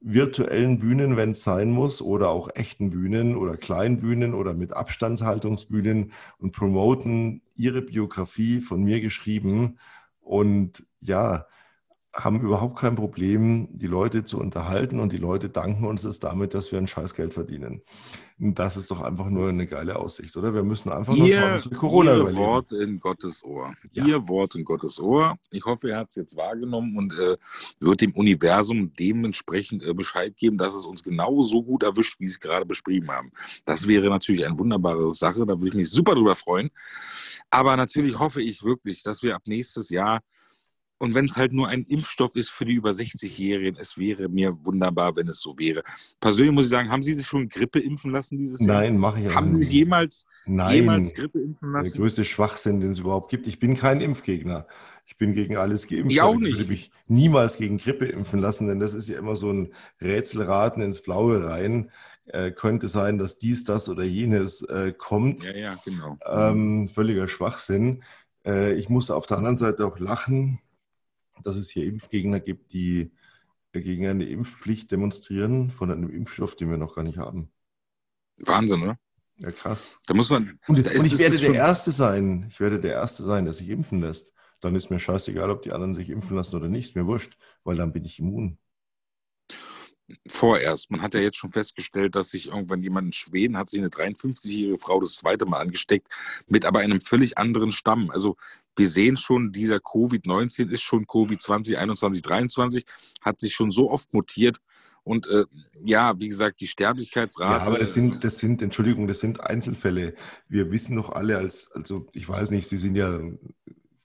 virtuellen 0.00 0.78
Bühnen, 0.78 1.16
wenn 1.16 1.30
es 1.30 1.42
sein 1.42 1.70
muss, 1.70 2.02
oder 2.02 2.30
auch 2.30 2.50
echten 2.54 2.90
Bühnen 2.90 3.36
oder 3.36 3.56
Kleinbühnen 3.56 4.34
oder 4.34 4.52
mit 4.52 4.72
Abstandshaltungsbühnen 4.72 6.12
und 6.38 6.52
promoten 6.52 7.42
ihre 7.54 7.82
Biografie 7.82 8.60
von 8.60 8.82
mir 8.82 9.00
geschrieben. 9.00 9.78
Und 10.20 10.84
ja, 11.00 11.46
haben 12.14 12.40
überhaupt 12.40 12.78
kein 12.78 12.94
Problem, 12.94 13.68
die 13.72 13.86
Leute 13.86 14.24
zu 14.24 14.38
unterhalten 14.38 15.00
und 15.00 15.12
die 15.12 15.18
Leute 15.18 15.48
danken 15.48 15.86
uns 15.86 16.02
das 16.02 16.18
damit, 16.18 16.52
dass 16.52 16.70
wir 16.70 16.78
ein 16.78 16.86
Scheißgeld 16.86 17.32
verdienen. 17.32 17.82
Das 18.44 18.76
ist 18.76 18.90
doch 18.90 19.00
einfach 19.00 19.28
nur 19.28 19.50
eine 19.50 19.66
geile 19.66 19.94
Aussicht, 19.94 20.36
oder? 20.36 20.52
Wir 20.52 20.64
müssen 20.64 20.90
einfach 20.90 21.14
nur 21.14 21.28
schauen, 21.28 21.52
dass 21.52 21.70
wir 21.70 21.76
Corona 21.76 22.10
ihr 22.10 22.18
überleben. 22.18 22.38
Wort 22.38 22.72
in 22.72 22.98
Gottes 22.98 23.44
Ohr. 23.44 23.72
Ja. 23.92 24.04
Ihr 24.04 24.28
Wort 24.28 24.56
in 24.56 24.64
Gottes 24.64 24.98
Ohr. 24.98 25.36
Ich 25.52 25.64
hoffe, 25.64 25.90
er 25.90 25.98
hat 25.98 26.08
es 26.08 26.16
jetzt 26.16 26.36
wahrgenommen 26.36 26.96
und 26.96 27.12
äh, 27.12 27.36
wird 27.78 28.00
dem 28.00 28.10
Universum 28.16 28.92
dementsprechend 28.98 29.84
äh, 29.84 29.94
Bescheid 29.94 30.36
geben, 30.36 30.58
dass 30.58 30.74
es 30.74 30.84
uns 30.84 31.04
genauso 31.04 31.62
gut 31.62 31.84
erwischt, 31.84 32.18
wie 32.18 32.26
Sie 32.26 32.32
es 32.32 32.40
gerade 32.40 32.66
beschrieben 32.66 33.12
haben. 33.12 33.30
Das 33.64 33.86
wäre 33.86 34.08
natürlich 34.08 34.44
eine 34.44 34.58
wunderbare 34.58 35.14
Sache. 35.14 35.46
Da 35.46 35.56
würde 35.56 35.68
ich 35.68 35.74
mich 35.74 35.90
super 35.90 36.16
drüber 36.16 36.34
freuen. 36.34 36.70
Aber 37.48 37.76
natürlich 37.76 38.18
hoffe 38.18 38.42
ich 38.42 38.64
wirklich, 38.64 39.04
dass 39.04 39.22
wir 39.22 39.36
ab 39.36 39.42
nächstes 39.46 39.88
Jahr 39.88 40.18
und 41.02 41.16
wenn 41.16 41.24
es 41.24 41.36
halt 41.36 41.52
nur 41.52 41.66
ein 41.66 41.82
Impfstoff 41.82 42.36
ist 42.36 42.50
für 42.50 42.64
die 42.64 42.74
über 42.74 42.90
60-Jährigen, 42.90 43.76
es 43.76 43.98
wäre 43.98 44.28
mir 44.28 44.56
wunderbar, 44.64 45.16
wenn 45.16 45.26
es 45.26 45.40
so 45.40 45.58
wäre. 45.58 45.82
Persönlich 46.20 46.54
muss 46.54 46.66
ich 46.66 46.70
sagen, 46.70 46.92
haben 46.92 47.02
Sie 47.02 47.12
sich 47.12 47.26
schon 47.26 47.48
Grippe 47.48 47.80
impfen 47.80 48.12
lassen 48.12 48.38
dieses 48.38 48.60
Jahr? 48.60 48.82
Nein, 48.82 48.98
mache 48.98 49.18
ich 49.18 49.24
nicht. 49.24 49.34
Haben 49.34 49.48
Sie 49.48 49.58
sich 49.62 49.70
jemals, 49.70 50.24
Nein, 50.46 50.76
jemals 50.76 51.12
Grippe 51.12 51.40
impfen 51.40 51.72
lassen? 51.72 51.90
Der 51.90 51.98
größte 51.98 52.24
Schwachsinn, 52.24 52.78
den 52.78 52.90
es 52.90 53.00
überhaupt 53.00 53.32
gibt. 53.32 53.48
Ich 53.48 53.58
bin 53.58 53.76
kein 53.76 54.00
Impfgegner. 54.00 54.68
Ich 55.04 55.16
bin 55.16 55.34
gegen 55.34 55.56
alles 55.56 55.88
geimpft. 55.88 56.12
Ich 56.12 56.22
auch 56.22 56.36
nicht. 56.36 56.52
Ich 56.52 56.58
würde 56.58 56.70
mich 56.70 56.92
niemals 57.08 57.56
gegen 57.56 57.78
Grippe 57.78 58.06
impfen 58.06 58.38
lassen, 58.38 58.68
denn 58.68 58.78
das 58.78 58.94
ist 58.94 59.08
ja 59.08 59.18
immer 59.18 59.34
so 59.34 59.52
ein 59.52 59.74
Rätselraten 60.00 60.84
ins 60.84 61.02
Blaue 61.02 61.44
rein. 61.44 61.90
Äh, 62.26 62.52
könnte 62.52 62.86
sein, 62.86 63.18
dass 63.18 63.40
dies, 63.40 63.64
das 63.64 63.88
oder 63.88 64.04
jenes 64.04 64.62
äh, 64.62 64.94
kommt. 64.96 65.46
Ja, 65.46 65.56
ja, 65.56 65.78
genau. 65.84 66.16
Ähm, 66.24 66.88
völliger 66.88 67.26
Schwachsinn. 67.26 68.04
Äh, 68.46 68.74
ich 68.74 68.88
muss 68.88 69.10
auf 69.10 69.26
der 69.26 69.38
anderen 69.38 69.56
Seite 69.56 69.84
auch 69.84 69.98
lachen 69.98 70.60
dass 71.42 71.56
es 71.56 71.70
hier 71.70 71.86
Impfgegner 71.86 72.40
gibt, 72.40 72.72
die 72.72 73.12
gegen 73.72 74.06
eine 74.06 74.24
Impfpflicht 74.24 74.90
demonstrieren 74.90 75.70
von 75.70 75.90
einem 75.90 76.10
Impfstoff, 76.10 76.56
den 76.56 76.70
wir 76.70 76.76
noch 76.76 76.94
gar 76.94 77.04
nicht 77.04 77.18
haben. 77.18 77.50
Wahnsinn, 78.36 78.80
ne? 78.80 78.98
Ja, 79.36 79.50
krass. 79.50 79.96
Da 80.06 80.14
muss 80.14 80.30
man. 80.30 80.58
Und, 80.68 80.78
und 80.78 81.06
ich 81.06 81.18
werde 81.18 81.38
der 81.38 81.54
Erste 81.54 81.90
sein. 81.90 82.46
Ich 82.48 82.60
werde 82.60 82.78
der 82.78 82.92
Erste 82.92 83.24
sein, 83.24 83.44
der 83.44 83.54
sich 83.54 83.68
impfen 83.70 84.00
lässt. 84.00 84.34
Dann 84.60 84.76
ist 84.76 84.90
mir 84.90 84.98
scheißegal, 84.98 85.50
ob 85.50 85.62
die 85.62 85.72
anderen 85.72 85.94
sich 85.94 86.10
impfen 86.10 86.36
lassen 86.36 86.54
oder 86.54 86.68
nicht. 86.68 86.90
Ist 86.90 86.96
mir 86.96 87.06
wurscht, 87.06 87.36
weil 87.64 87.76
dann 87.76 87.92
bin 87.92 88.04
ich 88.04 88.18
immun 88.18 88.58
vorerst. 90.26 90.90
Man 90.90 91.02
hat 91.02 91.14
ja 91.14 91.20
jetzt 91.20 91.36
schon 91.36 91.52
festgestellt, 91.52 92.14
dass 92.14 92.30
sich 92.30 92.48
irgendwann 92.48 92.82
jemand 92.82 93.06
in 93.06 93.12
Schweden 93.12 93.56
hat 93.56 93.68
sich 93.68 93.80
eine 93.80 93.88
53-jährige 93.88 94.78
Frau 94.78 95.00
das 95.00 95.16
zweite 95.16 95.46
Mal 95.46 95.60
angesteckt, 95.60 96.08
mit 96.46 96.64
aber 96.64 96.80
einem 96.80 97.00
völlig 97.00 97.38
anderen 97.38 97.72
Stamm. 97.72 98.10
Also 98.10 98.36
wir 98.76 98.88
sehen 98.88 99.16
schon, 99.16 99.52
dieser 99.52 99.76
Covid-19 99.76 100.70
ist 100.70 100.82
schon 100.82 101.06
Covid 101.06 101.40
2021, 101.40 102.22
2023, 102.22 102.86
hat 103.20 103.40
sich 103.40 103.54
schon 103.54 103.70
so 103.70 103.90
oft 103.90 104.12
mutiert. 104.14 104.58
Und 105.04 105.26
äh, 105.26 105.44
ja, 105.84 106.18
wie 106.20 106.28
gesagt, 106.28 106.60
die 106.60 106.68
Sterblichkeitsrate. 106.68 107.64
Ja, 107.64 107.66
aber 107.66 107.78
das 107.78 107.92
sind, 107.92 108.22
das 108.22 108.38
sind, 108.38 108.62
Entschuldigung, 108.62 109.08
das 109.08 109.20
sind 109.20 109.40
Einzelfälle. 109.40 110.14
Wir 110.48 110.70
wissen 110.70 110.96
doch 110.96 111.10
alle 111.10 111.38
als, 111.38 111.72
also 111.72 112.06
ich 112.12 112.28
weiß 112.28 112.50
nicht, 112.52 112.68
Sie 112.68 112.76
sind 112.76 112.94
ja 112.94 113.18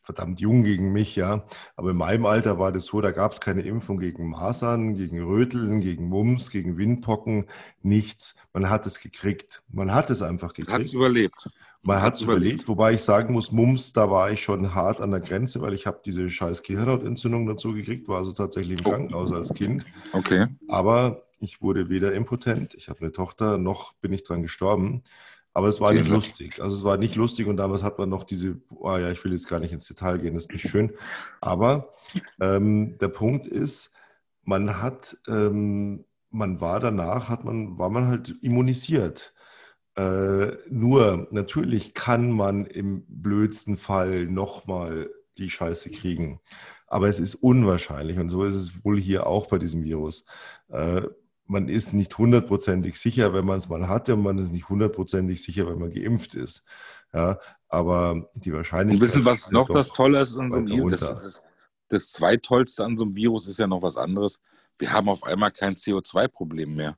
verdammt 0.01 0.39
jung 0.39 0.63
gegen 0.63 0.93
mich, 0.93 1.17
ja. 1.17 1.45
Aber 1.75 1.91
in 1.91 1.97
meinem 1.97 2.25
Alter 2.25 2.57
war 2.57 2.71
das 2.71 2.85
so, 2.85 3.01
da 3.01 3.11
gab 3.11 3.33
es 3.33 3.41
keine 3.41 3.61
Impfung 3.61 3.99
gegen 3.99 4.29
Masern, 4.29 4.95
gegen 4.95 5.21
Röteln, 5.21 5.81
gegen 5.81 6.07
Mumps, 6.07 6.49
gegen 6.49 6.77
Windpocken, 6.77 7.45
nichts. 7.83 8.37
Man 8.53 8.69
hat 8.69 8.87
es 8.87 9.01
gekriegt. 9.01 9.63
Man 9.67 9.93
hat 9.93 10.09
es 10.09 10.21
einfach 10.21 10.53
gekriegt. 10.53 10.71
Hat 10.71 10.81
es 10.81 10.93
überlebt. 10.93 11.49
Man 11.83 12.01
hat 12.01 12.15
es 12.15 12.21
überlegt, 12.21 12.67
wobei 12.67 12.93
ich 12.93 13.03
sagen 13.03 13.33
muss, 13.33 13.51
Mums, 13.51 13.93
da 13.93 14.09
war 14.11 14.31
ich 14.31 14.43
schon 14.43 14.75
hart 14.75 14.99
an 14.99 15.11
der 15.11 15.19
Grenze, 15.21 15.61
weil 15.61 15.73
ich 15.73 15.87
habe 15.87 16.01
diese 16.03 16.29
scheiß 16.29 16.63
Gehirnhautentzündung 16.63 17.45
dazu 17.45 17.73
gekriegt, 17.73 18.07
war 18.07 18.17
also 18.17 18.33
tatsächlich 18.33 18.79
im 18.79 18.85
oh. 18.85 18.89
Krankenhaus 18.89 19.31
als 19.31 19.53
Kind. 19.53 19.85
Okay. 20.11 20.47
Aber 20.67 21.27
ich 21.39 21.61
wurde 21.61 21.89
weder 21.89 22.13
impotent, 22.13 22.73
ich 22.73 22.89
habe 22.89 23.01
eine 23.01 23.11
Tochter, 23.11 23.57
noch 23.57 23.93
bin 23.93 24.11
ich 24.11 24.23
dran 24.23 24.41
gestorben. 24.41 25.03
Aber 25.53 25.69
es 25.69 25.81
war 25.81 25.91
nicht 25.91 26.07
lustig. 26.07 26.61
Also 26.61 26.75
es 26.75 26.83
war 26.83 26.97
nicht 26.97 27.15
lustig 27.15 27.47
und 27.47 27.57
damals 27.57 27.81
hat 27.81 27.97
man 27.97 28.09
noch 28.09 28.25
diese, 28.25 28.61
oh 28.69 28.95
ja, 28.95 29.09
ich 29.09 29.23
will 29.23 29.33
jetzt 29.33 29.49
gar 29.49 29.59
nicht 29.59 29.73
ins 29.73 29.87
Detail 29.87 30.19
gehen, 30.19 30.35
das 30.35 30.43
ist 30.43 30.51
nicht 30.51 30.69
schön. 30.69 30.93
Aber 31.41 31.93
ähm, 32.39 32.99
der 32.99 33.07
Punkt 33.07 33.47
ist, 33.47 33.91
man 34.43 34.81
hat, 34.81 35.17
ähm, 35.27 36.05
man 36.29 36.61
war 36.61 36.79
danach, 36.79 37.27
hat 37.29 37.43
man, 37.43 37.79
war 37.79 37.89
man 37.89 38.07
halt 38.07 38.35
immunisiert. 38.43 39.33
Äh, 39.97 40.57
nur 40.69 41.27
natürlich 41.31 41.95
kann 41.95 42.31
man 42.31 42.65
im 42.67 43.03
blödsten 43.07 43.77
Fall 43.77 44.27
nochmal 44.27 45.09
die 45.37 45.49
Scheiße 45.49 45.89
kriegen. 45.89 46.39
Aber 46.85 47.09
es 47.09 47.19
ist 47.19 47.35
unwahrscheinlich 47.35 48.19
und 48.19 48.29
so 48.29 48.43
ist 48.43 48.55
es 48.55 48.85
wohl 48.85 48.99
hier 48.99 49.25
auch 49.25 49.47
bei 49.47 49.57
diesem 49.57 49.83
Virus. 49.83 50.25
Äh, 50.69 51.01
man 51.47 51.67
ist 51.67 51.93
nicht 51.93 52.15
hundertprozentig 52.17 52.99
sicher, 52.99 53.33
wenn 53.33 53.45
man 53.45 53.57
es 53.57 53.69
mal 53.69 53.87
hatte, 53.87 54.13
und 54.13 54.21
man 54.21 54.37
ist 54.37 54.51
nicht 54.51 54.69
hundertprozentig 54.69 55.41
sicher, 55.41 55.67
wenn 55.67 55.79
man 55.79 55.89
geimpft 55.89 56.35
ist. 56.35 56.65
Ja, 57.13 57.39
aber 57.67 58.29
die 58.35 58.53
Wahrscheinlichkeit. 58.53 59.01
Und 59.01 59.09
wissen, 59.09 59.25
was 59.25 59.49
noch 59.49 59.69
das 59.69 59.87
Tolle 59.87 60.19
ist 60.19 60.35
an 60.35 60.51
so 60.51 60.57
einem 60.57 60.67
Virus? 60.67 60.99
Das, 60.99 61.09
das, 61.23 61.43
das 61.87 62.11
Zweitollste 62.11 62.83
an 62.83 62.95
so 62.95 63.05
einem 63.05 63.15
Virus 63.15 63.47
ist 63.47 63.57
ja 63.57 63.65
noch 63.65 63.81
was 63.81 63.97
anderes. 63.97 64.41
Wir 64.77 64.91
haben 64.91 65.09
auf 65.09 65.23
einmal 65.23 65.51
kein 65.51 65.75
CO2-Problem 65.75 66.75
mehr. 66.75 66.97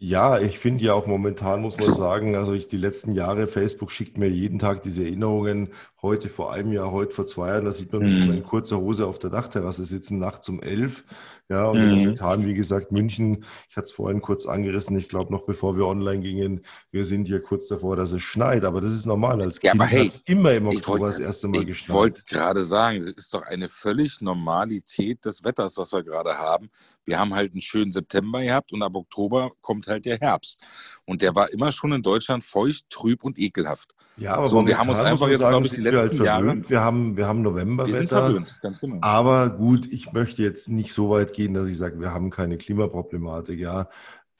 Ja, 0.00 0.38
ich 0.38 0.58
finde 0.60 0.84
ja 0.84 0.94
auch 0.94 1.06
momentan, 1.06 1.60
muss 1.60 1.76
man 1.78 1.92
sagen, 1.94 2.36
also 2.36 2.52
ich 2.52 2.68
die 2.68 2.76
letzten 2.76 3.12
Jahre, 3.12 3.48
Facebook 3.48 3.90
schickt 3.90 4.16
mir 4.16 4.28
jeden 4.28 4.58
Tag 4.60 4.82
diese 4.84 5.02
Erinnerungen, 5.02 5.72
heute 6.02 6.28
vor 6.28 6.52
einem 6.52 6.72
Jahr, 6.72 6.92
heute 6.92 7.14
vor 7.14 7.26
zwei 7.26 7.48
Jahren, 7.48 7.64
da 7.64 7.72
sieht 7.72 7.92
man 7.92 8.02
mich 8.02 8.14
mhm. 8.14 8.32
in 8.32 8.42
kurzer 8.44 8.78
Hose 8.78 9.06
auf 9.06 9.18
der 9.18 9.30
Dachterrasse 9.30 9.84
sitzen, 9.84 10.18
nachts 10.18 10.48
um 10.48 10.60
elf. 10.62 11.04
Ja, 11.50 11.70
und 11.70 11.82
mhm. 11.82 11.90
momentan, 11.90 12.46
wie 12.46 12.52
gesagt, 12.52 12.92
München, 12.92 13.44
ich 13.70 13.76
hatte 13.76 13.86
es 13.86 13.92
vorhin 13.92 14.20
kurz 14.20 14.44
angerissen, 14.44 14.98
ich 14.98 15.08
glaube 15.08 15.32
noch 15.32 15.46
bevor 15.46 15.78
wir 15.78 15.86
online 15.86 16.20
gingen, 16.20 16.60
wir 16.90 17.06
sind 17.06 17.26
hier 17.26 17.40
kurz 17.40 17.68
davor, 17.68 17.96
dass 17.96 18.12
es 18.12 18.20
schneit, 18.20 18.66
aber 18.66 18.82
das 18.82 18.90
ist 18.90 19.06
normal. 19.06 19.40
Als 19.40 19.60
ja, 19.62 19.70
Kind 19.70 19.80
aber 19.80 19.90
hey, 19.90 20.12
immer 20.26 20.52
im 20.52 20.66
Oktober 20.66 21.00
wollt, 21.00 21.14
das 21.14 21.20
erste 21.20 21.48
Mal 21.48 21.60
ich 21.60 21.68
geschneit. 21.68 21.88
Ich 21.88 21.94
wollte 21.94 22.22
gerade 22.26 22.64
sagen, 22.64 23.00
das 23.00 23.12
ist 23.12 23.32
doch 23.32 23.42
eine 23.42 23.70
völlig 23.70 24.20
Normalität 24.20 25.24
des 25.24 25.42
Wetters, 25.42 25.78
was 25.78 25.90
wir 25.90 26.02
gerade 26.02 26.36
haben. 26.36 26.68
Wir 27.06 27.18
haben 27.18 27.34
halt 27.34 27.52
einen 27.52 27.62
schönen 27.62 27.92
September 27.92 28.42
gehabt 28.42 28.70
und 28.74 28.82
ab 28.82 28.94
Oktober 28.94 29.52
kommt 29.62 29.86
halt 29.86 30.04
der 30.04 30.18
Herbst. 30.18 30.62
Und 31.06 31.22
der 31.22 31.34
war 31.34 31.50
immer 31.50 31.72
schon 31.72 31.92
in 31.92 32.02
Deutschland 32.02 32.44
feucht, 32.44 32.90
trüb 32.90 33.24
und 33.24 33.38
ekelhaft. 33.38 33.94
Ja, 34.18 34.34
aber 34.34 34.48
so, 34.48 34.66
wir 34.66 34.76
haben 34.76 34.88
uns 34.88 34.98
einfach 34.98 35.28
jetzt, 35.28 35.46
glaube 35.46 35.66
ich, 35.66 35.72
die 35.72 35.80
letzten 35.92 36.18
halt 36.18 36.26
Jahre. 36.26 36.68
Wir 36.68 36.80
haben, 36.80 37.16
wir 37.16 37.26
haben 37.26 37.42
November. 37.42 37.86
Wir 37.86 37.94
sind 37.94 38.08
verwöhnt, 38.08 38.58
ganz 38.62 38.80
genau. 38.80 38.98
Aber 39.00 39.50
gut, 39.50 39.86
ich 39.90 40.12
möchte 40.12 40.42
jetzt 40.42 40.68
nicht 40.68 40.92
so 40.92 41.10
weit 41.10 41.32
gehen, 41.32 41.54
dass 41.54 41.68
ich 41.68 41.78
sage, 41.78 42.00
wir 42.00 42.12
haben 42.12 42.30
keine 42.30 42.56
Klimaproblematik, 42.56 43.58
ja. 43.58 43.88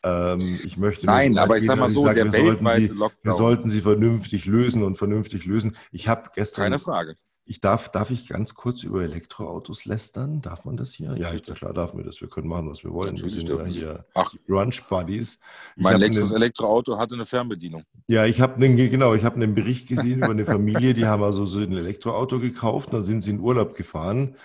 Ähm, 0.02 0.61
ich 0.64 0.76
möchte 0.76 1.06
Nein, 1.06 1.38
aber 1.38 1.56
ich 1.56 1.66
sage 1.66 1.80
mal 1.80 1.88
so, 1.88 2.02
sage, 2.02 2.22
der 2.22 2.32
wir 2.32 2.44
weltweite 2.44 2.80
sie, 2.80 2.87
Lockdown. 2.88 3.18
Wir 3.22 3.32
sollten 3.32 3.68
sie 3.68 3.80
vernünftig 3.80 4.46
lösen 4.46 4.84
und 4.84 4.96
vernünftig 4.96 5.44
lösen. 5.44 5.76
Ich 5.90 6.08
habe 6.08 6.30
gestern. 6.34 6.64
Keine 6.64 6.78
Frage. 6.78 7.16
Ich 7.50 7.62
darf, 7.62 7.88
darf 7.88 8.11
ich 8.11 8.28
ganz 8.28 8.54
kurz 8.54 8.82
über 8.82 9.02
Elektroautos 9.02 9.87
lästern? 9.87 10.42
Darf 10.42 10.66
man 10.66 10.76
das 10.76 10.92
hier? 10.92 11.16
Ja, 11.16 11.32
ich, 11.32 11.42
klar 11.42 11.72
darf 11.72 11.94
man 11.94 12.04
das. 12.04 12.20
Wir 12.20 12.28
können 12.28 12.46
machen, 12.46 12.68
was 12.68 12.84
wir 12.84 12.92
wollen. 12.92 13.14
Natürlich 13.14 13.37
wir 13.37 13.56
sind 13.56 13.58
ja 13.58 13.64
hier 13.64 14.04
Ach, 14.12 14.34
Brunch 14.46 14.87
Buddies. 14.87 15.40
mein 15.74 15.98
nächstes 15.98 16.30
Elektroauto 16.30 16.98
hatte 16.98 17.14
eine 17.14 17.24
Fernbedienung. 17.24 17.84
Ja, 18.06 18.26
ich 18.26 18.42
habe 18.42 18.56
einen, 18.56 18.76
genau, 18.76 19.14
ich 19.14 19.24
habe 19.24 19.37
einen 19.37 19.54
Bericht 19.54 19.88
gesehen 19.88 20.18
über 20.18 20.30
eine 20.30 20.44
Familie, 20.44 20.92
die 20.92 21.06
haben 21.06 21.22
also 21.22 21.46
so 21.46 21.61
ein 21.61 21.72
Elektroauto 21.72 22.38
gekauft, 22.38 22.92
dann 22.92 23.02
sind 23.02 23.22
sie 23.22 23.30
in 23.30 23.40
Urlaub 23.40 23.74
gefahren, 23.74 24.37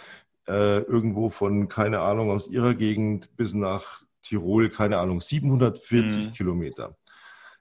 äh, 0.47 0.79
irgendwo 0.83 1.29
von, 1.29 1.67
keine 1.67 1.99
Ahnung, 1.99 2.31
aus 2.31 2.47
ihrer 2.47 2.73
Gegend 2.73 3.35
bis 3.35 3.53
nach 3.53 4.03
Tirol, 4.21 4.69
keine 4.69 4.99
Ahnung, 4.99 5.19
740 5.19 6.27
mhm. 6.27 6.33
Kilometer. 6.33 6.95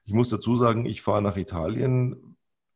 Ich 0.05 0.13
muss 0.13 0.29
dazu 0.29 0.55
sagen, 0.55 0.85
ich 0.85 1.01
fahre 1.01 1.21
nach 1.21 1.35
Italien, 1.35 2.32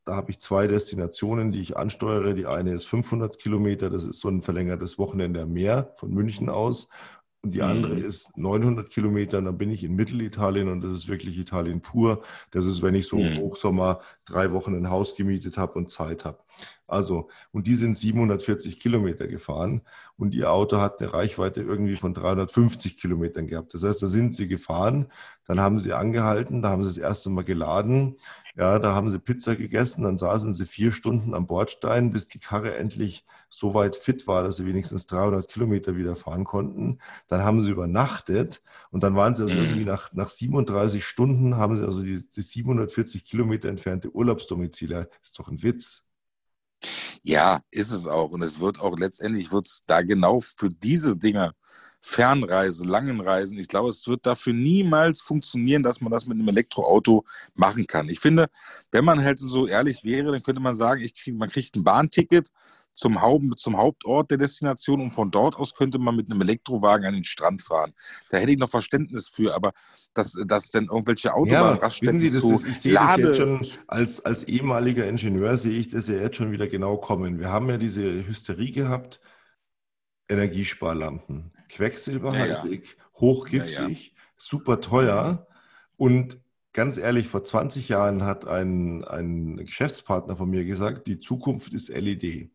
da 0.07 0.15
habe 0.15 0.31
ich 0.31 0.39
zwei 0.39 0.67
Destinationen, 0.67 1.51
die 1.51 1.59
ich 1.59 1.75
ansteuere. 1.75 2.33
Die 2.33 2.45
eine 2.45 2.71
ist 2.71 2.85
500 2.85 3.37
Kilometer, 3.39 3.89
das 3.89 4.05
ist 4.05 4.21
so 4.21 4.29
ein 4.29 4.41
verlängertes 4.41 4.97
Wochenende 4.97 5.41
am 5.41 5.51
Meer 5.51 5.93
von 5.97 6.11
München 6.11 6.49
aus. 6.49 6.87
Und 7.41 7.53
die 7.53 7.61
andere 7.61 7.95
mhm. 7.95 8.05
ist 8.05 8.37
900 8.37 8.89
Kilometer, 8.89 9.39
und 9.39 9.45
dann 9.45 9.57
bin 9.57 9.69
ich 9.69 9.83
in 9.83 9.95
Mittelitalien 9.95 10.69
und 10.69 10.81
das 10.81 10.91
ist 10.91 11.07
wirklich 11.09 11.37
Italien 11.37 11.81
pur. 11.81 12.21
Das 12.51 12.65
ist, 12.65 12.81
wenn 12.81 12.95
ich 12.95 13.05
so 13.05 13.17
im 13.17 13.33
mhm. 13.33 13.37
Hochsommer 13.39 13.99
drei 14.25 14.53
Wochen 14.53 14.75
ein 14.75 14.89
Haus 14.89 15.15
gemietet 15.15 15.57
habe 15.57 15.73
und 15.73 15.91
Zeit 15.91 16.23
habe. 16.23 16.39
Also, 16.87 17.29
und 17.51 17.67
die 17.67 17.75
sind 17.75 17.97
740 17.97 18.79
Kilometer 18.79 19.27
gefahren 19.27 19.81
und 20.15 20.33
ihr 20.33 20.51
Auto 20.51 20.77
hat 20.77 21.01
eine 21.01 21.13
Reichweite 21.13 21.61
irgendwie 21.61 21.97
von 21.97 22.13
350 22.13 22.97
Kilometern 22.97 23.47
gehabt. 23.47 23.73
Das 23.73 23.83
heißt, 23.83 24.01
da 24.01 24.07
sind 24.07 24.33
sie 24.33 24.47
gefahren, 24.47 25.11
dann 25.45 25.59
haben 25.59 25.79
sie 25.79 25.93
angehalten, 25.93 26.61
da 26.61 26.69
haben 26.69 26.83
sie 26.83 26.89
das 26.89 26.97
erste 26.97 27.29
Mal 27.29 27.43
geladen, 27.43 28.15
ja, 28.55 28.79
da 28.79 28.95
haben 28.95 29.09
sie 29.09 29.19
Pizza 29.19 29.55
gegessen, 29.55 30.03
dann 30.03 30.17
saßen 30.17 30.51
sie 30.53 30.65
vier 30.65 30.91
Stunden 30.93 31.33
am 31.33 31.45
Bordstein, 31.45 32.11
bis 32.11 32.27
die 32.27 32.39
Karre 32.39 32.75
endlich 32.75 33.25
so 33.49 33.73
weit 33.73 33.95
fit 33.95 34.25
war, 34.25 34.43
dass 34.43 34.57
sie 34.57 34.65
wenigstens 34.65 35.05
300 35.07 35.47
Kilometer 35.47 35.95
wieder 35.95 36.15
fahren 36.15 36.43
konnten. 36.43 36.99
Dann 37.27 37.43
haben 37.43 37.61
sie 37.61 37.71
übernachtet 37.71 38.61
und 38.91 39.03
dann 39.03 39.15
waren 39.15 39.35
sie 39.35 39.43
also 39.43 39.55
irgendwie 39.55 39.81
mhm. 39.81 39.87
nach, 39.87 40.11
nach 40.13 40.29
37 40.29 41.05
Stunden, 41.05 41.57
haben 41.57 41.77
sie 41.77 41.85
also 41.85 42.01
die, 42.01 42.23
die 42.29 42.41
740 42.41 43.25
Kilometer 43.25 43.69
entfernte 43.69 44.09
Urlaubsdomizile. 44.13 45.09
Ist 45.21 45.37
doch 45.37 45.49
ein 45.49 45.61
Witz. 45.61 46.06
Ja, 47.27 47.59
ist 47.71 47.91
es 47.91 48.07
auch. 48.07 48.31
Und 48.31 48.41
es 48.41 48.61
wird 48.61 48.79
auch 48.79 48.97
letztendlich 48.97 49.51
wird 49.51 49.65
es 49.67 49.83
da 49.85 50.01
genau 50.01 50.39
für 50.39 50.69
diese 50.69 51.17
Dinge, 51.17 51.53
Fernreisen, 52.01 52.87
langen 52.87 53.19
Reisen, 53.19 53.59
ich 53.59 53.67
glaube, 53.67 53.89
es 53.89 54.07
wird 54.07 54.25
dafür 54.25 54.53
niemals 54.53 55.19
funktionieren, 55.19 55.83
dass 55.83 55.99
man 55.99 56.09
das 56.09 56.25
mit 56.25 56.37
einem 56.37 56.47
Elektroauto 56.47 57.25
machen 57.53 57.85
kann. 57.85 58.07
Ich 58.07 58.21
finde, 58.21 58.47
wenn 58.91 59.03
man 59.03 59.21
halt 59.21 59.41
so 59.41 59.67
ehrlich 59.67 60.05
wäre, 60.05 60.31
dann 60.31 60.41
könnte 60.41 60.61
man 60.61 60.73
sagen, 60.73 61.01
ich 61.01 61.15
krieg, 61.15 61.35
man 61.35 61.49
kriegt 61.49 61.75
ein 61.75 61.83
Bahnticket 61.83 62.49
zum, 62.97 63.21
Haupt, 63.21 63.59
zum 63.59 63.77
Hauptort 63.77 64.31
der 64.31 64.39
Destination 64.39 65.01
und 65.01 65.13
von 65.13 65.29
dort 65.29 65.55
aus 65.55 65.75
könnte 65.75 65.99
man 65.99 66.15
mit 66.15 66.31
einem 66.31 66.41
Elektrowagen 66.41 67.05
an 67.05 67.13
den 67.13 67.23
Strand 67.23 67.61
fahren. 67.61 67.93
Da 68.29 68.37
hätte 68.37 68.51
ich 68.51 68.57
noch 68.57 68.69
Verständnis 68.69 69.27
für, 69.27 69.53
aber 69.53 69.71
dass, 70.15 70.35
dass 70.45 70.69
dann 70.69 70.85
irgendwelche 70.85 71.33
Autobahnraststätten 71.33 72.19
ja, 72.19 72.29
so 72.31 72.51
das, 72.53 72.63
ich 72.63 72.81
sehe 72.81 72.93
Lade 72.93 73.21
das 73.21 73.37
jetzt 73.37 73.47
schon 73.47 73.67
als, 73.85 74.25
als 74.25 74.43
ehemaliger 74.45 75.07
Ingenieur 75.07 75.57
sehe 75.59 75.77
ich 75.77 75.89
das 75.89 76.07
ja 76.07 76.15
jetzt 76.15 76.37
schon 76.37 76.51
wieder 76.51 76.67
genau 76.67 76.97
kommen. 76.97 77.39
Wir 77.39 77.49
haben 77.49 77.69
ja 77.69 77.77
diese 77.77 78.01
Hysterie 78.27 78.67
Energiesparlampen, 80.29 81.53
quecksilberhaltig, 81.69 82.85
ja, 82.85 82.91
ja. 82.97 83.19
hochgiftig, 83.19 84.15
super 84.35 84.81
teuer 84.81 85.47
und 85.97 86.41
ganz 86.73 86.97
ehrlich, 86.97 87.27
vor 87.27 87.43
20 87.43 87.89
Jahren 87.89 88.23
hat 88.23 88.47
ein, 88.47 89.03
ein 89.05 89.57
Geschäftspartner 89.57 90.35
von 90.35 90.49
mir 90.49 90.65
gesagt, 90.65 91.07
die 91.07 91.19
Zukunft 91.19 91.73
ist 91.73 91.89
LED. 91.89 92.51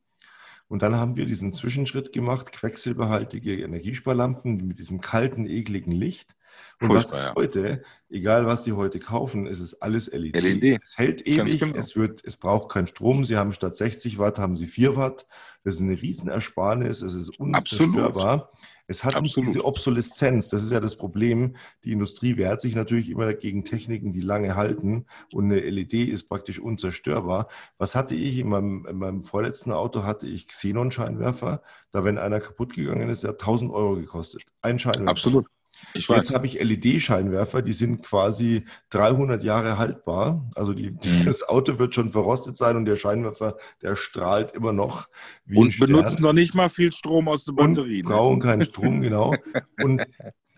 Und 0.73 0.81
dann 0.81 0.97
haben 0.97 1.17
wir 1.17 1.27
diesen 1.27 1.53
Zwischenschritt 1.53 2.15
gemacht, 2.15 2.51
quecksilberhaltige 2.51 3.61
Energiesparlampen 3.61 4.67
mit 4.67 4.79
diesem 4.79 5.03
kalten, 5.03 5.45
ekligen 5.45 5.93
Licht. 5.93 6.35
Und 6.81 6.87
Furchtbar, 6.87 7.13
was 7.13 7.25
ja. 7.27 7.35
heute, 7.37 7.83
egal 8.09 8.47
was 8.47 8.65
Sie 8.65 8.73
heute 8.73 8.99
kaufen, 8.99 9.45
ist 9.45 9.61
es 9.61 9.83
alles 9.83 10.11
LED. 10.11 10.35
LED. 10.35 10.81
Es 10.83 10.97
hält 10.97 11.27
ewig, 11.29 11.61
genau. 11.61 11.77
es, 11.77 11.95
wird, 11.95 12.25
es 12.25 12.39
braucht 12.39 12.73
keinen 12.73 12.87
Strom. 12.87 13.23
Sie 13.23 13.37
haben 13.37 13.53
statt 13.53 13.77
60 13.77 14.17
Watt, 14.17 14.39
haben 14.39 14.57
Sie 14.57 14.67
4 14.67 14.97
Watt. 14.97 15.27
Das 15.63 15.75
ist 15.75 15.83
eine 15.83 16.01
Riesenersparnis, 16.01 17.03
es 17.03 17.17
ist 17.17 17.39
unzerstörbar. 17.39 18.33
Absolut. 18.33 18.49
Es 18.87 19.05
hat 19.05 19.15
Absolut. 19.15 19.37
nicht 19.37 19.47
diese 19.49 19.65
Obsoleszenz. 19.65 20.49
Das 20.49 20.63
ist 20.63 20.73
ja 20.73 20.81
das 20.81 20.97
Problem. 20.97 21.57
Die 21.85 21.93
Industrie 21.93 22.37
wehrt 22.37 22.61
sich 22.61 22.75
natürlich 22.75 23.11
immer 23.11 23.33
gegen 23.35 23.65
Techniken, 23.65 24.13
die 24.13 24.21
lange 24.21 24.57
halten. 24.57 25.07
Und 25.33 25.47
eine 25.47 25.61
LED 25.61 25.95
ist 25.95 26.29
praktisch 26.29 26.61
unzerstörbar. 26.61 27.49
Was 27.79 27.95
hatte 27.95 28.15
ich 28.15 28.39
in 28.39 28.49
meinem, 28.49 28.87
in 28.87 28.99
meinem 28.99 29.25
vorletzten 29.25 29.73
Auto? 29.73 30.03
Hatte 30.05 30.27
ich 30.27 30.49
Xenon-Scheinwerfer. 30.49 31.63
Da, 31.93 32.05
wenn 32.05 32.19
einer 32.19 32.41
kaputt 32.41 32.75
gegangen 32.75 33.09
ist, 33.09 33.23
der 33.23 33.31
hat 33.31 33.41
1000 33.41 33.73
Euro 33.73 33.97
gekostet. 33.97 34.43
Ein 34.61 34.79
Scheinwerfer. 34.79 35.11
Absolut. 35.11 35.47
Ich 35.95 36.09
weiß. 36.09 36.19
Jetzt 36.19 36.35
habe 36.35 36.47
ich 36.47 36.61
LED-Scheinwerfer, 36.61 37.63
die 37.63 37.73
sind 37.73 38.03
quasi 38.03 38.65
300 38.91 39.43
Jahre 39.43 39.79
haltbar. 39.79 40.51
Also 40.55 40.73
die, 40.75 40.91
mhm. 40.91 41.25
das 41.25 41.49
Auto 41.49 41.79
wird 41.79 41.95
schon 41.95 42.11
verrostet 42.11 42.57
sein 42.57 42.77
und 42.77 42.85
der 42.85 42.97
Scheinwerfer, 42.97 43.57
der 43.83 43.97
strahlt 43.97 44.53
immer 44.53 44.73
noch. 44.73 45.09
und 45.55 45.79
benutzt 45.79 46.21
noch 46.21 46.33
nicht 46.33 46.55
mal 46.55 46.69
viel 46.69 46.93
Strom 46.93 47.29
aus 47.29 47.45
der 47.45 47.53
Batterie. 47.53 48.03
Ne? 48.03 48.09
brauchen 48.09 48.41
keinen 48.41 48.63
Strom, 48.63 49.01
genau. 49.03 49.35
Und 49.83 50.03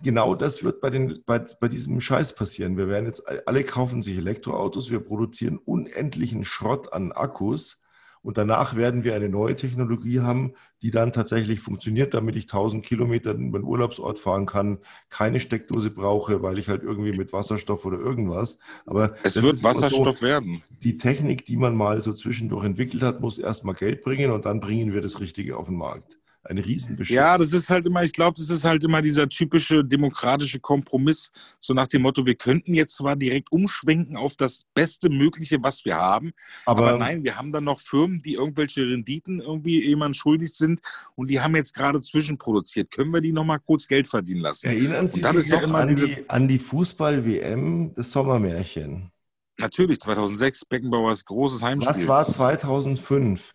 genau 0.03 0.35
das 0.35 0.63
wird 0.63 0.81
bei, 0.81 0.91
den, 0.91 1.23
bei, 1.27 1.39
bei 1.39 1.69
diesem 1.69 2.01
Scheiß 2.01 2.35
passieren. 2.35 2.77
Wir 2.77 2.89
werden 2.89 3.07
jetzt, 3.07 3.23
alle 3.47 3.65
kaufen 3.65 4.03
sich 4.03 4.17
Elektroautos, 4.17 4.91
wir 4.91 5.01
produzieren 5.01 5.59
unendlichen 5.59 6.45
Schrott 6.45 6.93
an 6.93 7.13
Akkus 7.13 7.81
Und 8.25 8.39
danach 8.39 8.75
werden 8.75 9.05
wir 9.05 9.15
eine 9.15 9.29
neue 9.29 9.55
Technologie 9.55 10.21
haben, 10.21 10.55
die 10.81 10.91
dann 10.91 11.13
tatsächlich 11.13 11.61
funktioniert, 11.61 12.15
damit 12.15 12.37
ich 12.37 12.45
1000 12.45 12.85
Kilometer 12.85 13.33
in 13.33 13.51
meinen 13.51 13.65
Urlaubsort 13.65 14.19
fahren 14.19 14.47
kann, 14.47 14.79
keine 15.11 15.41
Steckdose 15.41 15.91
brauche, 15.91 16.43
weil 16.43 16.59
ich 16.59 16.71
halt 16.71 16.83
irgendwie 16.83 17.13
mit 17.13 17.35
Wasserstoff 17.35 17.85
oder 17.85 17.99
irgendwas. 17.99 18.59
Aber 18.87 19.15
es 19.23 19.41
wird 19.41 19.63
Wasserstoff 19.63 20.17
so, 20.17 20.23
werden. 20.23 20.63
Die 20.83 20.97
Technik, 20.97 21.45
die 21.45 21.59
man 21.59 21.77
mal 21.77 22.03
so 22.03 22.15
zwischendurch 22.15 22.65
entwickelt 22.65 23.03
hat, 23.03 23.21
muss 23.21 23.39
erstmal 23.39 23.75
Geld 23.75 24.01
bringen 24.01 24.31
und 24.31 24.47
dann 24.47 24.59
bringen 24.59 24.95
wir 24.95 25.03
das 25.03 25.21
Richtige 25.21 25.59
auf 25.59 25.67
den 25.67 25.77
Markt 25.77 26.19
ein 26.45 26.59
Riesenbeschiss. 26.59 27.15
Ja, 27.15 27.39
das 27.39 27.53
ist 27.53 27.71
halt 27.71 27.87
immer, 27.87 28.03
ich 28.03 28.13
glaube, 28.13 28.37
das 28.37 28.51
ist 28.51 28.65
halt 28.65 28.85
immer 28.85 29.03
dieser 29.03 29.29
typische 29.29 29.85
demokratische 29.85 30.61
Kompromiss, 30.61 31.33
so 31.61 31.75
nach 31.75 31.87
dem 31.87 32.03
Motto, 32.03 32.27
wir 32.27 32.35
könnten 32.35 32.75
jetzt 32.75 32.97
zwar 32.97 33.17
direkt 33.17 33.51
umschwenken 33.53 34.17
auf 34.17 34.37
das 34.37 34.65
Beste 34.75 35.09
Mögliche, 35.09 35.63
was 35.63 35.85
wir 35.85 35.97
haben, 35.97 36.33
aber, 36.67 36.89
aber 36.89 36.99
nein, 36.99 37.25
wir 37.25 37.37
haben 37.37 37.53
dann 37.53 37.65
noch 37.65 37.81
Firmen, 37.81 38.23
die 38.23 38.35
irgendwelche 38.35 38.83
Renditen 38.83 39.41
irgendwie 39.41 39.85
jemand 39.85 40.17
schuldig 40.17 40.55
sind 40.55 40.81
und 41.15 41.29
die 41.29 41.41
haben 41.41 41.57
jetzt 41.57 41.75
gerade 41.75 42.01
zwischenproduziert. 42.01 42.91
Können 42.91 43.13
wir 43.13 43.21
die 43.21 43.33
nochmal 43.33 43.61
kurz 43.61 43.87
Geld 43.87 44.09
verdienen 44.09 44.41
lassen? 44.41 44.67
Erinnern 44.67 45.09
Sie 45.09 45.21
sich 45.21 45.51
noch 45.51 45.63
ja 45.63 45.75
an, 45.75 45.97
die, 45.97 46.29
an 46.29 46.49
die 46.49 46.59
Fußball-WM, 46.59 47.95
das 47.95 48.11
Sommermärchen? 48.11 49.11
Natürlich, 49.59 50.01
2006, 50.01 50.65
Beckenbauers 50.65 51.25
großes 51.25 51.63
Heimspiel. 51.63 51.89
Was 51.89 52.09
war 52.09 52.29
2005? 52.29 53.55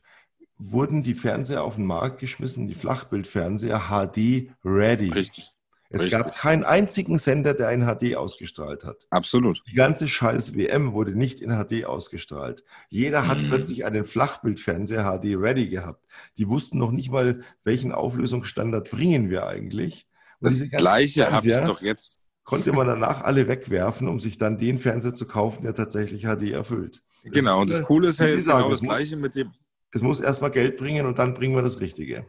Wurden 0.59 1.03
die 1.03 1.15
Fernseher 1.15 1.63
auf 1.63 1.75
den 1.75 1.85
Markt 1.85 2.19
geschmissen, 2.19 2.67
die 2.67 2.75
Flachbildfernseher 2.75 3.87
HD 3.89 4.51
Ready. 4.63 5.09
Richtig. 5.09 5.53
Es 5.91 6.03
Richtig. 6.03 6.19
gab 6.19 6.35
keinen 6.35 6.63
einzigen 6.63 7.17
Sender, 7.17 7.55
der 7.55 7.71
in 7.71 7.87
HD 7.87 8.15
ausgestrahlt 8.15 8.85
hat. 8.85 9.07
Absolut. 9.09 9.63
Die 9.67 9.73
ganze 9.73 10.07
scheiß 10.07 10.55
WM 10.55 10.93
wurde 10.93 11.15
nicht 11.15 11.41
in 11.41 11.49
HD 11.49 11.85
ausgestrahlt. 11.85 12.63
Jeder 12.89 13.27
hat 13.27 13.39
mm. 13.39 13.47
plötzlich 13.47 13.85
einen 13.85 14.05
Flachbildfernseher 14.05 15.05
HD 15.05 15.35
Ready 15.35 15.67
gehabt. 15.67 16.05
Die 16.37 16.47
wussten 16.47 16.77
noch 16.77 16.91
nicht 16.91 17.09
mal, 17.09 17.41
welchen 17.63 17.91
Auflösungsstandard 17.91 18.91
bringen 18.91 19.31
wir 19.31 19.47
eigentlich. 19.47 20.05
Und 20.41 20.51
das 20.51 20.69
gleiche 20.69 21.31
habe 21.31 21.49
ich 21.49 21.59
doch 21.61 21.81
jetzt. 21.81 22.19
Konnte 22.43 22.71
man 22.71 22.85
danach 22.85 23.21
alle 23.21 23.47
wegwerfen, 23.47 24.07
um 24.07 24.19
sich 24.19 24.37
dann 24.37 24.59
den 24.59 24.77
Fernseher 24.77 25.15
zu 25.15 25.27
kaufen, 25.27 25.63
der 25.63 25.73
tatsächlich 25.73 26.23
HD 26.23 26.51
erfüllt. 26.51 27.01
Das 27.23 27.33
genau, 27.33 27.61
und 27.61 27.71
das 27.71 27.83
Coole 27.83 28.09
ist 28.09 28.19
ja 28.19 28.27
jetzt 28.27 28.45
genau 28.45 28.69
das 28.69 28.81
Gleiche 28.81 29.17
mit 29.17 29.35
dem, 29.35 29.51
es 29.91 30.01
muss 30.01 30.19
erstmal 30.19 30.51
Geld 30.51 30.77
bringen 30.77 31.05
und 31.05 31.19
dann 31.19 31.33
bringen 31.33 31.55
wir 31.55 31.61
das 31.61 31.79
Richtige. 31.79 32.25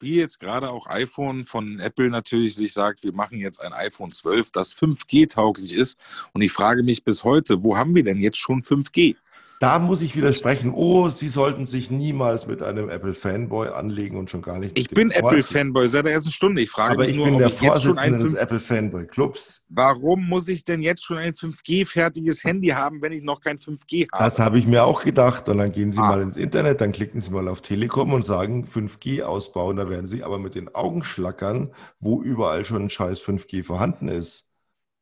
Wie 0.00 0.16
jetzt 0.16 0.38
gerade 0.38 0.70
auch 0.70 0.86
iPhone 0.86 1.44
von 1.44 1.80
Apple 1.80 2.08
natürlich 2.08 2.54
sich 2.54 2.72
sagt, 2.72 3.02
wir 3.02 3.12
machen 3.12 3.38
jetzt 3.38 3.60
ein 3.60 3.72
iPhone 3.72 4.12
12, 4.12 4.52
das 4.52 4.72
5G-tauglich 4.76 5.74
ist. 5.74 5.98
Und 6.32 6.42
ich 6.42 6.52
frage 6.52 6.84
mich 6.84 7.02
bis 7.02 7.24
heute, 7.24 7.64
wo 7.64 7.76
haben 7.76 7.96
wir 7.96 8.04
denn 8.04 8.20
jetzt 8.20 8.38
schon 8.38 8.62
5G? 8.62 9.16
Da 9.60 9.80
muss 9.80 10.02
ich 10.02 10.16
widersprechen. 10.16 10.72
Oh, 10.72 11.08
Sie 11.08 11.28
sollten 11.28 11.66
sich 11.66 11.90
niemals 11.90 12.46
mit 12.46 12.62
einem 12.62 12.88
Apple-Fanboy 12.88 13.68
anlegen 13.68 14.16
und 14.16 14.30
schon 14.30 14.40
gar 14.42 14.58
nicht. 14.58 14.78
Ich 14.78 14.88
bin 14.88 15.10
Apple-Fanboy 15.10 15.88
seit 15.88 16.04
der 16.04 16.12
ersten 16.12 16.30
Stunde. 16.30 16.62
Ich 16.62 16.70
frage 16.70 16.92
Aber 16.92 17.02
mich 17.02 17.10
ich 17.10 17.16
nur, 17.16 17.26
bin 17.26 17.34
ob 17.34 17.40
der 17.40 17.48
ich 17.48 17.60
jetzt 17.60 17.82
schon 17.82 17.98
ein 17.98 18.20
des 18.20 18.34
Apple-Fanboy-Clubs. 18.34 19.66
Warum 19.68 20.28
muss 20.28 20.46
ich 20.46 20.64
denn 20.64 20.82
jetzt 20.82 21.04
schon 21.04 21.18
ein 21.18 21.32
5G-fertiges 21.32 22.44
Handy 22.44 22.68
haben, 22.68 23.02
wenn 23.02 23.12
ich 23.12 23.22
noch 23.22 23.40
kein 23.40 23.58
5G 23.58 24.08
habe? 24.12 24.24
Das 24.24 24.38
habe 24.38 24.58
ich 24.58 24.66
mir 24.66 24.84
auch 24.84 25.02
gedacht. 25.02 25.48
Und 25.48 25.58
dann 25.58 25.72
gehen 25.72 25.92
Sie 25.92 26.00
ah. 26.00 26.08
mal 26.08 26.22
ins 26.22 26.36
Internet, 26.36 26.80
dann 26.80 26.92
klicken 26.92 27.20
Sie 27.20 27.30
mal 27.30 27.48
auf 27.48 27.60
Telekom 27.60 28.12
und 28.12 28.24
sagen 28.24 28.66
5G 28.72 29.22
ausbauen. 29.22 29.76
Da 29.76 29.90
werden 29.90 30.06
Sie 30.06 30.22
aber 30.22 30.38
mit 30.38 30.54
den 30.54 30.72
Augen 30.74 31.02
schlackern, 31.02 31.72
wo 31.98 32.22
überall 32.22 32.64
schon 32.64 32.84
ein 32.84 32.90
scheiß 32.90 33.20
5G 33.20 33.64
vorhanden 33.64 34.08
ist. 34.08 34.47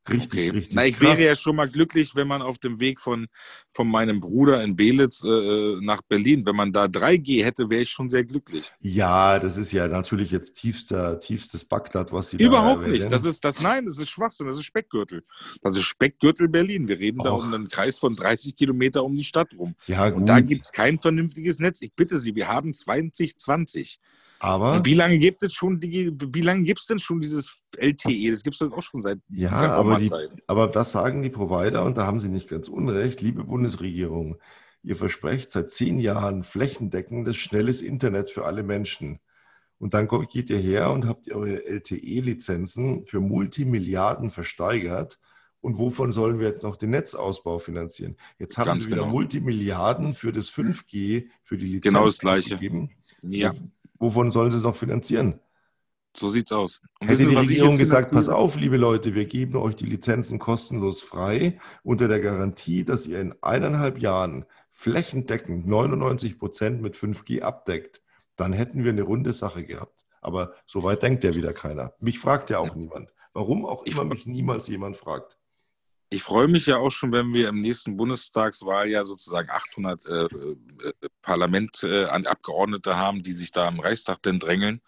Richtig, 0.08 0.26
okay. 0.26 0.50
richtig. 0.50 0.74
Na, 0.74 0.86
ich 0.86 0.96
krass. 0.96 1.18
wäre 1.18 1.30
ja 1.30 1.36
schon 1.36 1.56
mal 1.56 1.68
glücklich, 1.68 2.14
wenn 2.14 2.28
man 2.28 2.42
auf 2.42 2.58
dem 2.58 2.80
Weg 2.80 3.00
von, 3.00 3.26
von 3.70 3.88
meinem 3.88 4.20
Bruder 4.20 4.62
in 4.62 4.76
Belitz 4.76 5.22
äh, 5.24 5.76
nach 5.80 6.02
Berlin, 6.02 6.44
wenn 6.46 6.56
man 6.56 6.72
da 6.72 6.84
3G 6.84 7.44
hätte, 7.44 7.68
wäre 7.70 7.82
ich 7.82 7.90
schon 7.90 8.10
sehr 8.10 8.24
glücklich. 8.24 8.72
Ja, 8.80 9.38
das 9.38 9.56
ist 9.56 9.72
ja 9.72 9.88
natürlich 9.88 10.30
jetzt 10.30 10.54
tiefster, 10.54 11.18
tiefstes 11.20 11.64
Bagdad, 11.64 12.12
was 12.12 12.30
Sie 12.30 12.36
Überhaupt 12.36 12.84
da 12.84 12.88
nicht. 12.88 13.10
Das 13.10 13.24
ist 13.24 13.44
das, 13.44 13.60
nein, 13.60 13.86
das 13.86 13.98
ist 13.98 14.08
Schwachsinn, 14.08 14.46
das 14.46 14.56
ist 14.56 14.64
Speckgürtel. 14.64 15.24
Das 15.62 15.76
ist 15.76 15.84
Speckgürtel 15.84 16.48
Berlin. 16.48 16.88
Wir 16.88 16.98
reden 16.98 17.20
Och. 17.20 17.24
da 17.24 17.30
um 17.32 17.52
einen 17.52 17.68
Kreis 17.68 17.98
von 17.98 18.14
30 18.16 18.56
Kilometer 18.56 19.04
um 19.04 19.16
die 19.16 19.24
Stadt 19.24 19.48
rum. 19.58 19.74
Ja, 19.86 20.08
gut. 20.08 20.20
Und 20.20 20.28
da 20.28 20.40
gibt 20.40 20.64
es 20.64 20.72
kein 20.72 20.98
vernünftiges 20.98 21.58
Netz. 21.58 21.82
Ich 21.82 21.92
bitte 21.94 22.18
Sie, 22.18 22.34
wir 22.34 22.48
haben 22.48 22.72
2020. 22.72 24.00
Aber 24.38 24.74
Und 24.74 24.86
wie 24.86 24.94
lange 24.94 25.18
gibt 25.18 25.42
es 25.42 25.54
schon 25.54 25.80
die, 25.80 26.12
wie 26.32 26.42
lange 26.42 26.64
gibt 26.64 26.80
es 26.80 26.86
denn 26.86 26.98
schon 26.98 27.20
dieses 27.20 27.62
LTE? 27.76 28.30
Das 28.30 28.42
gibt 28.42 28.60
es 28.60 28.62
auch 28.62 28.82
schon 28.82 29.00
seit 29.00 29.18
Ja, 29.30 29.50
aber, 29.50 29.98
die, 29.98 30.10
aber 30.46 30.68
das 30.68 30.92
sagen 30.92 31.22
die 31.22 31.30
Provider 31.30 31.84
und 31.84 31.96
da 31.96 32.06
haben 32.06 32.20
sie 32.20 32.28
nicht 32.28 32.48
ganz 32.48 32.68
unrecht, 32.68 33.22
liebe 33.22 33.44
Bundesregierung. 33.44 34.36
Ihr 34.82 34.96
versprecht 34.96 35.52
seit 35.52 35.70
zehn 35.70 35.98
Jahren 35.98 36.44
flächendeckendes, 36.44 37.36
schnelles 37.36 37.82
Internet 37.82 38.30
für 38.30 38.44
alle 38.44 38.62
Menschen. 38.62 39.20
Und 39.78 39.94
dann 39.94 40.08
geht 40.08 40.48
ihr 40.48 40.58
her 40.58 40.90
und 40.90 41.06
habt 41.06 41.30
eure 41.30 41.66
LTE-Lizenzen 41.66 43.06
für 43.06 43.20
Multimilliarden 43.20 44.30
versteigert. 44.30 45.18
Und 45.60 45.78
wovon 45.78 46.12
sollen 46.12 46.38
wir 46.38 46.48
jetzt 46.48 46.62
noch 46.62 46.76
den 46.76 46.90
Netzausbau 46.90 47.58
finanzieren? 47.58 48.16
Jetzt 48.38 48.56
haben 48.56 48.66
Ganz 48.66 48.82
sie 48.82 48.86
wieder 48.86 49.02
genau. 49.02 49.10
Multimilliarden 49.10 50.14
für 50.14 50.32
das 50.32 50.50
5G, 50.50 51.28
für 51.42 51.58
die 51.58 51.66
Lizenzen 51.66 51.94
genau 51.94 52.04
das 52.04 52.18
Gleiche. 52.18 52.50
gegeben. 52.50 52.90
Ja. 53.22 53.52
Wovon 53.98 54.30
sollen 54.30 54.50
sie 54.50 54.58
es 54.58 54.62
noch 54.62 54.76
finanzieren? 54.76 55.40
So 56.16 56.28
sieht's 56.30 56.52
aus. 56.52 56.80
Und 57.00 57.08
Hätte 57.08 57.26
die 57.26 57.34
Regierung 57.34 57.76
gesagt, 57.76 58.10
pass 58.12 58.28
auf, 58.28 58.56
liebe 58.56 58.78
Leute, 58.78 59.14
wir 59.14 59.26
geben 59.26 59.56
euch 59.56 59.76
die 59.76 59.86
Lizenzen 59.86 60.38
kostenlos 60.38 61.02
frei 61.02 61.58
unter 61.82 62.08
der 62.08 62.20
Garantie, 62.20 62.84
dass 62.84 63.06
ihr 63.06 63.20
in 63.20 63.34
eineinhalb 63.42 63.98
Jahren 63.98 64.46
flächendeckend 64.70 65.66
99 65.66 66.38
Prozent 66.38 66.80
mit 66.80 66.96
5G 66.96 67.42
abdeckt, 67.42 68.02
dann 68.36 68.52
hätten 68.52 68.84
wir 68.84 68.92
eine 68.92 69.02
runde 69.02 69.32
Sache 69.32 69.64
gehabt. 69.64 70.06
Aber 70.20 70.54
so 70.66 70.82
weit 70.82 71.02
denkt 71.02 71.24
ja 71.24 71.34
wieder 71.34 71.52
keiner. 71.52 71.94
Mich 72.00 72.18
fragt 72.18 72.50
ja 72.50 72.58
auch 72.58 72.74
niemand. 72.74 73.12
Warum 73.32 73.66
auch 73.66 73.84
immer 73.84 74.04
mich 74.04 74.26
niemals 74.26 74.68
jemand 74.68 74.96
fragt. 74.96 75.38
Ich 76.08 76.22
freue 76.22 76.46
mich 76.46 76.66
ja 76.66 76.76
auch 76.76 76.90
schon, 76.90 77.10
wenn 77.12 77.34
wir 77.34 77.48
im 77.48 77.60
nächsten 77.60 77.96
Bundestagswahl 77.96 78.88
ja 78.88 79.02
sozusagen 79.02 79.50
800 79.50 80.06
äh, 80.06 80.24
äh, 80.24 80.28
Parlamentabgeordnete 81.20 82.90
äh, 82.90 82.94
haben, 82.94 83.24
die 83.24 83.32
sich 83.32 83.50
da 83.50 83.68
im 83.68 83.80
Reichstag 83.80 84.22
denn 84.22 84.38
drängeln. 84.38 84.80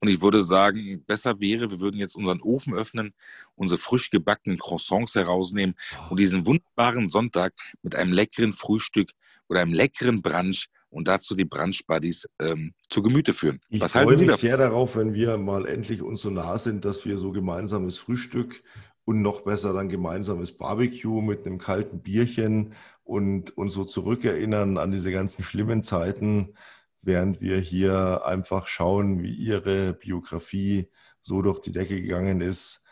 Und 0.00 0.08
ich 0.08 0.20
würde 0.20 0.42
sagen, 0.42 1.04
besser 1.06 1.38
wäre, 1.38 1.70
wir 1.70 1.78
würden 1.78 2.00
jetzt 2.00 2.16
unseren 2.16 2.40
Ofen 2.40 2.74
öffnen, 2.74 3.14
unsere 3.54 3.80
frisch 3.80 4.10
gebackenen 4.10 4.58
Croissants 4.58 5.14
herausnehmen 5.14 5.76
und 6.10 6.18
diesen 6.18 6.46
wunderbaren 6.46 7.08
Sonntag 7.08 7.54
mit 7.82 7.94
einem 7.94 8.12
leckeren 8.12 8.52
Frühstück 8.52 9.12
oder 9.48 9.60
einem 9.60 9.72
leckeren 9.72 10.20
Brunch 10.20 10.66
und 10.90 11.08
dazu 11.08 11.34
die 11.34 11.44
Brunch-Buddies 11.44 12.26
ähm, 12.40 12.74
zu 12.88 13.02
Gemüte 13.02 13.32
führen. 13.32 13.60
Ich 13.68 13.80
Was 13.80 13.92
freue 13.92 14.16
mich 14.16 14.32
sehr 14.36 14.56
darauf, 14.56 14.96
wenn 14.96 15.14
wir 15.14 15.36
mal 15.38 15.66
endlich 15.66 16.02
uns 16.02 16.22
so 16.22 16.30
nah 16.30 16.58
sind, 16.58 16.84
dass 16.84 17.04
wir 17.04 17.18
so 17.18 17.32
gemeinsames 17.32 17.98
Frühstück 17.98 18.62
und 19.06 19.22
noch 19.22 19.42
besser 19.42 19.72
dann 19.72 19.88
gemeinsames 19.88 20.58
Barbecue 20.58 21.22
mit 21.22 21.46
einem 21.46 21.58
kalten 21.58 22.02
Bierchen 22.02 22.74
und 23.04 23.56
uns 23.56 23.72
so 23.72 23.84
zurückerinnern 23.84 24.76
an 24.78 24.90
diese 24.90 25.12
ganzen 25.12 25.44
schlimmen 25.44 25.84
Zeiten, 25.84 26.54
während 27.02 27.40
wir 27.40 27.58
hier 27.58 28.26
einfach 28.26 28.66
schauen, 28.66 29.22
wie 29.22 29.32
ihre 29.32 29.94
Biografie 29.94 30.90
so 31.22 31.40
durch 31.40 31.60
die 31.60 31.70
Decke 31.70 32.02
gegangen 32.02 32.40
ist, 32.40 32.84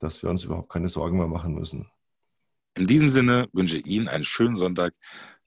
dass 0.00 0.22
wir 0.24 0.30
uns 0.30 0.42
überhaupt 0.42 0.70
keine 0.70 0.88
Sorgen 0.88 1.18
mehr 1.18 1.28
machen 1.28 1.54
müssen. 1.54 1.88
In 2.74 2.88
diesem 2.88 3.10
Sinne 3.10 3.48
wünsche 3.52 3.78
ich 3.78 3.86
Ihnen 3.86 4.08
einen 4.08 4.24
schönen 4.24 4.56
Sonntag. 4.56 4.94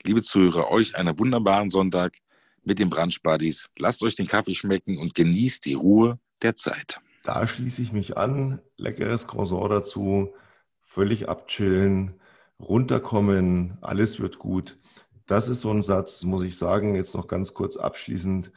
Liebe 0.04 0.24
Zuhörer, 0.24 0.72
euch 0.72 0.96
einen 0.96 1.20
wunderbaren 1.20 1.70
Sonntag 1.70 2.14
mit 2.64 2.80
den 2.80 2.90
Brunch 2.90 3.22
Buddies. 3.22 3.68
Lasst 3.78 4.02
euch 4.04 4.16
den 4.16 4.28
Kaffee 4.28 4.54
schmecken 4.54 4.98
und 4.98 5.16
genießt 5.16 5.66
die 5.66 5.74
Ruhe 5.74 6.18
der 6.42 6.56
Zeit. 6.56 7.02
Da 7.24 7.48
schließe 7.48 7.82
ich 7.82 7.94
mich 7.94 8.18
an. 8.18 8.62
Leckeres 8.78 9.28
Croissant 9.28 9.72
dazu, 9.72 10.34
völlig 10.82 11.30
abchillen, 11.30 12.20
runterkommen, 12.60 13.78
alles 13.82 14.20
wird 14.20 14.40
gut. 14.40 14.78
Das 15.26 15.48
ist 15.48 15.62
so 15.62 15.72
ein 15.72 15.82
Satz, 15.82 16.24
muss 16.24 16.44
ich 16.44 16.58
sagen, 16.58 16.96
jetzt 16.96 17.16
noch 17.16 17.28
ganz 17.28 17.54
kurz 17.54 17.78
abschließend. 17.78 18.52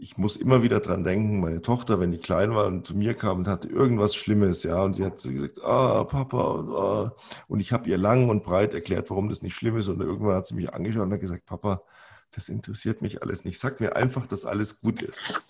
Ich 0.00 0.16
muss 0.16 0.36
immer 0.36 0.62
wieder 0.62 0.80
dran 0.80 1.04
denken, 1.04 1.40
meine 1.40 1.60
Tochter, 1.60 2.00
wenn 2.00 2.12
die 2.12 2.18
klein 2.18 2.54
war 2.54 2.66
und 2.66 2.86
zu 2.86 2.96
mir 2.96 3.14
kam 3.14 3.38
und 3.38 3.48
hatte 3.48 3.68
irgendwas 3.68 4.14
Schlimmes, 4.14 4.62
ja, 4.62 4.80
und 4.82 4.94
sie 4.94 5.04
hat 5.04 5.18
so 5.20 5.30
gesagt, 5.30 5.62
ah, 5.64 6.04
Papa, 6.04 6.38
ah. 6.38 7.16
und 7.48 7.60
ich 7.60 7.72
habe 7.72 7.90
ihr 7.90 7.98
lang 7.98 8.28
und 8.30 8.44
breit 8.44 8.74
erklärt, 8.74 9.10
warum 9.10 9.28
das 9.28 9.42
nicht 9.42 9.54
schlimm 9.54 9.76
ist, 9.76 9.88
und 9.88 10.00
irgendwann 10.00 10.36
hat 10.36 10.46
sie 10.46 10.54
mich 10.54 10.72
angeschaut 10.72 11.02
und 11.02 11.12
hat 11.12 11.20
gesagt, 11.20 11.46
Papa, 11.46 11.82
das 12.30 12.48
interessiert 12.48 13.02
mich 13.02 13.22
alles 13.22 13.44
nicht. 13.44 13.58
Sag 13.58 13.80
mir 13.80 13.96
einfach, 13.96 14.26
dass 14.26 14.44
alles 14.44 14.80
gut 14.80 15.02
ist. 15.02 15.42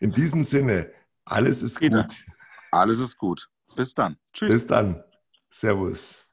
In 0.00 0.12
diesem 0.12 0.42
Sinne, 0.42 0.90
alles 1.24 1.62
ist 1.62 1.78
Peter, 1.78 2.02
gut. 2.02 2.24
Alles 2.70 2.98
ist 2.98 3.16
gut. 3.16 3.48
Bis 3.76 3.94
dann. 3.94 4.16
Tschüss. 4.32 4.48
Bis 4.48 4.66
dann. 4.66 5.02
Servus. 5.50 6.23